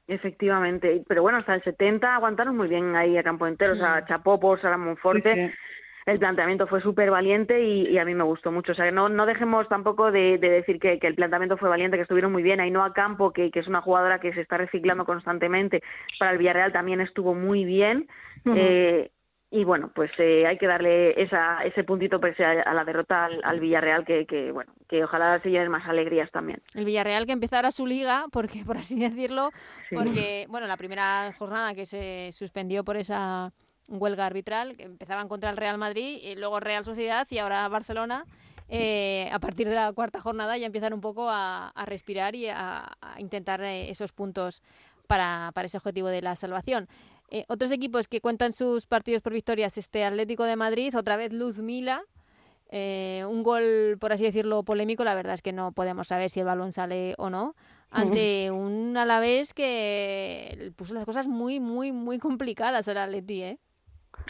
Efectivamente, 0.07 1.03
pero 1.07 1.23
bueno, 1.23 1.39
hasta 1.39 1.55
el 1.55 1.63
70 1.63 2.15
aguantaron 2.15 2.55
muy 2.55 2.67
bien 2.67 2.95
ahí 2.95 3.17
a 3.17 3.23
campo 3.23 3.47
entero, 3.47 3.73
o 3.73 3.75
sea, 3.75 4.01
mm. 4.01 4.07
chapó 4.07 4.39
por 4.39 4.61
Sara 4.61 4.77
Monforte 4.77 5.51
el 6.05 6.19
planteamiento 6.19 6.67
fue 6.67 6.81
súper 6.81 7.09
valiente 7.09 7.63
y, 7.63 7.97
a 7.97 8.05
mí 8.05 8.13
me 8.13 8.23
gustó 8.23 8.51
mucho. 8.51 8.73
O 8.73 8.75
sea, 8.75 8.91
no, 8.91 9.09
no 9.09 9.25
dejemos 9.25 9.67
tampoco 9.67 10.11
de, 10.11 10.37
decir 10.37 10.79
que, 10.79 10.99
el 11.01 11.15
planteamiento 11.15 11.57
fue 11.57 11.67
valiente, 11.67 11.97
que 11.97 12.03
estuvieron 12.03 12.31
muy 12.31 12.43
bien. 12.43 12.59
Ainhoa 12.59 12.93
Campo, 12.93 13.33
que, 13.33 13.49
que 13.49 13.59
es 13.59 13.67
una 13.67 13.81
jugadora 13.81 14.19
que 14.19 14.31
se 14.33 14.41
está 14.41 14.57
reciclando 14.57 15.03
constantemente, 15.05 15.81
para 16.19 16.31
el 16.31 16.37
Villarreal 16.37 16.71
también 16.71 17.01
estuvo 17.01 17.33
muy 17.33 17.65
bien. 17.65 18.07
eh, 18.45 19.09
y 19.51 19.63
bueno, 19.63 19.91
pues 19.93 20.11
eh, 20.17 20.45
hay 20.47 20.57
que 20.57 20.67
darle 20.67 21.21
esa, 21.21 21.63
ese 21.63 21.83
puntito 21.83 22.19
pues, 22.19 22.37
a, 22.39 22.73
la 22.73 22.83
derrota 22.83 23.29
al, 23.43 23.59
Villarreal 23.59 24.03
que, 24.03 24.25
que, 24.25 24.51
bueno, 24.51 24.73
que 24.89 25.03
ojalá 25.03 25.39
se 25.41 25.49
lleven 25.49 25.69
más 25.69 25.87
alegrías 25.87 26.29
también. 26.31 26.61
El 26.73 26.85
Villarreal 26.85 27.25
que 27.25 27.31
empezara 27.31 27.71
su 27.71 27.85
liga, 27.85 28.25
porque 28.31 28.63
por 28.65 28.77
así 28.77 28.99
decirlo, 28.99 29.51
porque 29.91 30.45
bueno, 30.49 30.67
la 30.67 30.77
primera 30.77 31.33
jornada 31.37 31.73
que 31.73 31.85
se 31.85 32.31
suspendió 32.33 32.83
por 32.83 32.97
esa 32.97 33.53
huelga 33.87 34.25
arbitral, 34.25 34.75
que 34.75 34.83
empezaban 34.83 35.27
contra 35.27 35.51
el 35.51 35.57
Real 35.57 35.77
Madrid, 35.77 36.19
y 36.21 36.35
luego 36.35 36.59
Real 36.59 36.83
Sociedad 36.83 37.27
y 37.29 37.37
ahora 37.37 37.67
Barcelona. 37.67 38.25
Eh, 38.67 39.29
a 39.31 39.37
partir 39.37 39.69
de 39.69 39.75
la 39.75 39.93
cuarta 39.93 40.19
jornada 40.19 40.57
ya 40.57 40.65
empiezan 40.65 40.91
un 40.91 41.01
poco 41.01 41.27
a, 41.29 41.71
respirar 41.85 42.33
y 42.35 42.47
a, 42.49 42.97
intentar 43.19 43.61
eh, 43.61 43.91
esos 43.91 44.11
puntos 44.11 44.63
para, 45.05 45.51
para, 45.53 45.67
ese 45.67 45.77
objetivo 45.77 46.07
de 46.07 46.23
la 46.23 46.35
salvación. 46.35 46.87
Eh, 47.29 47.45
otros 47.47 47.71
equipos 47.71 48.07
que 48.07 48.21
cuentan 48.21 48.53
sus 48.53 48.85
partidos 48.85 49.21
por 49.21 49.33
victorias, 49.33 49.77
este 49.77 50.03
Atlético 50.03 50.43
de 50.43 50.55
Madrid, 50.55 50.95
otra 50.95 51.17
vez 51.17 51.33
Luz 51.33 51.59
Mila, 51.59 52.03
un 52.71 53.43
gol, 53.43 53.97
por 53.99 54.11
así 54.11 54.23
decirlo, 54.23 54.63
polémico, 54.63 55.03
la 55.05 55.15
verdad 55.15 55.35
es 55.35 55.41
que 55.41 55.53
no 55.53 55.71
podemos 55.71 56.09
saber 56.09 56.29
si 56.29 56.41
el 56.41 56.45
balón 56.45 56.73
sale 56.73 57.15
o 57.17 57.29
no, 57.29 57.55
ante 57.89 58.51
un 58.51 58.97
Alavés 58.97 59.53
que 59.53 60.73
puso 60.75 60.93
las 60.93 61.05
cosas 61.05 61.27
muy, 61.27 61.59
muy, 61.59 61.91
muy 61.93 62.19
complicadas 62.19 62.87
al 62.87 62.97
Atleti, 62.97 63.43
¿eh? 63.43 63.59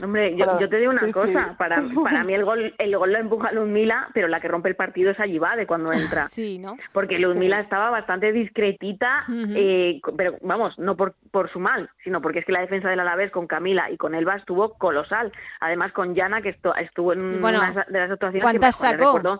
Hombre, 0.03 0.35
yo, 0.35 0.59
yo, 0.59 0.69
te 0.69 0.77
digo 0.77 0.91
una 0.91 1.09
cosa, 1.11 1.55
para, 1.57 1.81
para 2.03 2.23
mí 2.23 2.33
el 2.33 2.43
gol, 2.43 2.73
el 2.77 2.97
gol 2.97 3.13
lo 3.13 3.17
empuja 3.17 3.51
Luzmila, 3.51 4.09
pero 4.13 4.27
la 4.27 4.39
que 4.39 4.47
rompe 4.47 4.69
el 4.69 4.75
partido 4.75 5.11
es 5.11 5.17
de 5.17 5.67
cuando 5.67 5.91
entra. 5.93 6.27
Sí, 6.35 6.59
¿no? 6.59 6.75
Porque 6.91 7.17
Luzmila 7.17 7.61
estaba 7.61 7.89
bastante 7.89 8.33
discretita, 8.33 9.25
eh, 9.55 10.01
pero 10.17 10.35
vamos, 10.41 10.77
no 10.77 10.97
por, 10.97 11.15
por 11.31 11.49
su 11.49 11.59
mal, 11.59 11.89
sino 12.03 12.21
porque 12.21 12.39
es 12.39 12.45
que 12.45 12.51
la 12.51 12.61
defensa 12.61 12.89
del 12.89 12.99
Alavés 12.99 13.31
con 13.31 13.47
Camila 13.47 13.89
y 13.89 13.97
con 13.97 14.15
Elba 14.15 14.35
estuvo 14.35 14.73
colosal. 14.73 15.31
Además 15.61 15.93
con 15.93 16.13
Yana, 16.13 16.41
que 16.41 16.49
estuvo 16.49 17.13
en 17.13 17.43
una 17.43 17.85
de 17.87 17.99
las 17.99 18.11
actuaciones 18.11 18.43
¿cuántas 18.43 18.81
que 18.81 18.89
sacó? 18.89 19.39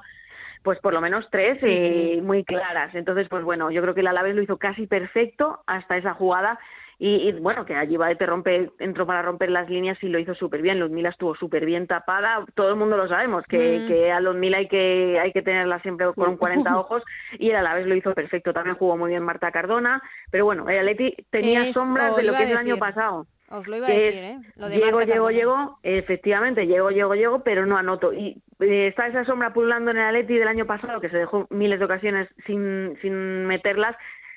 pues 0.63 0.79
por 0.79 0.93
lo 0.93 0.99
menos 1.01 1.27
tres 1.29 1.59
eh, 1.61 2.19
muy 2.23 2.43
claras. 2.43 2.95
Entonces, 2.95 3.27
pues 3.29 3.43
bueno, 3.43 3.69
yo 3.69 3.83
creo 3.83 3.93
que 3.93 4.01
el 4.01 4.07
Alavés 4.07 4.35
lo 4.35 4.41
hizo 4.41 4.57
casi 4.57 4.87
perfecto 4.87 5.61
hasta 5.67 5.95
esa 5.95 6.15
jugada 6.15 6.59
y, 6.97 7.31
bueno, 7.33 7.65
que 7.65 7.75
allí 7.75 7.97
te 8.17 8.25
rompe, 8.25 8.71
entró 8.79 9.05
para 9.05 9.21
romper 9.21 9.51
las 9.51 9.69
líneas 9.69 9.97
y 10.01 10.07
lo 10.07 10.19
hizo 10.19 10.33
súper 10.33 10.61
bien. 10.61 10.79
Ludmila 10.79 11.09
estuvo 11.09 11.35
súper 11.35 11.65
bien 11.65 11.87
tapada, 11.87 12.45
todo 12.53 12.69
el 12.69 12.75
mundo 12.75 12.95
lo 12.95 13.07
sabemos, 13.07 13.43
que, 13.47 13.79
mm. 13.79 13.87
que 13.87 14.11
a 14.11 14.19
Ludmila 14.19 14.57
hay 14.57 14.67
que, 14.67 15.19
hay 15.19 15.31
que 15.31 15.41
tenerla 15.41 15.79
siempre 15.81 16.07
con 16.13 16.29
un 16.31 16.37
40 16.37 16.77
ojos 16.77 17.03
y 17.37 17.49
él 17.49 17.57
a 17.57 17.61
la 17.61 17.73
vez 17.73 17.85
lo 17.85 17.95
hizo 17.95 18.13
perfecto. 18.13 18.53
También 18.53 18.77
jugó 18.77 18.97
muy 18.97 19.09
bien 19.09 19.23
Marta 19.23 19.51
Cardona, 19.51 20.01
pero 20.31 20.45
bueno, 20.45 20.69
el 20.69 20.79
Atleti 20.79 21.15
tenía 21.29 21.71
sombras 21.73 22.15
de 22.15 22.23
lo 22.23 22.33
que 22.33 22.43
es 22.43 22.51
el 22.51 22.57
año 22.57 22.77
pasado. 22.77 23.27
Os 23.49 23.67
lo 23.67 23.77
iba 23.77 23.87
a 23.87 23.89
decir, 23.91 24.23
¿eh? 24.23 24.39
Lo 24.55 24.69
de 24.69 24.77
llego, 24.77 25.01
llego, 25.01 25.29
llego, 25.29 25.79
efectivamente, 25.83 26.65
llego, 26.65 26.89
llego, 26.89 27.13
llego, 27.13 27.43
pero 27.43 27.67
no 27.67 27.77
anoto. 27.77 28.11
Y 28.11 28.41
eh, 28.59 28.87
está 28.87 29.05
esa 29.05 29.23
sombra 29.23 29.53
pululando 29.53 29.91
en 29.91 29.97
el 29.97 30.03
Atleti 30.03 30.33
del 30.33 30.47
año 30.47 30.65
pasado, 30.65 30.99
que 30.99 31.09
se 31.09 31.17
dejó 31.17 31.45
miles 31.51 31.77
de 31.77 31.85
ocasiones 31.85 32.27
sin, 32.47 32.97
sin 33.01 33.45
meterlas, 33.45 33.95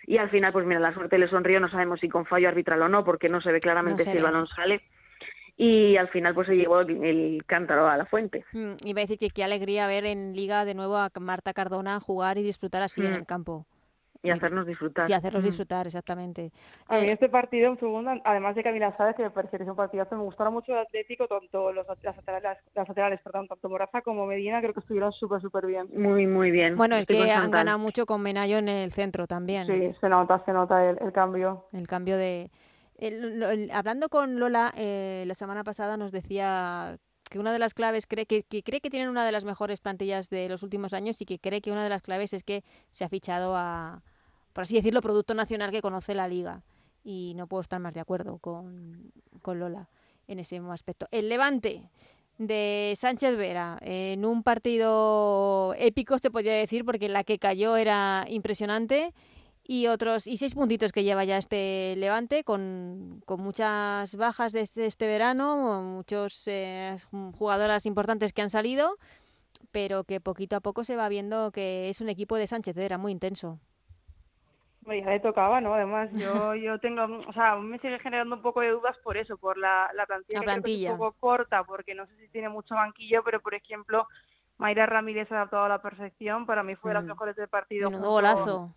y 0.09 0.17
al 0.17 0.31
final, 0.31 0.55
pues 0.55 0.65
mira, 0.65 0.81
la 0.81 0.95
suerte 0.95 1.19
le 1.19 1.29
sonrió, 1.29 1.61
no 1.61 1.69
sabemos 1.69 2.01
si 2.01 2.09
con 2.09 2.25
fallo 2.25 2.49
arbitral 2.49 2.81
o 2.81 2.89
no, 2.89 3.05
porque 3.05 3.29
no 3.29 3.43
se 3.43 3.53
ve 3.53 3.61
claramente 3.61 4.05
si 4.05 4.11
el 4.11 4.23
balón 4.23 4.47
sale. 4.47 4.81
Y 5.55 5.99
al 5.99 6.09
final, 6.09 6.35
pues 6.35 6.47
se 6.47 6.57
llevó 6.57 6.81
el, 6.81 7.43
cántaro 7.45 7.87
a 7.87 7.99
la 7.99 8.07
fuente. 8.07 8.43
Mm, 8.53 8.73
iba 8.87 9.01
a 9.01 9.05
decir 9.05 9.19
que 9.19 9.29
qué 9.29 9.45
alegría 9.45 9.87
ver 9.87 10.07
en 10.07 10.35
Liga 10.35 10.65
de 10.65 10.73
nuevo 10.73 10.97
a 10.97 11.11
Marta 11.21 11.53
Cardona 11.53 12.01
jugar 12.01 12.39
y 12.39 12.43
disfrutar 12.43 12.81
así 12.83 13.03
en 13.03 13.11
mm. 13.11 13.17
el 13.17 13.27
campo. 13.27 13.67
Y 14.23 14.31
hacernos 14.31 14.67
disfrutar. 14.67 15.09
Y 15.09 15.13
hacernos 15.13 15.45
disfrutar, 15.45 15.87
exactamente. 15.87 16.51
A 16.89 16.99
mí 16.99 17.07
eh, 17.07 17.13
este 17.13 17.29
partido, 17.29 17.71
un 17.71 17.79
segundo, 17.79 18.11
además 18.25 18.57
de 18.57 18.65
Camila 18.65 18.97
Sáez, 18.97 19.15
que 19.15 19.23
me 19.23 19.31
pareció 19.31 19.59
que 19.59 19.63
es 19.63 19.71
un 19.71 19.77
partidazo, 19.77 20.17
me 20.17 20.25
gustaron 20.25 20.55
mucho 20.55 20.73
el 20.73 20.79
Atlético, 20.79 21.29
tanto 21.29 21.73
los, 21.73 21.87
las, 22.03 22.17
laterales, 22.17 22.59
las 22.75 22.89
laterales, 22.89 23.21
perdón, 23.23 23.47
tanto 23.47 23.69
Moraza 23.69 24.03
como 24.03 24.27
Medina, 24.27 24.61
creo 24.61 24.75
que 24.75 24.81
estuvieron 24.81 25.13
súper, 25.13 25.41
súper 25.41 25.67
bien. 25.67 25.89
Muy, 25.95 26.27
muy 26.27 26.51
bien. 26.51 26.77
Bueno, 26.77 26.97
es 26.97 27.07
que 27.07 27.31
han 27.31 27.51
ganado 27.51 27.79
mucho 27.79 28.07
con 28.07 28.21
Menayo 28.21 28.59
en 28.59 28.69
el 28.69 28.91
centro 28.91 29.29
también. 29.29 29.67
Sí, 29.67 29.97
se 30.01 30.09
nota, 30.09 30.43
se 30.45 30.53
nota 30.53 30.91
el, 30.91 31.13
cambio. 31.13 31.67
El 31.73 31.87
cambio 31.87 32.17
de... 32.17 32.51
hablando 33.73 34.09
con 34.09 34.41
Lola, 34.41 34.73
eh, 34.77 35.23
la 35.29 35.35
semana 35.35 35.63
pasada 35.63 35.97
nos 35.97 36.11
decía 36.11 36.99
que 37.29 37.39
una 37.39 37.53
de 37.53 37.59
las 37.59 37.75
claves 37.75 38.07
cree 38.07 38.27
que, 38.27 38.43
cree 38.43 38.81
que 38.81 38.91
tienen 38.91 39.09
una 39.09 39.25
de 39.25 39.33
las 39.33 39.45
mejores 39.45 39.81
plantillas 39.81 40.31
de 40.31 40.49
los 40.49 40.63
últimos 40.63 40.93
años 40.93 41.21
y 41.21 41.25
que 41.25 41.39
cree 41.39 41.61
que 41.61 41.71
una 41.71 41.85
de 41.85 41.91
las 41.91 42.03
claves 42.03 42.33
es 42.33 42.43
que 42.43 42.65
se 42.91 43.05
ha 43.05 43.09
fichado 43.09 43.55
a, 43.57 44.03
por 44.53 44.63
así 44.63 44.75
decirlo, 44.75 45.01
producto 45.01 45.35
nacional 45.35 45.71
que 45.71 45.83
conoce 45.83 46.15
la 46.15 46.29
liga. 46.29 46.63
Y 47.05 47.33
no 47.37 47.47
puedo 47.47 47.63
estar 47.63 47.81
más 47.81 47.95
de 47.95 48.01
acuerdo 48.01 48.39
con, 48.39 49.13
Lola 49.45 49.89
en 50.27 50.41
ese 50.41 50.61
aspecto. 50.71 51.09
El 51.11 51.29
Levante 51.29 51.89
de 52.37 52.95
Sánchez 52.97 53.37
Vera 53.37 53.79
en 53.81 54.25
un 54.25 54.43
partido 54.43 55.75
épico 55.79 56.19
se 56.19 56.31
podría 56.31 56.53
decir 56.53 56.85
porque 56.85 57.09
la 57.09 57.25
que 57.25 57.39
cayó 57.39 57.77
era 57.77 58.27
impresionante 58.29 59.15
y 59.71 59.87
otros 59.87 60.27
y 60.27 60.39
seis 60.39 60.55
puntitos 60.55 60.93
que 60.93 61.05
lleva 61.05 61.25
ya 61.25 61.37
este 61.37 61.95
Levante 61.99 62.43
con, 62.43 63.23
muchas 63.29 64.17
bajas 64.17 64.53
de 64.53 64.63
este, 64.63 65.07
verano 65.07 65.83
muchos 65.83 66.49
eh, 66.49 66.97
jugadoras 67.39 67.85
importantes 67.85 68.33
que 68.33 68.43
han 68.43 68.51
salido 68.51 68.97
pero 69.71 70.05
que 70.05 70.21
poquito 70.21 70.57
a 70.57 70.61
poco 70.61 70.85
se 70.85 70.97
va 70.97 71.11
viendo 71.11 71.53
que 71.53 71.91
es 71.91 72.01
un 72.01 72.09
equipo 72.09 72.37
de 72.37 72.47
Sánchez 72.47 72.75
Vera 72.75 72.97
muy 72.97 73.13
intenso 73.13 73.61
ya 74.87 75.11
le 75.11 75.21
tocaba, 75.21 75.61
¿no? 75.61 75.75
Además, 75.75 76.09
yo, 76.15 76.55
yo 76.55 76.79
tengo, 76.79 77.03
o 77.29 77.33
sea, 77.35 77.57
me 77.57 77.79
sigue 77.79 77.99
generando 77.99 78.37
un 78.37 78.41
poco 78.41 78.63
de 78.63 78.71
dudas 78.71 78.97
por 79.05 79.19
eso, 79.19 79.37
por 79.37 79.59
la, 79.59 79.91
la 79.95 80.07
plantilla, 80.07 80.41
Que 80.63 80.85
es 80.87 80.91
un 80.93 80.97
poco 80.97 81.17
corta, 81.21 81.63
porque 81.65 81.95
no 81.95 82.07
sé 82.07 82.17
si 82.17 82.29
tiene 82.29 82.49
mucho 82.49 82.75
banquillo, 82.75 83.23
pero 83.23 83.41
por 83.41 83.53
ejemplo, 83.53 84.09
Mayra 84.57 84.87
Ramírez 84.87 85.31
ha 85.31 85.35
adaptado 85.35 85.65
a 85.65 85.69
la 85.69 85.83
perfección, 85.83 86.47
para 86.47 86.63
mí 86.63 86.75
fue 86.75 86.93
de 86.93 86.95
las 86.95 87.05
mm. 87.05 87.09
mejores 87.09 87.37
del 87.37 87.49
partido. 87.49 87.91
Un 87.91 88.01
golazo. 88.01 88.75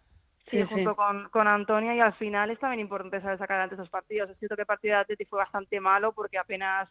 Sí, 0.52 0.64
junto 0.64 0.96
Con, 0.96 1.30
con 1.30 1.48
Antonia 1.48 1.96
y 1.96 2.02
al 2.02 2.14
final 2.14 2.52
es 2.52 2.60
también 2.60 2.82
importante 2.82 3.22
saber 3.22 3.38
sacar 3.38 3.56
adelante 3.56 3.76
esos 3.76 3.90
partidos. 3.90 4.30
Es 4.30 4.38
cierto 4.38 4.56
que 4.56 4.64
el 4.64 4.68
partido 4.68 4.96
de 4.96 5.02
Atleti 5.02 5.26
fue 5.26 5.40
bastante 5.40 5.80
malo 5.80 6.12
porque 6.12 6.38
apenas 6.38 6.90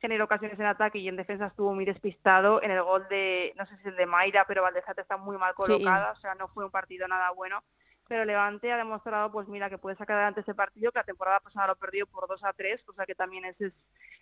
generó 0.00 0.24
ocasiones 0.24 0.58
en 0.60 0.66
ataque 0.66 0.98
y 0.98 1.08
en 1.08 1.16
defensa 1.16 1.46
estuvo 1.46 1.74
muy 1.74 1.84
despistado. 1.84 2.62
En 2.62 2.70
el 2.70 2.82
gol 2.82 3.06
de, 3.08 3.54
no 3.56 3.66
sé 3.66 3.74
si 3.76 3.80
es 3.80 3.86
el 3.86 3.96
de 3.96 4.06
Mayra, 4.06 4.44
pero 4.46 4.62
Valdezate 4.62 5.00
está 5.00 5.16
muy 5.16 5.36
mal 5.38 5.54
colocada, 5.54 6.12
o 6.12 6.16
sea, 6.16 6.34
no 6.34 6.48
fue 6.48 6.64
un 6.64 6.70
partido 6.70 7.08
nada 7.08 7.30
bueno. 7.30 7.62
Pero 8.08 8.24
Levante 8.24 8.72
ha 8.72 8.78
demostrado, 8.78 9.30
pues 9.30 9.48
mira, 9.48 9.68
que 9.68 9.76
puede 9.76 9.96
sacar 9.96 10.16
adelante 10.16 10.40
ese 10.40 10.54
partido, 10.54 10.92
que 10.92 10.98
la 10.98 11.04
temporada 11.04 11.40
pasada 11.40 11.66
lo 11.66 11.76
perdió 11.76 12.06
por 12.06 12.26
2 12.26 12.42
a 12.42 12.54
3, 12.54 12.82
cosa 12.84 13.04
que 13.04 13.14
también 13.14 13.44
es, 13.44 13.60
es, 13.60 13.74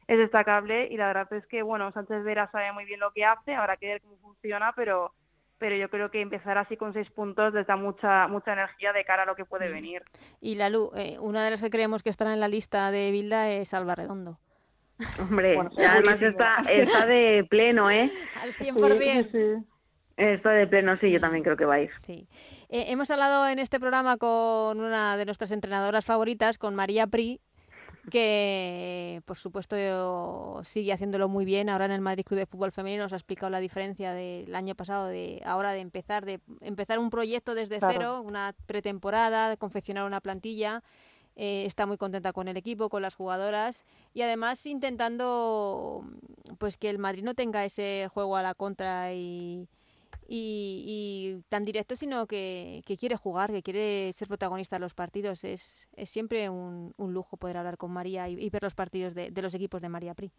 es 0.08 0.18
destacable. 0.18 0.88
Y 0.90 0.96
la 0.96 1.06
verdad 1.06 1.32
es 1.34 1.46
que, 1.46 1.62
bueno, 1.62 1.92
Sánchez 1.92 2.24
Vera 2.24 2.50
sabe 2.50 2.72
muy 2.72 2.84
bien 2.84 2.98
lo 2.98 3.12
que 3.12 3.24
hace, 3.24 3.54
habrá 3.54 3.76
que 3.76 3.86
ver 3.86 4.02
cómo 4.02 4.16
funciona, 4.16 4.72
pero 4.74 5.12
pero 5.58 5.76
yo 5.76 5.88
creo 5.88 6.10
que 6.10 6.20
empezar 6.20 6.58
así 6.58 6.76
con 6.76 6.92
seis 6.92 7.10
puntos 7.10 7.54
les 7.54 7.66
da 7.66 7.76
mucha 7.76 8.28
mucha 8.28 8.52
energía 8.52 8.92
de 8.92 9.04
cara 9.04 9.22
a 9.22 9.26
lo 9.26 9.36
que 9.36 9.44
puede 9.44 9.68
mm. 9.68 9.72
venir. 9.72 10.02
Y 10.40 10.56
Lalu, 10.56 10.90
eh, 10.96 11.16
una 11.20 11.44
de 11.44 11.50
las 11.50 11.62
que 11.62 11.70
creemos 11.70 12.02
que 12.02 12.10
estará 12.10 12.32
en 12.32 12.40
la 12.40 12.48
lista 12.48 12.90
de 12.90 13.10
Bilda 13.10 13.50
es 13.50 13.74
Alba 13.74 13.94
Redondo. 13.94 14.38
Hombre, 15.20 15.58
además 15.58 16.22
está, 16.22 16.62
está 16.68 17.06
de 17.06 17.46
pleno, 17.48 17.90
¿eh? 17.90 18.10
Al 18.42 18.54
100%. 18.54 19.64
Está 20.16 20.50
de 20.50 20.66
pleno, 20.66 20.96
sí, 20.96 21.10
yo 21.10 21.20
también 21.20 21.44
creo 21.44 21.58
que 21.58 21.66
va 21.66 21.74
a 21.74 21.80
ir. 21.80 21.90
Sí. 22.00 22.26
Eh, 22.70 22.86
hemos 22.88 23.10
hablado 23.10 23.46
en 23.48 23.58
este 23.58 23.78
programa 23.78 24.16
con 24.16 24.80
una 24.80 25.18
de 25.18 25.26
nuestras 25.26 25.50
entrenadoras 25.50 26.06
favoritas, 26.06 26.56
con 26.56 26.74
María 26.74 27.06
Pri, 27.06 27.40
que 28.10 29.22
por 29.24 29.36
supuesto 29.36 30.62
sigue 30.64 30.92
haciéndolo 30.92 31.28
muy 31.28 31.44
bien. 31.44 31.68
Ahora 31.68 31.86
en 31.86 31.92
el 31.92 32.00
Madrid 32.00 32.24
Club 32.24 32.38
de 32.38 32.46
Fútbol 32.46 32.72
Femenino 32.72 33.04
nos 33.04 33.12
ha 33.12 33.16
explicado 33.16 33.50
la 33.50 33.60
diferencia 33.60 34.12
del 34.12 34.54
año 34.54 34.74
pasado 34.74 35.06
de 35.06 35.42
ahora 35.44 35.72
de 35.72 35.80
empezar 35.80 36.24
de 36.24 36.40
empezar 36.60 36.98
un 36.98 37.10
proyecto 37.10 37.54
desde 37.54 37.80
cero, 37.80 38.22
una 38.22 38.54
pretemporada, 38.66 39.50
de 39.50 39.56
confeccionar 39.56 40.04
una 40.04 40.20
plantilla. 40.20 40.82
Eh, 41.38 41.66
está 41.66 41.84
muy 41.84 41.98
contenta 41.98 42.32
con 42.32 42.48
el 42.48 42.56
equipo, 42.56 42.88
con 42.88 43.02
las 43.02 43.14
jugadoras 43.14 43.84
y 44.14 44.22
además 44.22 44.64
intentando 44.64 46.02
pues 46.58 46.78
que 46.78 46.88
el 46.88 46.98
Madrid 46.98 47.24
no 47.24 47.34
tenga 47.34 47.62
ese 47.64 48.08
juego 48.10 48.36
a 48.36 48.42
la 48.42 48.54
contra 48.54 49.12
y, 49.12 49.68
y, 50.28 51.42
tan 51.48 51.64
directo, 51.64 51.96
sino 51.96 52.26
que, 52.26 52.82
quiere 52.98 53.16
jugar, 53.16 53.52
que 53.52 53.62
quiere 53.62 54.12
ser 54.12 54.28
protagonista 54.28 54.76
en 54.76 54.82
los 54.82 54.94
partidos. 54.94 55.44
Es, 55.44 55.88
es 55.92 56.10
siempre 56.10 56.48
un, 56.48 56.92
un, 56.96 57.12
lujo 57.12 57.36
poder 57.36 57.56
hablar 57.56 57.76
con 57.76 57.92
María 57.92 58.28
y, 58.28 58.50
ver 58.50 58.62
los 58.62 58.74
partidos 58.74 59.14
de, 59.14 59.30
de, 59.30 59.42
los 59.42 59.54
equipos 59.54 59.80
de 59.80 59.88
María 59.88 60.14
Pri. 60.14 60.32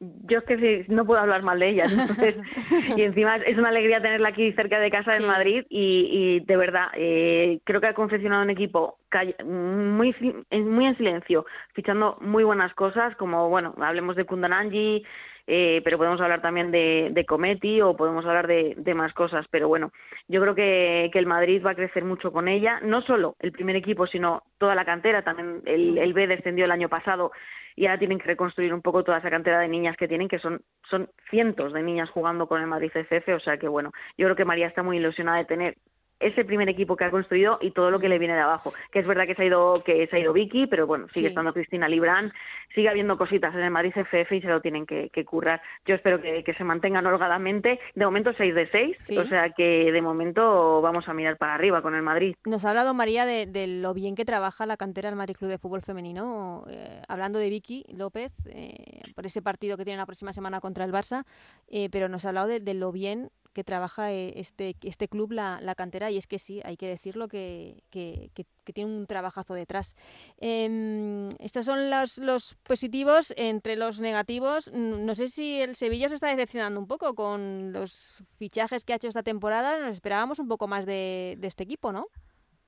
Yo 0.00 0.38
es 0.38 0.44
que 0.44 0.84
no 0.88 1.06
puedo 1.06 1.20
hablar 1.20 1.42
mal 1.42 1.58
de 1.58 1.70
ella. 1.70 1.84
y 2.96 3.02
encima 3.02 3.36
es 3.36 3.56
una 3.56 3.68
alegría 3.68 4.02
tenerla 4.02 4.30
aquí 4.30 4.52
cerca 4.52 4.78
de 4.78 4.90
casa 4.90 5.12
en 5.14 5.26
Madrid 5.26 5.64
y, 5.68 6.08
y, 6.10 6.40
de 6.40 6.56
verdad 6.56 6.88
eh, 6.94 7.60
creo 7.64 7.80
que 7.80 7.86
ha 7.86 7.94
confeccionado 7.94 8.42
un 8.42 8.50
equipo 8.50 8.98
muy, 9.44 10.14
muy 10.50 10.86
en 10.86 10.96
silencio, 10.96 11.46
fichando 11.72 12.18
muy 12.20 12.44
buenas 12.44 12.74
cosas 12.74 13.14
como, 13.16 13.48
bueno, 13.48 13.74
hablemos 13.78 14.16
de 14.16 14.24
Kundananji, 14.24 15.04
eh, 15.46 15.82
pero 15.84 15.98
podemos 15.98 16.20
hablar 16.20 16.40
también 16.40 16.70
de, 16.70 17.10
de 17.12 17.26
Cometi 17.26 17.80
o 17.82 17.96
podemos 17.96 18.24
hablar 18.24 18.46
de, 18.46 18.74
de, 18.78 18.94
más 18.94 19.12
cosas. 19.12 19.46
Pero 19.50 19.68
bueno, 19.68 19.92
yo 20.26 20.40
creo 20.40 20.54
que, 20.54 21.10
que, 21.12 21.18
el 21.18 21.26
Madrid 21.26 21.62
va 21.64 21.72
a 21.72 21.76
crecer 21.76 22.04
mucho 22.04 22.32
con 22.32 22.48
ella, 22.48 22.80
no 22.82 23.02
solo 23.02 23.36
el 23.40 23.52
primer 23.52 23.76
equipo, 23.76 24.06
sino 24.06 24.42
toda 24.58 24.74
la 24.74 24.86
cantera. 24.86 25.22
También 25.22 25.60
el, 25.66 25.98
el 25.98 26.14
B 26.14 26.26
descendió 26.26 26.64
el 26.64 26.70
año 26.70 26.88
pasado 26.88 27.30
y 27.76 27.86
ahora 27.86 27.98
tienen 27.98 28.18
que 28.18 28.26
reconstruir 28.26 28.72
un 28.72 28.82
poco 28.82 29.02
toda 29.02 29.18
esa 29.18 29.30
cantera 29.30 29.60
de 29.60 29.68
niñas 29.68 29.96
que 29.96 30.08
tienen, 30.08 30.28
que 30.28 30.38
son, 30.38 30.62
son 30.88 31.08
cientos 31.30 31.72
de 31.72 31.82
niñas 31.82 32.10
jugando 32.10 32.46
con 32.46 32.60
el 32.60 32.66
Madrid 32.66 32.92
CCF. 32.92 33.28
O 33.36 33.40
sea 33.40 33.56
que 33.56 33.68
bueno, 33.68 33.90
yo 34.16 34.26
creo 34.26 34.36
que 34.36 34.44
María 34.44 34.68
está 34.68 34.82
muy 34.82 34.98
ilusionada 34.98 35.38
de 35.38 35.44
tener 35.44 35.76
ese 36.20 36.44
primer 36.44 36.68
equipo 36.68 36.96
que 36.96 37.04
ha 37.04 37.10
construido 37.10 37.58
y 37.60 37.72
todo 37.72 37.90
lo 37.90 37.98
que 37.98 38.08
le 38.08 38.18
viene 38.18 38.34
de 38.34 38.40
abajo. 38.40 38.72
Que 38.90 39.00
es 39.00 39.06
verdad 39.06 39.26
que 39.26 39.34
se 39.34 39.42
ha 39.42 39.46
ido, 39.46 39.82
que 39.84 40.06
se 40.06 40.16
ha 40.16 40.18
ido 40.18 40.32
Vicky, 40.32 40.66
pero 40.66 40.86
bueno, 40.86 41.06
sigue 41.10 41.28
estando 41.28 41.52
Cristina 41.52 41.88
Librán, 41.88 42.32
sigue 42.74 42.88
habiendo 42.88 43.16
cositas 43.18 43.54
en 43.54 43.60
el 43.60 43.70
Madrid 43.70 43.92
FF 43.94 44.32
y 44.36 44.40
se 44.40 44.48
lo 44.48 44.60
tienen 44.60 44.86
que, 44.86 45.10
currar. 45.24 45.60
Yo 45.86 45.94
espero 45.94 46.20
que, 46.20 46.54
se 46.56 46.64
mantengan 46.64 47.06
holgadamente. 47.06 47.80
De 47.94 48.04
momento 48.04 48.32
6 48.36 48.54
de 48.54 48.68
6, 48.70 49.18
o 49.18 49.24
sea 49.24 49.50
que 49.50 49.90
de 49.90 50.02
momento 50.02 50.80
vamos 50.80 51.08
a 51.08 51.14
mirar 51.14 51.36
para 51.36 51.54
arriba 51.54 51.82
con 51.82 51.94
el 51.94 52.02
Madrid. 52.02 52.36
Nos 52.44 52.64
ha 52.64 52.70
hablado 52.70 52.94
María 52.94 53.26
de, 53.26 53.66
lo 53.66 53.94
bien 53.94 54.14
que 54.14 54.24
trabaja 54.24 54.66
la 54.66 54.76
cantera 54.76 55.08
del 55.08 55.16
Madrid 55.16 55.36
Club 55.36 55.50
de 55.50 55.58
Fútbol 55.58 55.82
Femenino, 55.82 56.64
eh, 56.68 57.02
hablando 57.08 57.38
de 57.38 57.48
Vicky 57.48 57.84
López, 57.88 58.46
eh, 58.50 59.02
por 59.14 59.26
ese 59.26 59.42
partido 59.42 59.76
que 59.76 59.84
tiene 59.84 59.98
la 59.98 60.06
próxima 60.06 60.32
semana 60.32 60.60
contra 60.60 60.84
el 60.84 60.92
Barça, 60.92 61.24
eh, 61.68 61.88
pero 61.90 62.08
nos 62.08 62.24
ha 62.24 62.28
hablado 62.28 62.48
de 62.48 62.74
lo 62.74 62.92
bien 62.92 63.30
que 63.54 63.64
trabaja 63.64 64.12
eh, 64.12 64.34
este, 64.36 64.76
este 64.82 65.08
club, 65.08 65.32
la, 65.32 65.74
cantera, 65.74 66.10
y 66.10 66.18
es 66.18 66.26
que 66.26 66.38
sí, 66.38 66.60
hay 66.64 66.76
que 66.76 66.88
decirlo 66.88 67.28
que, 67.28 67.82
que, 67.90 68.30
que, 68.34 68.72
tiene 68.72 68.94
un 68.94 69.06
trabajazo 69.06 69.54
detrás. 69.54 69.94
Eh, 70.38 71.28
estos 71.38 71.64
son 71.64 71.90
los, 71.90 72.18
los 72.18 72.56
positivos. 72.62 73.32
Entre 73.36 73.76
los 73.76 74.00
negativos, 74.00 74.70
no 74.72 75.14
sé 75.14 75.28
si 75.28 75.60
el 75.60 75.76
Sevilla 75.76 76.08
se 76.08 76.16
está 76.16 76.28
decepcionando 76.28 76.80
un 76.80 76.86
poco 76.86 77.14
con 77.14 77.72
los 77.72 78.16
fichajes 78.38 78.84
que 78.84 78.92
ha 78.92 78.96
hecho 78.96 79.08
esta 79.08 79.22
temporada. 79.22 79.78
Nos 79.78 79.94
esperábamos 79.94 80.38
un 80.38 80.48
poco 80.48 80.66
más 80.66 80.84
de, 80.84 81.36
de 81.38 81.46
este 81.46 81.62
equipo, 81.62 81.92
¿no? 81.92 82.08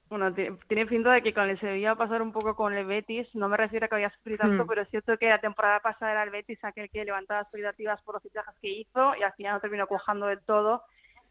Bueno, 0.09 0.33
tiene 0.33 0.87
pinta 0.87 1.13
de 1.13 1.23
que 1.23 1.35
con 1.35 1.49
el 1.51 1.59
Sevilla 1.59 1.95
va 1.95 2.05
a 2.05 2.07
pasar 2.07 2.23
un 2.23 2.31
poco 2.31 2.55
con 2.55 2.73
el 2.75 2.87
Betis. 2.87 3.27
No 3.35 3.49
me 3.49 3.57
refiero 3.57 3.87
a 3.87 3.89
que 3.89 3.97
había 3.97 4.11
sufrido 4.11 4.39
tanto, 4.39 4.65
hmm. 4.65 4.69
pero 4.69 4.83
es 4.83 4.89
cierto 4.91 5.17
que 5.19 5.29
la 5.29 5.41
temporada 5.41 5.81
pasada 5.81 6.13
era 6.13 6.23
el 6.23 6.31
Betis 6.31 6.63
aquel 6.63 6.89
que 6.91 7.05
levantaba 7.05 7.41
expectativas 7.41 8.01
por 8.03 8.15
los 8.15 8.23
fichajes 8.23 8.55
que 8.63 8.69
hizo 8.69 9.17
y 9.17 9.25
al 9.25 9.33
final 9.33 9.55
no 9.55 9.61
terminó 9.61 9.87
cojando 9.89 10.27
del 10.27 10.41
todo. 10.43 10.83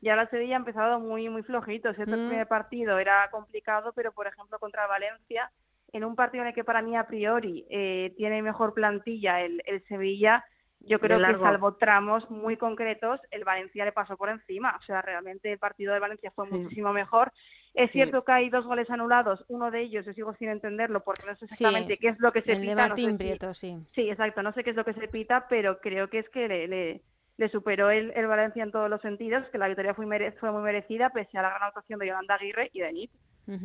Y 0.01 0.09
ahora 0.09 0.23
el 0.23 0.30
Sevilla 0.30 0.55
ha 0.55 0.59
empezado 0.59 0.99
muy, 0.99 1.30
muy 1.30 1.43
flojito. 1.43 1.89
Es 1.89 1.95
cierto 1.95 2.15
el 2.15 2.26
hmm. 2.26 2.28
primer 2.28 2.47
partido 2.47 2.99
era 2.99 3.30
complicado, 3.32 3.93
pero 3.95 4.11
por 4.11 4.28
ejemplo 4.28 4.59
contra 4.59 4.88
Valencia, 4.88 5.49
en 5.93 6.03
un 6.03 6.17
partido 6.17 6.43
en 6.43 6.49
el 6.49 6.53
que 6.53 6.65
para 6.65 6.82
mí 6.82 6.97
a 6.97 7.07
priori 7.07 7.65
eh, 7.69 8.13
tiene 8.17 8.41
mejor 8.41 8.73
plantilla 8.73 9.39
el, 9.39 9.61
el 9.65 9.86
Sevilla, 9.88 10.43
yo 10.82 10.99
creo 10.99 11.17
que 11.17 11.39
salvo 11.39 11.76
tramos 11.76 12.30
muy 12.30 12.57
concretos, 12.57 13.19
el 13.32 13.43
Valencia 13.43 13.86
le 13.86 13.91
pasó 13.93 14.17
por 14.17 14.30
encima. 14.30 14.78
O 14.78 14.84
sea, 14.84 15.01
realmente 15.01 15.51
el 15.51 15.59
partido 15.59 15.93
de 15.93 15.99
Valencia 15.99 16.32
fue 16.36 16.45
muchísimo 16.47 16.91
mejor 16.93 17.32
es 17.76 17.91
cierto 17.91 18.23
que 18.23 18.32
hay 18.32 18.49
dos 18.49 18.65
goles 18.65 18.89
anulados, 18.89 19.43
uno 19.49 19.69
de 19.69 19.82
ellos 19.82 20.05
yo 20.05 20.13
sigo 20.13 20.34
sin 20.36 20.49
entenderlo 20.49 21.01
porque 21.03 21.28
no 21.28 21.36
sé 21.36 21.45
exactamente 21.45 21.97
qué 21.97 22.07
es 22.07 22.19
lo 22.19 22.32
que 22.32 22.41
se 22.41 22.55
pita. 22.55 22.88
no 22.88 23.53
sí. 23.53 23.78
Sí, 23.93 24.09
exacto, 24.09 24.41
no 24.43 24.53
sé 24.53 24.63
qué 24.63 24.69
es 24.69 24.76
lo 24.78 24.86
que 24.86 24.93
se 24.93 25.09
pita, 25.09 25.47
pero 25.49 25.80
creo 25.80 26.09
que 26.09 26.19
es 26.19 26.30
que 26.30 26.47
le, 26.47 27.01
le, 27.38 27.49
superó 27.49 27.89
el, 27.89 28.11
el, 28.15 28.28
Valencia 28.28 28.63
en 28.63 28.71
todos 28.71 28.89
los 28.89 29.01
sentidos, 29.01 29.45
que 29.51 29.57
la 29.57 29.67
victoria 29.67 29.93
fue, 29.93 30.05
fue 30.39 30.51
muy 30.51 30.61
merecida 30.61 31.09
pese 31.09 31.38
a 31.38 31.41
la 31.41 31.49
gran 31.49 31.63
actuación 31.63 31.99
de 31.99 32.07
Yolanda 32.07 32.36
Aguirre 32.36 32.69
y 32.73 32.80
de 32.80 32.93
Nip. 32.93 33.11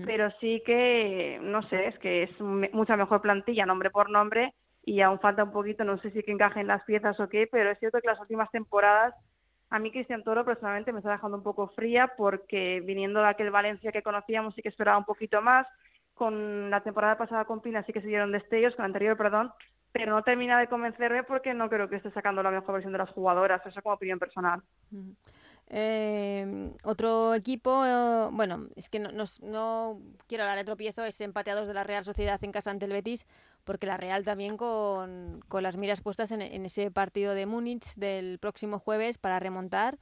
Pero 0.05 0.31
sí 0.41 0.63
que, 0.67 1.39
no 1.41 1.63
sé, 1.71 1.87
es 1.87 1.99
que 2.01 2.25
es 2.25 2.41
mucha 2.41 2.99
mejor 2.99 3.23
plantilla, 3.23 3.65
nombre 3.65 3.89
por 3.89 4.11
nombre, 4.11 4.53
y 4.85 5.01
aún 5.01 5.21
falta 5.21 5.45
un 5.45 5.53
poquito, 5.53 5.85
no 5.85 5.99
sé 6.03 6.11
si 6.11 6.23
que 6.23 6.33
encajen 6.33 6.67
las 6.67 6.85
piezas 6.85 7.19
o 7.19 7.31
qué, 7.31 7.49
pero 7.51 7.71
es 7.71 7.79
cierto 7.79 7.99
que 8.01 8.09
las 8.09 8.21
últimas 8.21 8.51
temporadas 8.51 9.15
a 9.71 9.79
mí 9.79 9.93
Cristian 9.93 10.25
Toro 10.25 10.45
personalmente 10.45 10.93
me 10.93 10.99
está 10.99 11.12
dejando 11.12 11.37
un 11.37 11.45
poco 11.45 11.68
fría 11.68 12.12
porque 12.16 12.81
viniendo 12.85 13.21
de 13.21 13.29
aquel 13.29 13.51
Valencia 13.51 13.93
que 13.93 14.03
conocíamos 14.03 14.55
sí 14.55 14.62
que 14.62 14.68
esperaba 14.68 14.99
un 14.99 15.05
poquito 15.05 15.41
más. 15.41 15.66
Con 16.14 16.68
la 16.71 16.83
temporada 16.83 17.16
pasada 17.16 17.45
con 17.45 17.61
Pina 17.61 17.83
sí 17.85 17.93
que 17.93 18.01
se 18.01 18.09
dieron 18.09 18.33
destellos, 18.33 18.75
con 18.75 18.83
la 18.83 18.89
anterior, 18.89 19.16
perdón, 19.16 19.53
pero 19.93 20.12
no 20.12 20.23
termina 20.23 20.59
de 20.59 20.66
convencerme 20.66 21.23
porque 21.23 21.55
no 21.55 21.71
creo 21.71 21.89
que 21.89 21.97
esté 21.97 22.11
sacando 22.11 22.43
la 22.43 22.51
mejor 22.51 22.75
versión 22.75 22.93
de 22.93 22.99
las 22.99 23.11
jugadoras, 23.11 23.64
eso 23.64 23.81
como 23.81 23.95
opinión 23.95 24.18
personal. 24.18 24.61
Eh, 25.68 26.73
otro 26.83 27.33
equipo, 27.35 27.85
eh, 27.87 28.29
bueno, 28.33 28.66
es 28.75 28.91
que 28.91 28.99
no, 28.99 29.11
no, 29.12 30.01
quiero 30.27 30.43
hablar 30.43 30.59
de 30.59 30.64
tropiezo, 30.64 31.05
es 31.05 31.21
empateados 31.21 31.68
de 31.68 31.75
la 31.75 31.85
Real 31.85 32.05
Sociedad 32.05 32.43
en 32.43 32.51
casa 32.51 32.73
ante 32.73 32.87
el 32.87 32.93
Betis, 32.93 33.27
porque 33.65 33.87
la 33.87 33.97
Real 33.97 34.25
también 34.25 34.57
con, 34.57 35.41
con 35.49 35.63
las 35.63 35.77
miras 35.77 36.01
puestas 36.01 36.31
en, 36.33 36.43
ese 36.43 36.91
partido 36.91 37.35
de 37.35 37.47
Múnich 37.47 37.95
del 37.97 38.39
próximo 38.39 38.79
jueves 38.79 39.19
para 39.19 39.39
remontar. 39.39 39.99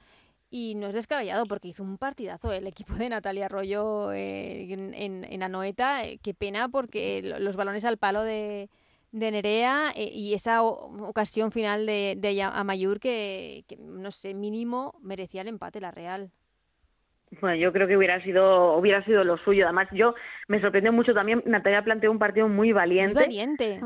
Y 0.51 0.75
no 0.77 0.87
es 0.87 0.95
descabellado 0.95 1.45
porque 1.45 1.69
hizo 1.69 1.83
un 1.83 1.99
partidazo 1.99 2.53
el 2.53 2.67
equipo 2.67 2.95
de 2.95 3.11
Natalia 3.11 3.47
Arroyo 3.47 4.13
eh, 4.13 4.73
en, 4.73 5.43
Anoeta. 5.43 6.07
Eh, 6.07 6.19
qué 6.23 6.35
pena 6.35 6.69
porque 6.69 7.23
los 7.39 7.57
balones 7.57 7.85
al 7.85 7.99
palo 7.99 8.23
de, 8.23 8.71
de 9.13 9.31
Nerea 9.31 9.93
eh, 9.95 10.11
y 10.13 10.35
esa 10.35 10.63
ocasión 10.63 11.53
final 11.53 11.85
de, 11.87 12.15
de 12.17 12.43
Amayur 12.43 12.99
que, 13.01 13.65
que, 13.69 13.77
no 13.77 14.11
sé, 14.11 14.35
mínimo 14.35 14.95
merecía 15.03 15.43
el 15.43 15.49
empate 15.49 15.81
la 15.81 15.91
Real. 15.91 16.33
Bueno, 17.41 17.57
yo 17.57 17.73
creo 17.73 17.87
que 17.87 17.97
hubiera 17.97 18.23
sido 18.23 18.77
hubiera 18.77 19.05
sido 19.05 19.25
lo 19.25 19.37
suyo. 19.39 19.65
Además, 19.65 19.89
yo 19.93 20.15
me 20.49 20.61
sorprendió 20.61 20.93
mucho 20.93 21.15
también. 21.15 21.43
Natalia 21.47 21.83
planteó 21.83 22.11
un 22.11 22.19
partido 22.19 22.49
muy 22.49 22.73
valiente. 22.73 23.15
Muy 23.15 23.25
valiente. 23.25 23.81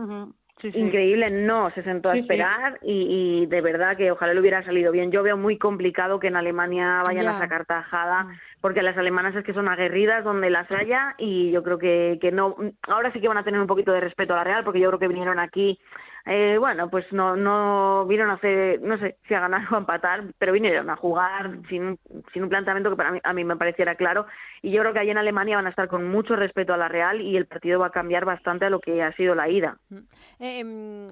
Increíble, 0.63 1.29
no, 1.31 1.71
se 1.73 1.83
sentó 1.83 2.11
a 2.11 2.17
esperar 2.17 2.79
y, 2.83 3.43
y, 3.43 3.47
de 3.47 3.61
verdad 3.61 3.97
que 3.97 4.13
ojalá 4.13 4.33
le 4.33 4.41
hubiera 4.41 4.63
salido 4.65 4.93
bien. 4.93 5.11
Yo 5.11 5.25
veo 5.25 5.37
muy 5.37 5.59
complicado 5.59 6.21
que 6.21 6.29
en 6.29 6.37
Alemania 6.37 7.03
vayan 7.05 7.27
a 7.27 7.39
sacar 7.39 7.67
tajada, 7.67 8.25
mm. 8.25 8.39
porque 8.61 8.83
las 8.83 8.97
alemanas 8.97 9.35
es 9.35 9.45
que 9.45 9.55
son 9.55 9.67
aguerridas 9.67 10.23
donde 10.23 10.51
las 10.51 10.71
haya 10.71 11.17
y 11.19 11.51
yo 11.51 11.65
creo 11.65 11.79
que, 11.79 12.19
que 12.21 12.31
no. 12.31 12.55
Ahora 12.83 13.13
sí 13.13 13.21
que 13.21 13.27
van 13.27 13.39
a 13.39 13.45
tener 13.45 13.61
un 13.61 13.67
poquito 13.67 13.93
de 13.93 14.01
respeto 14.01 14.35
a 14.35 14.37
la 14.37 14.45
Real, 14.45 14.65
porque 14.65 14.79
yo 14.79 14.89
creo 14.89 15.01
que 15.01 15.09
vinieron 15.09 15.41
aquí 15.41 15.81
eh, 16.25 16.57
bueno, 16.59 16.89
pues 16.89 17.05
no, 17.13 17.37
no 17.37 18.07
vieron 18.07 18.31
a 18.31 18.35
hacer, 18.35 18.81
no 18.81 18.99
sé 18.99 19.17
si 19.27 19.35
a 19.35 19.41
ganar 19.41 19.63
o 19.73 19.77
a 19.77 19.79
empatar, 19.79 20.25
pero 20.39 20.53
vinieron 20.53 20.89
a 20.91 20.97
jugar 20.97 21.59
sin, 21.69 21.99
sin 22.33 22.45
un 22.45 22.49
planteamiento 22.49 22.91
que 22.91 22.97
para 22.97 23.13
mí, 23.13 23.21
a 23.23 23.33
mí 23.33 23.45
me 23.45 23.57
pareciera 23.57 23.95
claro. 23.97 24.27
Y 24.63 24.71
yo 24.71 24.81
creo 24.81 24.93
que 24.93 25.01
allí 25.01 25.11
en 25.11 25.19
Alemania 25.19 25.57
van 25.57 25.67
a 25.67 25.71
estar 25.71 25.89
con 25.89 26.09
mucho 26.09 26.37
respeto 26.37 26.73
a 26.73 26.77
la 26.77 26.89
Real 26.89 27.21
y 27.21 27.37
el 27.37 27.47
partido 27.47 27.81
va 27.81 27.89
a 27.89 27.91
cambiar 27.91 28.25
bastante 28.25 28.67
a 28.67 28.71
lo 28.71 28.81
que 28.81 29.03
ha 29.03 29.13
sido 29.17 29.35
la 29.35 29.49
ida. 29.49 29.79
Mm. 29.89 29.97
Eh, 30.39 30.59
em, 30.61 31.07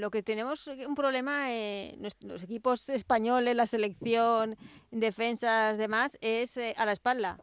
lo 0.00 0.10
que 0.10 0.22
tenemos 0.22 0.66
un 0.68 0.94
problema, 0.94 1.52
eh, 1.52 1.96
los 2.22 2.44
equipos 2.44 2.88
españoles, 2.88 3.56
la 3.56 3.66
selección, 3.66 4.56
defensas, 4.90 5.78
demás, 5.78 6.16
es 6.20 6.58
a 6.76 6.86
la 6.86 6.92
espalda 6.92 7.38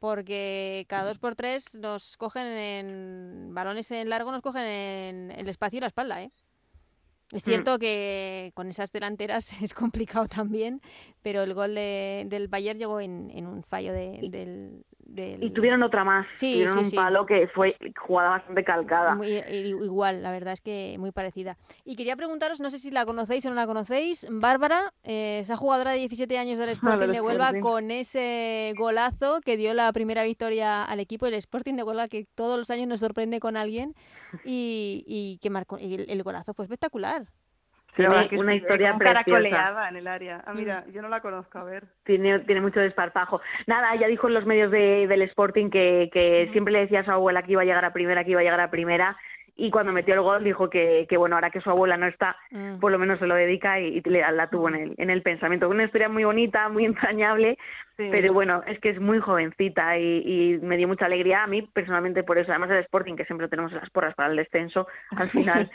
porque 0.00 0.86
cada 0.88 1.04
dos 1.04 1.18
por 1.18 1.36
tres 1.36 1.74
nos 1.74 2.16
cogen 2.16 2.46
en 2.46 3.54
balones 3.54 3.90
en 3.92 4.08
largo, 4.08 4.32
nos 4.32 4.42
cogen 4.42 4.64
en 4.64 5.30
el 5.30 5.48
espacio 5.48 5.76
y 5.76 5.80
la 5.80 5.86
espalda, 5.86 6.22
¿eh? 6.22 6.32
Es 7.32 7.44
mm. 7.44 7.48
cierto 7.48 7.78
que 7.78 8.50
con 8.54 8.68
esas 8.68 8.90
delanteras 8.90 9.52
es 9.62 9.74
complicado 9.74 10.26
también, 10.26 10.80
pero 11.22 11.42
el 11.42 11.54
gol 11.54 11.74
de, 11.74 12.24
del 12.26 12.48
Bayern 12.48 12.78
llegó 12.78 13.00
en, 13.00 13.30
en 13.30 13.46
un 13.46 13.62
fallo 13.62 13.92
de, 13.92 14.18
del, 14.30 14.84
y 15.16 15.50
tuvieron 15.50 15.82
otra 15.82 16.04
más, 16.04 16.26
sí, 16.34 16.54
tuvieron 16.54 16.78
un 16.78 16.90
palo 16.92 17.26
que 17.26 17.48
fue 17.48 17.76
jugada 17.98 18.30
bastante 18.30 18.64
calcada. 18.64 19.18
igual, 19.50 20.22
la 20.22 20.30
verdad 20.30 20.54
es 20.54 20.60
que 20.60 20.96
muy 20.98 21.10
parecida. 21.12 21.56
Y 21.84 21.96
quería 21.96 22.16
preguntaros, 22.16 22.60
no 22.60 22.70
sé 22.70 22.78
si 22.78 22.90
la 22.90 23.04
conocéis 23.04 23.44
o 23.46 23.50
no 23.50 23.56
la 23.56 23.66
conocéis, 23.66 24.26
Bárbara, 24.30 24.92
eh, 25.02 25.40
esa 25.42 25.56
jugadora 25.56 25.92
de 25.92 25.98
17 25.98 26.38
años 26.38 26.58
del 26.58 26.68
Sporting 27.08 27.08
de 27.08 27.20
Huelva 27.20 27.52
con 27.60 27.90
ese 27.90 28.72
golazo 28.76 29.40
que 29.40 29.56
dio 29.56 29.74
la 29.74 29.92
primera 29.92 30.22
victoria 30.24 30.84
al 30.84 31.00
equipo, 31.00 31.26
el 31.26 31.34
Sporting 31.34 31.74
de 31.74 31.82
Huelva 31.82 32.08
que 32.08 32.26
todos 32.34 32.58
los 32.58 32.70
años 32.70 32.86
nos 32.86 33.00
sorprende 33.00 33.40
con 33.40 33.56
alguien 33.56 33.94
y, 34.44 35.04
y 35.06 35.38
que 35.38 35.50
marcó, 35.50 35.78
y 35.78 35.94
el 36.08 36.22
golazo 36.22 36.54
fue 36.54 36.64
espectacular. 36.64 37.26
Tiene 37.96 38.28
una 38.32 38.54
historia 38.54 38.96
preciosa. 38.96 39.88
en 39.88 39.96
el 39.96 40.06
área. 40.06 40.42
Ah, 40.46 40.52
mira, 40.54 40.84
mm. 40.86 40.92
yo 40.92 41.02
no 41.02 41.08
la 41.08 41.20
conozco, 41.20 41.58
a 41.58 41.64
ver. 41.64 41.84
Tiene, 42.04 42.40
tiene 42.40 42.60
mucho 42.60 42.80
desparpajo. 42.80 43.40
Nada, 43.66 43.94
ella 43.94 44.06
dijo 44.06 44.28
en 44.28 44.34
los 44.34 44.46
medios 44.46 44.70
de, 44.70 45.06
del 45.06 45.22
Sporting 45.22 45.70
que, 45.70 46.08
que 46.12 46.46
mm. 46.48 46.52
siempre 46.52 46.72
le 46.72 46.80
decía 46.80 47.00
a 47.00 47.04
su 47.04 47.10
abuela 47.10 47.42
que 47.42 47.52
iba 47.52 47.62
a 47.62 47.64
llegar 47.64 47.84
a 47.84 47.92
primera, 47.92 48.24
que 48.24 48.30
iba 48.30 48.40
a 48.40 48.44
llegar 48.44 48.60
a 48.60 48.70
primera. 48.70 49.16
Y 49.60 49.70
cuando 49.70 49.92
metió 49.92 50.14
el 50.14 50.22
gol 50.22 50.42
dijo 50.42 50.70
que, 50.70 51.06
que 51.06 51.18
bueno, 51.18 51.36
ahora 51.36 51.50
que 51.50 51.60
su 51.60 51.68
abuela 51.68 51.98
no 51.98 52.06
está, 52.06 52.34
mm. 52.50 52.78
por 52.78 52.90
lo 52.90 52.98
menos 52.98 53.18
se 53.18 53.26
lo 53.26 53.34
dedica 53.34 53.78
y, 53.78 54.00
la, 54.00 54.48
tuvo 54.48 54.70
en 54.70 54.74
el, 54.74 54.94
en 54.96 55.10
el 55.10 55.20
pensamiento. 55.20 55.68
Una 55.68 55.84
historia 55.84 56.08
muy 56.08 56.24
bonita, 56.24 56.70
muy 56.70 56.84
entrañable, 56.86 57.58
pero 57.96 58.32
bueno, 58.32 58.62
es 58.66 58.78
que 58.80 58.88
es 58.88 58.98
muy 58.98 59.18
jovencita 59.18 59.98
y, 59.98 60.22
y, 60.24 60.58
me 60.62 60.78
dio 60.78 60.88
mucha 60.88 61.04
alegría 61.04 61.42
a 61.42 61.46
mí 61.46 61.60
personalmente 61.60 62.22
por 62.22 62.38
eso. 62.38 62.50
Además 62.50 62.70
el 62.70 62.78
Sporting, 62.78 63.16
que 63.16 63.26
siempre 63.26 63.48
tenemos 63.48 63.70
las 63.72 63.90
porras 63.90 64.14
para 64.14 64.30
el 64.30 64.36
descenso, 64.36 64.88
al 65.10 65.30
final 65.30 65.70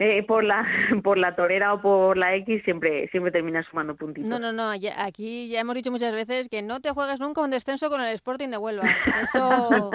eh, 0.00 0.22
por 0.24 0.44
la 0.44 0.64
por 1.02 1.18
la 1.18 1.34
torera 1.34 1.74
o 1.74 1.80
por 1.80 2.16
la 2.16 2.34
X 2.36 2.62
siempre 2.64 3.08
siempre 3.08 3.32
termina 3.32 3.62
sumando 3.64 3.96
puntitos. 3.96 4.28
No, 4.28 4.38
no, 4.38 4.52
no, 4.52 4.70
aquí 4.70 5.48
ya 5.48 5.60
hemos 5.60 5.74
dicho 5.74 5.90
muchas 5.90 6.12
veces 6.12 6.48
que 6.48 6.62
no 6.62 6.80
te 6.80 6.90
juegas 6.90 7.20
nunca 7.20 7.40
un 7.40 7.50
descenso 7.50 7.88
con 7.90 8.00
el 8.00 8.12
Sporting 8.14 8.48
de 8.48 8.58
Huelva. 8.58 8.88
Eso 9.22 9.90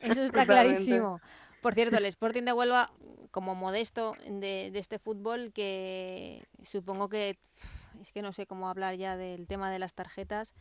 eso 0.00 0.22
está 0.22 0.46
clarísimo. 0.46 1.20
Por 1.66 1.74
cierto, 1.74 1.96
el 1.96 2.06
Sporting 2.06 2.44
de 2.44 2.52
Huelva 2.52 2.92
como 3.32 3.56
modesto 3.56 4.14
de, 4.24 4.70
de 4.72 4.78
este 4.78 5.00
fútbol 5.00 5.52
que 5.52 6.46
supongo 6.62 7.08
que 7.08 7.40
es 8.00 8.12
que 8.12 8.22
no 8.22 8.32
sé 8.32 8.46
cómo 8.46 8.68
hablar 8.68 8.94
ya 8.94 9.16
del 9.16 9.48
tema 9.48 9.68
de 9.68 9.80
las 9.80 9.92
tarjetas 9.92 10.54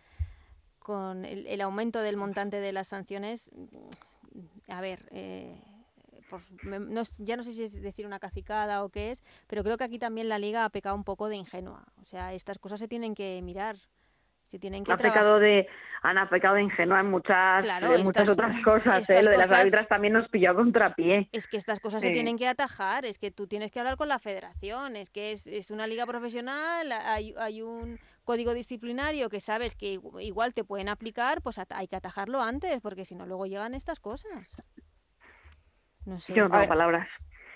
con 0.79 1.23
el, 1.23 1.45
el 1.45 1.61
aumento 1.61 1.99
del 1.99 2.17
montante 2.17 2.59
de 2.59 2.71
las 2.73 2.87
sanciones. 2.87 3.51
A 4.67 4.81
ver, 4.81 5.07
eh, 5.11 5.61
no, 6.63 7.03
ya 7.19 7.37
no 7.37 7.43
sé 7.43 7.53
si 7.53 7.65
es 7.65 7.79
decir 7.79 8.07
una 8.07 8.17
cacicada 8.17 8.83
o 8.83 8.89
qué 8.89 9.11
es, 9.11 9.21
pero 9.45 9.63
creo 9.63 9.77
que 9.77 9.83
aquí 9.83 9.99
también 9.99 10.27
la 10.27 10.39
liga 10.39 10.65
ha 10.65 10.69
pecado 10.71 10.95
un 10.95 11.03
poco 11.03 11.29
de 11.29 11.35
ingenua. 11.35 11.85
O 12.01 12.05
sea, 12.05 12.33
estas 12.33 12.57
cosas 12.57 12.79
se 12.79 12.87
tienen 12.87 13.13
que 13.13 13.39
mirar. 13.43 13.77
Tienen 14.59 14.83
que 14.83 14.91
ha 14.91 14.97
pecado 14.97 15.39
de 15.39 15.67
han 16.01 16.29
pecado 16.29 16.55
de 16.55 16.63
ingenua 16.63 16.99
en 16.99 17.09
muchas 17.09 17.65
muchas 18.03 18.29
otras 18.29 18.63
cosas 18.63 19.09
¿eh? 19.09 19.23
lo 19.23 19.31
de 19.31 19.37
las 19.37 19.51
árbitras 19.51 19.87
también 19.87 20.13
nos 20.13 20.29
pilló 20.29 20.51
a 20.51 20.53
contrapié 20.53 21.29
es 21.31 21.47
que 21.47 21.57
estas 21.57 21.79
cosas 21.79 22.03
se 22.03 22.11
tienen 22.11 22.37
que 22.37 22.47
atajar 22.47 23.05
es 23.05 23.17
que 23.17 23.31
tú 23.31 23.47
tienes 23.47 23.71
que 23.71 23.79
hablar 23.79 23.97
con 23.97 24.07
la 24.07 24.19
federación 24.19 24.95
es 24.97 25.09
que 25.09 25.31
es, 25.31 25.47
es 25.47 25.71
una 25.71 25.87
liga 25.87 26.05
profesional 26.05 26.91
hay, 26.91 27.33
hay 27.39 27.63
un 27.63 27.99
código 28.23 28.53
disciplinario 28.53 29.29
que 29.29 29.39
sabes 29.39 29.75
que 29.75 29.99
igual 30.19 30.53
te 30.53 30.63
pueden 30.63 30.89
aplicar 30.89 31.41
pues 31.41 31.57
hay 31.57 31.87
que 31.87 31.95
atajarlo 31.95 32.39
antes 32.39 32.81
porque 32.81 33.03
si 33.03 33.15
no 33.15 33.25
luego 33.25 33.47
llegan 33.47 33.73
estas 33.73 33.99
cosas 33.99 34.61
no 36.05 36.19
sé. 36.19 36.33
Yo 36.33 36.47
no 36.47 36.51
tengo 36.51 36.67
palabras. 36.67 37.07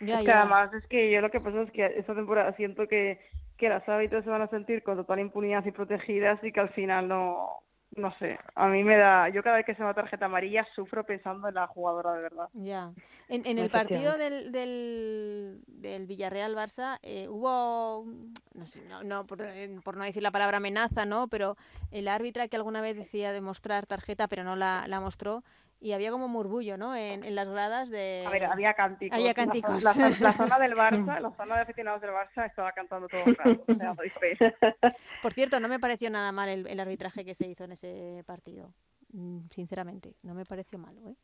es 0.02 0.26
que 0.26 0.32
además 0.32 0.74
es 0.74 0.86
que 0.88 1.12
yo 1.12 1.22
lo 1.22 1.30
que 1.30 1.40
pasa 1.40 1.62
es 1.62 1.72
que 1.72 1.86
esta 1.98 2.16
temporada 2.16 2.54
siento 2.54 2.88
que, 2.88 3.20
que 3.60 3.70
las 3.70 3.88
hábitos 3.88 4.24
se 4.24 4.30
van 4.30 4.42
a 4.42 4.48
sentir 4.48 4.82
con 4.84 4.96
total 4.96 5.20
impunidad 5.20 5.66
y 5.66 5.72
protegidas 5.72 6.42
y 6.44 6.52
que 6.52 6.62
al 6.62 6.70
final 6.70 7.08
no, 7.08 7.62
no 7.96 8.16
sé, 8.18 8.40
a 8.56 8.68
mí 8.68 8.84
me 8.84 8.98
da, 8.98 9.30
yo 9.30 9.44
cada 9.44 9.58
vez 9.58 9.66
que 9.66 9.76
se 9.76 9.82
me 9.82 9.88
da 9.88 9.94
tarjeta 9.94 10.26
amarilla 10.26 10.66
sufro 10.76 11.04
pensando 11.04 11.48
en 11.48 11.56
la 11.56 11.68
jugadora 11.68 12.14
de 12.14 12.22
verdad. 12.22 12.50
Ya. 12.54 12.94
En, 13.28 13.46
en 13.46 13.58
el 13.58 13.70
partido 13.70 14.18
del, 14.18 14.52
del, 14.52 15.62
del 15.68 16.08
Villarreal-Barça 16.08 17.00
eh, 17.04 17.28
hubo, 17.28 18.06
no, 18.54 18.66
sé, 18.66 18.82
no, 18.88 19.04
no 19.04 19.26
por, 19.26 19.40
por, 19.84 19.98
no 19.98 20.04
decir 20.04 20.24
la 20.24 20.32
palabra 20.32 20.58
amenaza, 20.58 21.06
¿no? 21.06 21.28
Pero 21.28 21.58
el 21.92 22.08
árbitra 22.08 22.48
que 22.48 22.56
alguna 22.56 22.82
vez 22.82 22.96
decía 22.96 23.34
de 23.34 23.42
mostrar 23.42 23.86
tarjeta 23.88 24.28
pero 24.28 24.44
no 24.44 24.56
la, 24.56 24.88
la 24.88 25.02
mostró, 25.02 25.44
y 25.82 25.94
había 25.94 26.12
como 26.12 26.28
murmullo, 26.28 26.78
¿no? 26.78 26.96
En, 26.96 27.24
en, 27.24 27.36
las 27.36 27.48
gradas 27.48 27.90
de... 27.90 28.24
A 28.28 28.30
ver, 28.30 28.46
había 28.46 28.74
cánticos. 28.74 29.18
Había 29.18 29.34
cánticos. 29.34 29.84
La, 29.84 29.94
la, 30.20 30.34
zona 30.34 30.60
del 30.60 30.74
Barça, 30.76 31.20
la 31.20 31.32
zona 31.32 31.56
de 31.56 31.62
aficionados 31.62 32.02
del 32.02 32.12
Barça 32.12 32.46
estaba 32.46 32.72
cantando 32.74 33.08
todo 33.08 33.22
el 33.26 33.36
rato. 33.36 33.64
O 33.68 33.76
sea, 33.76 33.96
Por 35.22 35.34
cierto, 35.34 35.60
no 35.60 35.70
me 35.70 35.80
pareció 35.80 36.10
nada 36.10 36.32
mal 36.32 36.50
el, 36.50 36.68
el, 36.68 36.80
arbitraje 36.80 37.24
que 37.24 37.34
se 37.34 37.48
hizo 37.48 37.64
en 37.64 37.72
ese 37.72 38.24
partido. 38.26 38.74
Mm, 39.14 39.48
sinceramente, 39.52 40.16
no 40.22 40.34
me 40.34 40.46
pareció 40.46 40.78
malo, 40.78 41.02
¿eh? 41.08 41.16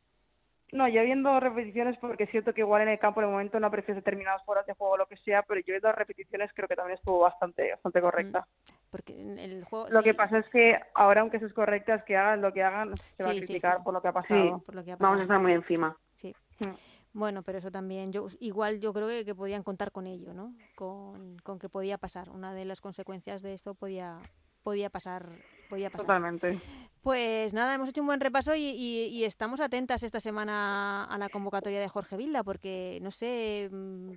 No, 0.72 0.88
yo 0.88 1.02
viendo 1.02 1.38
repeticiones, 1.38 1.96
porque 1.98 2.24
es 2.24 2.30
cierto 2.30 2.52
que 2.52 2.62
igual 2.62 2.82
en 2.82 2.88
el 2.88 2.98
campo 2.98 3.20
en 3.20 3.26
el 3.26 3.32
momento 3.32 3.60
no 3.60 3.68
aprecio 3.68 3.94
determinadas 3.94 4.42
horas 4.46 4.66
de 4.66 4.74
juego 4.74 4.94
o 4.94 4.96
lo 4.96 5.06
que 5.06 5.16
sea, 5.18 5.42
pero 5.42 5.60
yo 5.60 5.66
viendo 5.68 5.92
repeticiones 5.92 6.50
creo 6.54 6.66
que 6.66 6.74
también 6.74 6.98
estuvo 6.98 7.20
bastante 7.20 7.70
bastante 7.70 8.00
correcta. 8.00 8.40
Mm, 8.40 8.72
porque 8.90 9.20
el 9.20 9.64
juego, 9.64 9.88
lo 9.90 10.02
que 10.02 10.14
pasa 10.14 10.38
es 10.38 10.48
que 10.48 10.78
ahora, 10.94 11.20
aunque 11.20 11.38
eso 11.38 11.46
es 11.46 11.52
correcta, 11.52 11.94
es 11.94 12.04
que 12.04 12.16
hagan 12.16 12.40
lo 12.40 12.52
que 12.52 12.62
hagan, 12.62 12.96
se 13.16 13.24
va 13.24 13.30
a 13.30 13.34
criticar 13.34 13.82
por, 13.82 13.92
lo 13.92 14.00
que 14.00 14.08
ha 14.08 14.12
pasado. 14.12 14.60
Por 14.60 14.74
lo 14.74 14.84
que 14.84 14.92
ha 14.92 14.96
pasado. 14.96 15.10
Vamos 15.10 15.20
a 15.20 15.22
estar 15.22 15.40
muy 15.40 15.52
encima. 15.52 15.96
Sí. 16.14 16.34
Mm. 16.60 16.74
Bueno, 17.12 17.42
pero 17.42 17.58
eso 17.58 17.70
también, 17.70 18.12
yo 18.12 18.26
igual 18.40 18.78
yo 18.78 18.92
creo 18.92 19.08
que, 19.08 19.24
que 19.24 19.34
podían 19.34 19.62
contar 19.62 19.90
con 19.90 20.06
ello, 20.06 20.34
¿no? 20.34 20.54
Con, 20.74 21.38
con, 21.38 21.58
que 21.58 21.70
podía 21.70 21.96
pasar. 21.96 22.28
Una 22.28 22.52
de 22.52 22.66
las 22.66 22.82
consecuencias 22.82 23.40
de 23.40 23.54
esto 23.54 23.74
podía, 23.74 24.18
podía 24.66 24.90
pasar, 24.90 25.28
podía 25.70 25.90
pasar. 25.90 26.06
Totalmente. 26.06 26.58
Pues 27.00 27.54
nada, 27.54 27.72
hemos 27.76 27.88
hecho 27.88 28.00
un 28.00 28.08
buen 28.08 28.18
repaso 28.18 28.52
y, 28.56 29.22
estamos 29.22 29.60
atentas 29.60 30.02
esta 30.02 30.18
semana 30.18 31.04
a 31.04 31.16
la 31.18 31.28
convocatoria 31.28 31.78
de 31.78 31.86
Jorge 31.86 32.16
Vilda, 32.16 32.42
porque 32.42 32.98
no 33.00 33.12
sé, 33.12 33.68
mm, 33.70 34.10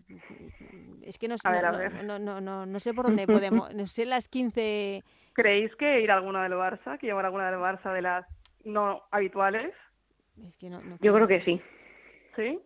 es 1.04 1.20
que 1.20 1.28
no, 1.28 1.38
sé, 1.38 1.50
no, 2.04 2.18
no, 2.18 2.42
no, 2.42 2.66
no, 2.66 2.80
sé 2.80 2.96
por 2.96 3.06
dónde 3.06 3.28
podemos, 3.28 3.72
no 3.76 3.86
sé 3.86 4.08
las 4.08 4.28
15... 4.28 5.04
¿Creéis 5.34 5.76
que 5.76 6.02
ir 6.02 6.10
a 6.10 6.16
alguna 6.16 6.42
del 6.42 6.54
Barça, 6.54 6.98
que 6.98 7.06
llevar 7.06 7.26
alguna 7.26 7.52
del 7.52 7.60
Barça 7.60 7.94
de 7.94 8.02
las 8.02 8.26
no 8.66 9.04
habituales? 9.12 9.72
Es 10.44 10.58
que 10.58 10.72
no, 10.72 10.82
Yo 11.00 11.14
creo 11.14 11.28
que 11.28 11.44
sí. 11.44 11.62
¿Sí? 12.36 12.60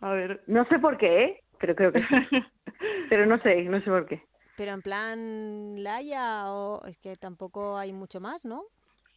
A 0.00 0.12
ver. 0.12 0.42
No 0.46 0.64
sé 0.68 0.78
por 0.78 0.96
qué, 0.96 1.24
¿eh? 1.24 1.40
pero 1.58 1.74
creo 1.74 1.92
que 1.92 2.00
sí. 2.00 2.06
pero 3.10 3.26
no 3.26 3.38
sé, 3.42 3.62
no 3.64 3.78
sé 3.80 3.90
por 3.90 4.06
qué. 4.06 4.22
Pero 4.56 4.72
en 4.72 4.82
plan 4.82 5.82
Laia 5.82 6.50
o 6.50 6.84
es 6.86 6.98
que 6.98 7.16
tampoco 7.16 7.76
hay 7.76 7.92
mucho 7.92 8.20
más, 8.20 8.44
¿no? 8.44 8.64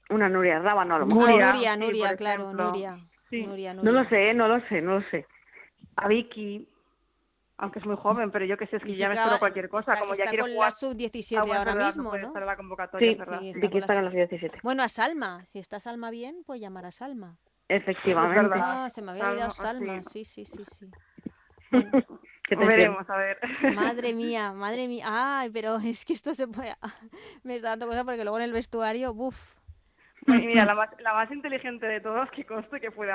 Una 0.09 0.27
Nuria 0.27 0.59
Rábano, 0.59 0.95
a 0.95 0.99
lo 0.99 1.05
mejor. 1.05 1.29
Nuria, 1.29 1.77
Nuria, 1.77 2.17
claro, 2.17 2.53
Nuria. 2.53 2.99
Nuria, 3.31 3.73
No 3.73 3.91
lo 3.91 4.03
sé, 4.09 4.33
no 4.33 4.47
lo 4.47 4.59
sé, 4.67 4.81
no 4.81 4.99
lo 4.99 5.09
sé. 5.09 5.25
A 5.95 6.07
Vicky, 6.07 6.67
aunque 7.57 7.79
es 7.79 7.85
muy 7.85 7.95
joven, 7.95 8.31
pero 8.31 8.45
yo 8.45 8.57
que 8.57 8.65
sé, 8.67 8.77
es 8.77 8.83
que 8.83 8.95
ya 8.95 9.07
me 9.07 9.15
espero 9.15 9.37
cualquier 9.37 9.69
cosa. 9.69 9.97
como 9.99 10.13
ya 10.15 10.25
quiero 10.25 10.45
con 10.45 10.53
jugar 10.53 10.67
la 10.67 10.71
sub-17 10.71 11.37
ahora 11.37 11.75
mismo, 11.75 12.17
¿no? 12.17 12.27
Estar 12.27 12.45
la 12.45 12.55
convocatoria, 12.55 13.41
sí, 13.43 13.53
Vicky 13.59 13.77
está 13.77 13.95
en 13.95 14.05
la 14.05 14.11
sub-17. 14.11 14.59
Bueno, 14.63 14.83
a 14.83 14.89
Salma. 14.89 15.45
Si 15.45 15.59
está 15.59 15.79
Salma 15.79 16.09
bien, 16.09 16.43
pues 16.45 16.59
llamar 16.59 16.85
a 16.85 16.91
Salma. 16.91 17.37
Efectivamente. 17.67 18.57
Ah, 18.61 18.89
se 18.89 19.01
me 19.01 19.11
había 19.11 19.29
olvidado 19.29 19.51
Salma. 19.51 20.01
Sí, 20.01 20.25
sí, 20.25 20.43
sí, 20.45 20.63
sí. 20.65 20.89
Bueno. 21.71 21.91
Veremos, 22.55 23.09
a 23.09 23.17
ver. 23.17 23.39
Madre 23.75 24.13
mía, 24.13 24.51
madre 24.53 24.87
mía. 24.87 25.05
Ay, 25.07 25.49
pero 25.51 25.77
es 25.77 26.05
que 26.05 26.13
esto 26.13 26.33
se 26.33 26.47
puede... 26.47 26.75
Me 27.43 27.55
está 27.55 27.69
dando 27.69 27.87
cosa 27.87 28.03
porque 28.03 28.23
luego 28.23 28.37
en 28.37 28.45
el 28.45 28.53
vestuario, 28.53 29.13
buf, 29.13 29.55
mira, 30.27 30.65
la 30.65 30.75
más, 30.75 30.89
la 30.99 31.13
más 31.13 31.31
inteligente 31.31 31.85
de 31.85 32.01
todas 32.01 32.29
que 32.31 32.45
conste 32.45 32.79
que 32.79 32.91
fue 32.91 33.07
de 33.07 33.13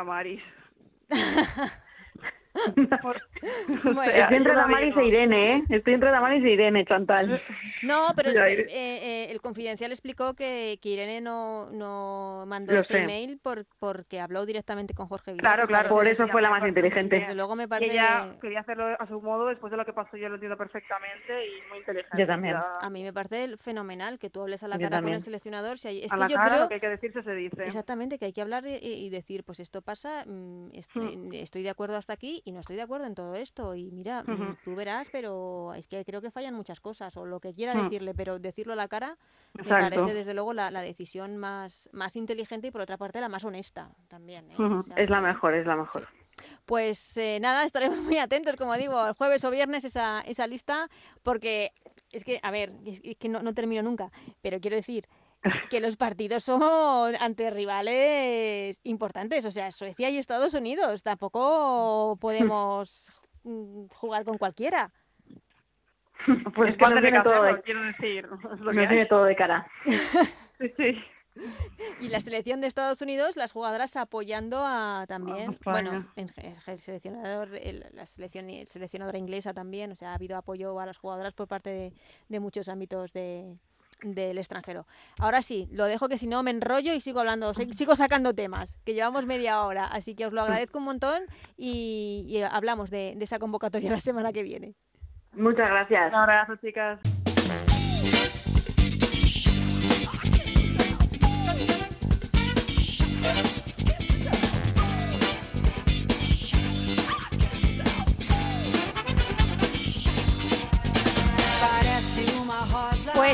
Amaris. 2.55 3.23
Estoy 4.15 4.37
entre 4.37 4.55
Damaris 4.55 4.97
e 4.97 5.05
Irene, 5.05 5.57
¿eh? 5.57 5.63
Estoy 5.69 5.95
entre 5.95 6.11
Damaris 6.11 6.45
e 6.45 6.51
Irene, 6.51 6.85
Chantal. 6.85 7.43
No, 7.83 8.07
pero 8.17 8.31
eh, 8.31 8.67
eh, 8.71 9.31
el 9.31 9.41
confidencial 9.41 9.91
explicó 9.93 10.35
que, 10.35 10.79
que 10.81 10.89
Irene 10.91 11.21
no, 11.21 11.71
no 11.71 12.45
mandó 12.47 12.73
ese 12.75 12.99
email 12.99 13.39
por, 13.43 13.67
porque 13.79 14.21
habló 14.21 14.47
directamente 14.47 14.95
con 14.95 15.07
Jorge 15.09 15.33
Villar. 15.33 15.43
Claro, 15.43 15.67
claro, 15.67 15.89
por 15.91 16.07
eso 16.07 16.27
fue 16.29 16.43
la 16.43 16.51
más 16.51 16.67
inteligente. 16.67 17.21
Desde 17.21 17.35
luego 17.35 17.57
me 17.57 17.69
parece... 17.69 17.93
Ella 17.95 18.37
quería 18.41 18.61
hacerlo 18.61 18.87
a 18.99 19.07
su 19.07 19.21
modo, 19.21 19.47
después 19.47 19.71
de 19.71 19.77
lo 19.77 19.85
que 19.85 19.93
pasó 19.93 20.17
yo 20.17 20.29
lo 20.29 20.35
entiendo 20.35 20.57
perfectamente 20.57 21.47
y 21.47 21.69
muy 21.69 21.79
inteligente. 21.79 22.17
Yo 22.19 22.27
también. 22.27 22.57
A 22.81 22.91
mí 22.91 23.03
me 23.03 23.13
parece 23.13 23.57
fenomenal 23.59 24.19
que 24.19 24.31
tú 24.31 24.41
hables 24.43 24.63
a 24.63 24.69
la 24.69 24.79
cara 24.79 25.03
con 25.03 25.13
el 25.13 25.21
seleccionador. 25.21 25.79
Si 25.79 25.89
hay... 25.89 26.05
es 26.05 26.13
a 26.13 26.17
que 26.17 26.21
la 26.21 26.29
yo 26.29 26.37
cara, 26.37 26.49
creo... 26.49 26.61
lo 26.63 26.69
que 26.69 26.75
hay 26.75 26.81
que 26.81 26.89
decirse 26.89 27.23
se 27.23 27.35
dice. 27.35 27.63
Exactamente, 27.65 28.19
que 28.19 28.27
hay 28.27 28.33
que 28.33 28.43
hablar 28.43 28.65
y, 28.67 28.77
y 28.81 29.11
decir, 29.11 29.45
pues 29.45 29.61
esto 29.61 29.83
pasa, 29.83 30.25
mm, 30.27 30.69
estoy, 30.73 31.05
Hmm. 31.05 31.33
estoy 31.35 31.63
de 31.63 31.71
acuerdo 31.71 31.97
hasta 31.97 32.13
aquí 32.13 32.43
y 32.45 32.53
no 32.53 32.61
estoy 32.61 32.77
de 32.77 32.83
acuerdo 32.83 33.07
en 33.07 33.15
todo 33.15 33.35
esto. 33.35 33.75
Y 33.75 33.91
mira, 33.91 34.23
mm, 34.23 34.57
tú 34.63 34.75
verás, 34.75 35.09
pero 35.11 35.73
es 35.75 35.89
que 35.89 36.05
creo 36.05 36.21
que 36.21 36.31
fallan 36.31 36.55
muchas 36.55 36.81
cosas, 36.81 37.17
o 37.17 37.25
lo 37.25 37.41
que 37.41 37.55
quiera 37.55 37.75
Hmm. 37.75 37.83
decirle, 37.85 38.15
pero 38.15 38.39
decirlo 38.39 38.75
a 38.75 38.77
la 38.77 38.89
cara 38.89 39.17
me 39.55 39.65
parece 39.71 40.13
desde 40.15 40.35
luego 40.35 40.53
la, 40.53 40.71
la 40.71 40.83
decisión 40.83 41.37
más, 41.39 41.89
más 41.93 42.17
inteligente 42.17 42.69
y 42.69 42.71
por 42.71 42.81
otra 42.83 42.97
parte 42.99 43.21
la 43.21 43.29
más 43.29 43.45
honesta 43.45 43.91
también. 44.09 44.51
¿eh? 44.51 44.55
Ujú, 44.59 44.81
O 44.81 44.83
sea 44.83 44.97
Es 44.97 45.09
la 45.11 45.21
mejor, 45.21 45.55
es 45.55 45.67
la 45.67 45.77
mejor. 45.77 46.07
Pues 46.67 47.17
eh, 47.17 47.39
nada, 47.41 47.65
estaremos 47.65 48.01
muy 48.01 48.19
atentos, 48.19 48.57
como 48.57 48.75
digo, 48.75 49.07
el 49.07 49.15
jueves 49.15 49.45
o 49.45 49.51
viernes 49.51 49.85
esa, 49.85 50.21
esa 50.23 50.47
lista, 50.47 50.89
porque 51.23 51.73
es 52.11 52.25
que, 52.25 52.41
a 52.43 52.51
ver, 52.51 52.73
es, 52.87 53.01
es 53.05 53.17
que 53.17 53.29
no, 53.29 53.43
no 53.43 53.55
termino 53.55 53.83
nunca, 53.83 54.11
pero 54.41 54.61
quiero 54.61 54.77
decir 54.77 55.07
que 55.71 55.81
los 55.81 55.97
partidos 55.97 56.45
son 56.45 57.15
ante 57.21 57.51
rivales 57.51 58.81
importantes, 58.85 59.45
o 59.45 59.51
sea, 59.51 59.71
Suecia 59.71 60.11
y 60.11 60.19
Estados 60.19 60.55
Unidos, 60.55 61.03
tampoco 61.03 62.17
podemos 62.21 63.13
jugar 63.43 64.25
con 64.25 64.39
cualquiera. 64.39 64.91
Pues 66.55 66.71
Es 66.73 66.79
que 66.79 67.21
todo 67.23 67.43
de, 67.43 67.63
quiero 67.63 67.83
decir. 67.83 68.27
Es 68.55 68.61
lo 68.61 69.09
todo 69.09 69.25
de 69.25 69.37
cara. 69.37 69.67
Sí, 70.61 70.73
sí. 70.77 71.05
Y 72.01 72.09
la 72.09 72.21
selección 72.21 72.61
de 72.61 72.69
Estados 72.69 73.03
Unidos, 73.03 73.35
las 73.37 73.51
jugadoras 73.51 73.97
apoyando 73.97 74.63
a 74.65 75.05
también, 75.09 75.59
bueno, 75.65 76.09
el 76.15 76.79
seleccionador, 76.79 77.57
el- 77.57 77.85
la 77.93 78.07
selección, 78.07 78.49
el 78.49 78.69
seleccionadora 78.69 79.19
inglesa 79.19 79.53
también, 79.53 79.91
o 79.91 79.97
sea, 79.97 80.13
ha 80.13 80.15
habido 80.15 80.37
apoyo 80.37 80.79
a 80.79 80.87
las 80.87 80.97
jugadoras 80.97 81.35
por 81.35 81.49
parte 81.49 81.71
de, 81.71 81.93
de 82.29 82.41
muchos 82.41 82.69
ámbitos 82.69 83.13
de 83.13 83.57
del 84.03 84.39
extranjero. 84.39 84.87
Ahora 85.19 85.43
sí, 85.43 85.69
lo 85.73 85.85
dejo 85.85 86.09
que 86.09 86.19
si 86.19 86.27
no 86.27 86.43
me 86.43 86.51
enrollo 86.51 86.93
y 86.95 87.01
sigo 87.01 87.21
hablando, 87.21 87.53
sigo 87.73 87.97
sacando 87.97 88.35
temas, 88.35 88.79
que 88.85 88.95
llevamos 88.95 89.27
media 89.27 89.63
hora, 89.63 89.87
así 89.87 90.15
que 90.15 90.27
os 90.27 90.33
lo 90.33 90.43
agradezco 90.43 90.79
un 90.79 90.85
montón 90.85 91.23
y, 91.57 92.25
y 92.29 92.43
hablamos 92.43 92.91
de, 92.91 93.15
de 93.17 93.25
esa 93.25 93.39
convocatoria 93.39 93.91
la 93.91 94.01
semana 94.01 94.33
que 94.33 94.43
viene. 94.43 94.75
Muchas 95.33 95.69
gracias. 95.69 96.09
Un 96.09 96.19
abrazo, 96.19 96.57
chicas. 96.57 97.01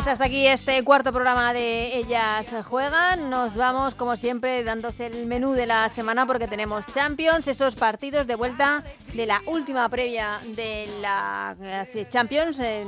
Pues 0.01 0.09
hasta 0.09 0.25
aquí 0.25 0.47
este 0.47 0.83
cuarto 0.83 1.13
programa 1.13 1.53
de 1.53 1.95
Ellas 1.99 2.55
Juegan. 2.65 3.29
Nos 3.29 3.55
vamos, 3.55 3.95
como 3.95 4.17
siempre, 4.17 4.65
dándose 4.65 5.05
el 5.05 5.27
menú 5.27 5.53
de 5.53 5.67
la 5.67 5.91
semana 5.91 6.25
porque 6.25 6.49
tenemos 6.49 6.87
Champions, 6.87 7.47
esos 7.49 7.77
partidos 7.77 8.27
de 8.27 8.35
vuelta 8.35 8.83
de 9.13 9.27
la 9.27 9.43
última 9.45 9.87
previa 9.91 10.41
de 10.57 10.89
la 11.03 11.55
eh, 11.61 12.07
Champions, 12.09 12.59
eh, 12.61 12.87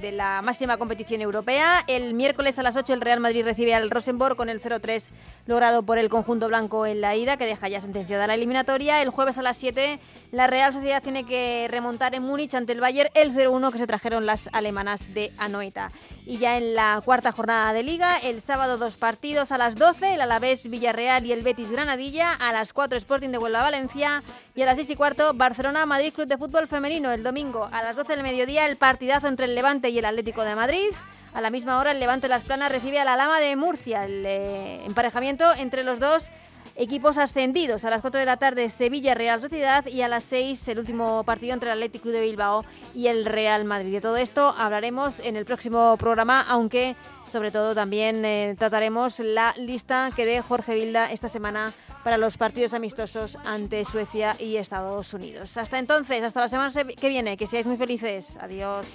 de, 0.00 0.12
la 0.12 0.40
máxima 0.40 0.78
competición 0.78 1.20
europea. 1.20 1.84
El 1.86 2.14
miércoles 2.14 2.58
a 2.58 2.62
las 2.62 2.76
8 2.76 2.94
el 2.94 3.02
Real 3.02 3.20
Madrid 3.20 3.44
recibe 3.44 3.74
al 3.74 3.90
Rosenborg 3.90 4.34
con 4.34 4.48
el 4.48 4.62
0-3 4.62 5.10
logrado 5.44 5.82
por 5.82 5.98
el 5.98 6.08
conjunto 6.08 6.48
blanco 6.48 6.86
en 6.86 7.02
la 7.02 7.14
ida, 7.14 7.36
que 7.36 7.44
deja 7.44 7.68
ya 7.68 7.82
sentenciada 7.82 8.26
la 8.26 8.32
eliminatoria. 8.32 9.02
El 9.02 9.10
jueves 9.10 9.36
a 9.36 9.42
las 9.42 9.58
7 9.58 9.98
la 10.30 10.46
Real 10.46 10.74
Sociedad 10.74 11.02
tiene 11.02 11.24
que 11.24 11.68
remontar 11.70 12.14
en 12.14 12.22
Múnich 12.22 12.54
ante 12.54 12.72
el 12.72 12.80
Bayern 12.80 13.10
el 13.14 13.32
0-1 13.32 13.72
que 13.72 13.78
se 13.78 13.86
trajeron 13.86 14.26
las 14.26 14.48
alemanas 14.52 15.14
de 15.14 15.32
Anoeta. 15.38 15.90
Y 16.26 16.36
ya 16.36 16.58
en 16.58 16.74
la 16.74 17.00
cuarta 17.02 17.32
jornada 17.32 17.72
de 17.72 17.82
Liga, 17.82 18.18
el 18.18 18.42
sábado 18.42 18.76
dos 18.76 18.98
partidos 18.98 19.52
a 19.52 19.58
las 19.58 19.76
12, 19.76 20.14
el 20.14 20.20
Alavés 20.20 20.68
Villarreal 20.68 21.24
y 21.24 21.32
el 21.32 21.42
Betis 21.42 21.70
Granadilla, 21.70 22.34
a 22.34 22.52
las 22.52 22.74
4 22.74 22.98
Sporting 22.98 23.30
de 23.30 23.38
Huelva 23.38 23.62
Valencia 23.62 24.22
y 24.54 24.60
a 24.60 24.66
las 24.66 24.76
6 24.76 24.90
y 24.90 24.96
cuarto 24.96 25.32
Barcelona 25.32 25.86
Madrid 25.86 26.12
Club 26.12 26.28
de 26.28 26.36
Fútbol 26.36 26.68
Femenino. 26.68 27.10
El 27.10 27.22
domingo 27.22 27.70
a 27.72 27.82
las 27.82 27.96
12 27.96 28.12
del 28.12 28.22
mediodía 28.22 28.66
el 28.66 28.76
partidazo 28.76 29.28
entre 29.28 29.46
el 29.46 29.54
Levante 29.54 29.88
y 29.88 29.98
el 29.98 30.04
Atlético 30.04 30.42
de 30.44 30.54
Madrid. 30.54 30.90
A 31.32 31.40
la 31.40 31.48
misma 31.50 31.78
hora 31.78 31.92
el 31.92 32.00
Levante 32.00 32.28
Las 32.28 32.42
Planas 32.42 32.70
recibe 32.70 33.00
a 33.00 33.04
la 33.04 33.16
Lama 33.16 33.40
de 33.40 33.56
Murcia. 33.56 34.04
El 34.04 34.26
eh, 34.26 34.84
emparejamiento 34.84 35.54
entre 35.54 35.84
los 35.84 36.00
dos 36.00 36.30
equipos 36.78 37.18
ascendidos. 37.18 37.84
A 37.84 37.90
las 37.90 38.00
4 38.00 38.20
de 38.20 38.24
la 38.26 38.36
tarde 38.38 38.70
Sevilla 38.70 39.14
Real 39.14 39.40
Sociedad 39.40 39.84
y 39.86 40.00
a 40.02 40.08
las 40.08 40.24
6 40.24 40.68
el 40.68 40.78
último 40.78 41.24
partido 41.24 41.52
entre 41.52 41.68
el 41.70 41.74
Athletic 41.76 42.00
Club 42.02 42.14
de 42.14 42.22
Bilbao 42.22 42.64
y 42.94 43.08
el 43.08 43.24
Real 43.26 43.64
Madrid. 43.64 43.92
De 43.92 44.00
todo 44.00 44.16
esto 44.16 44.54
hablaremos 44.56 45.18
en 45.20 45.36
el 45.36 45.44
próximo 45.44 45.96
programa, 45.98 46.40
aunque 46.48 46.94
sobre 47.30 47.50
todo 47.50 47.74
también 47.74 48.24
eh, 48.24 48.54
trataremos 48.58 49.18
la 49.18 49.52
lista 49.58 50.10
que 50.16 50.24
dé 50.24 50.40
Jorge 50.40 50.74
Vilda 50.74 51.12
esta 51.12 51.28
semana 51.28 51.72
para 52.04 52.16
los 52.16 52.38
partidos 52.38 52.72
amistosos 52.74 53.36
ante 53.44 53.84
Suecia 53.84 54.34
y 54.38 54.56
Estados 54.56 55.12
Unidos. 55.12 55.56
Hasta 55.58 55.78
entonces, 55.78 56.22
hasta 56.22 56.40
la 56.40 56.48
semana 56.48 56.70
se- 56.70 56.86
que 56.86 57.08
viene, 57.08 57.36
que 57.36 57.46
seáis 57.46 57.66
muy 57.66 57.76
felices. 57.76 58.38
Adiós. 58.40 58.86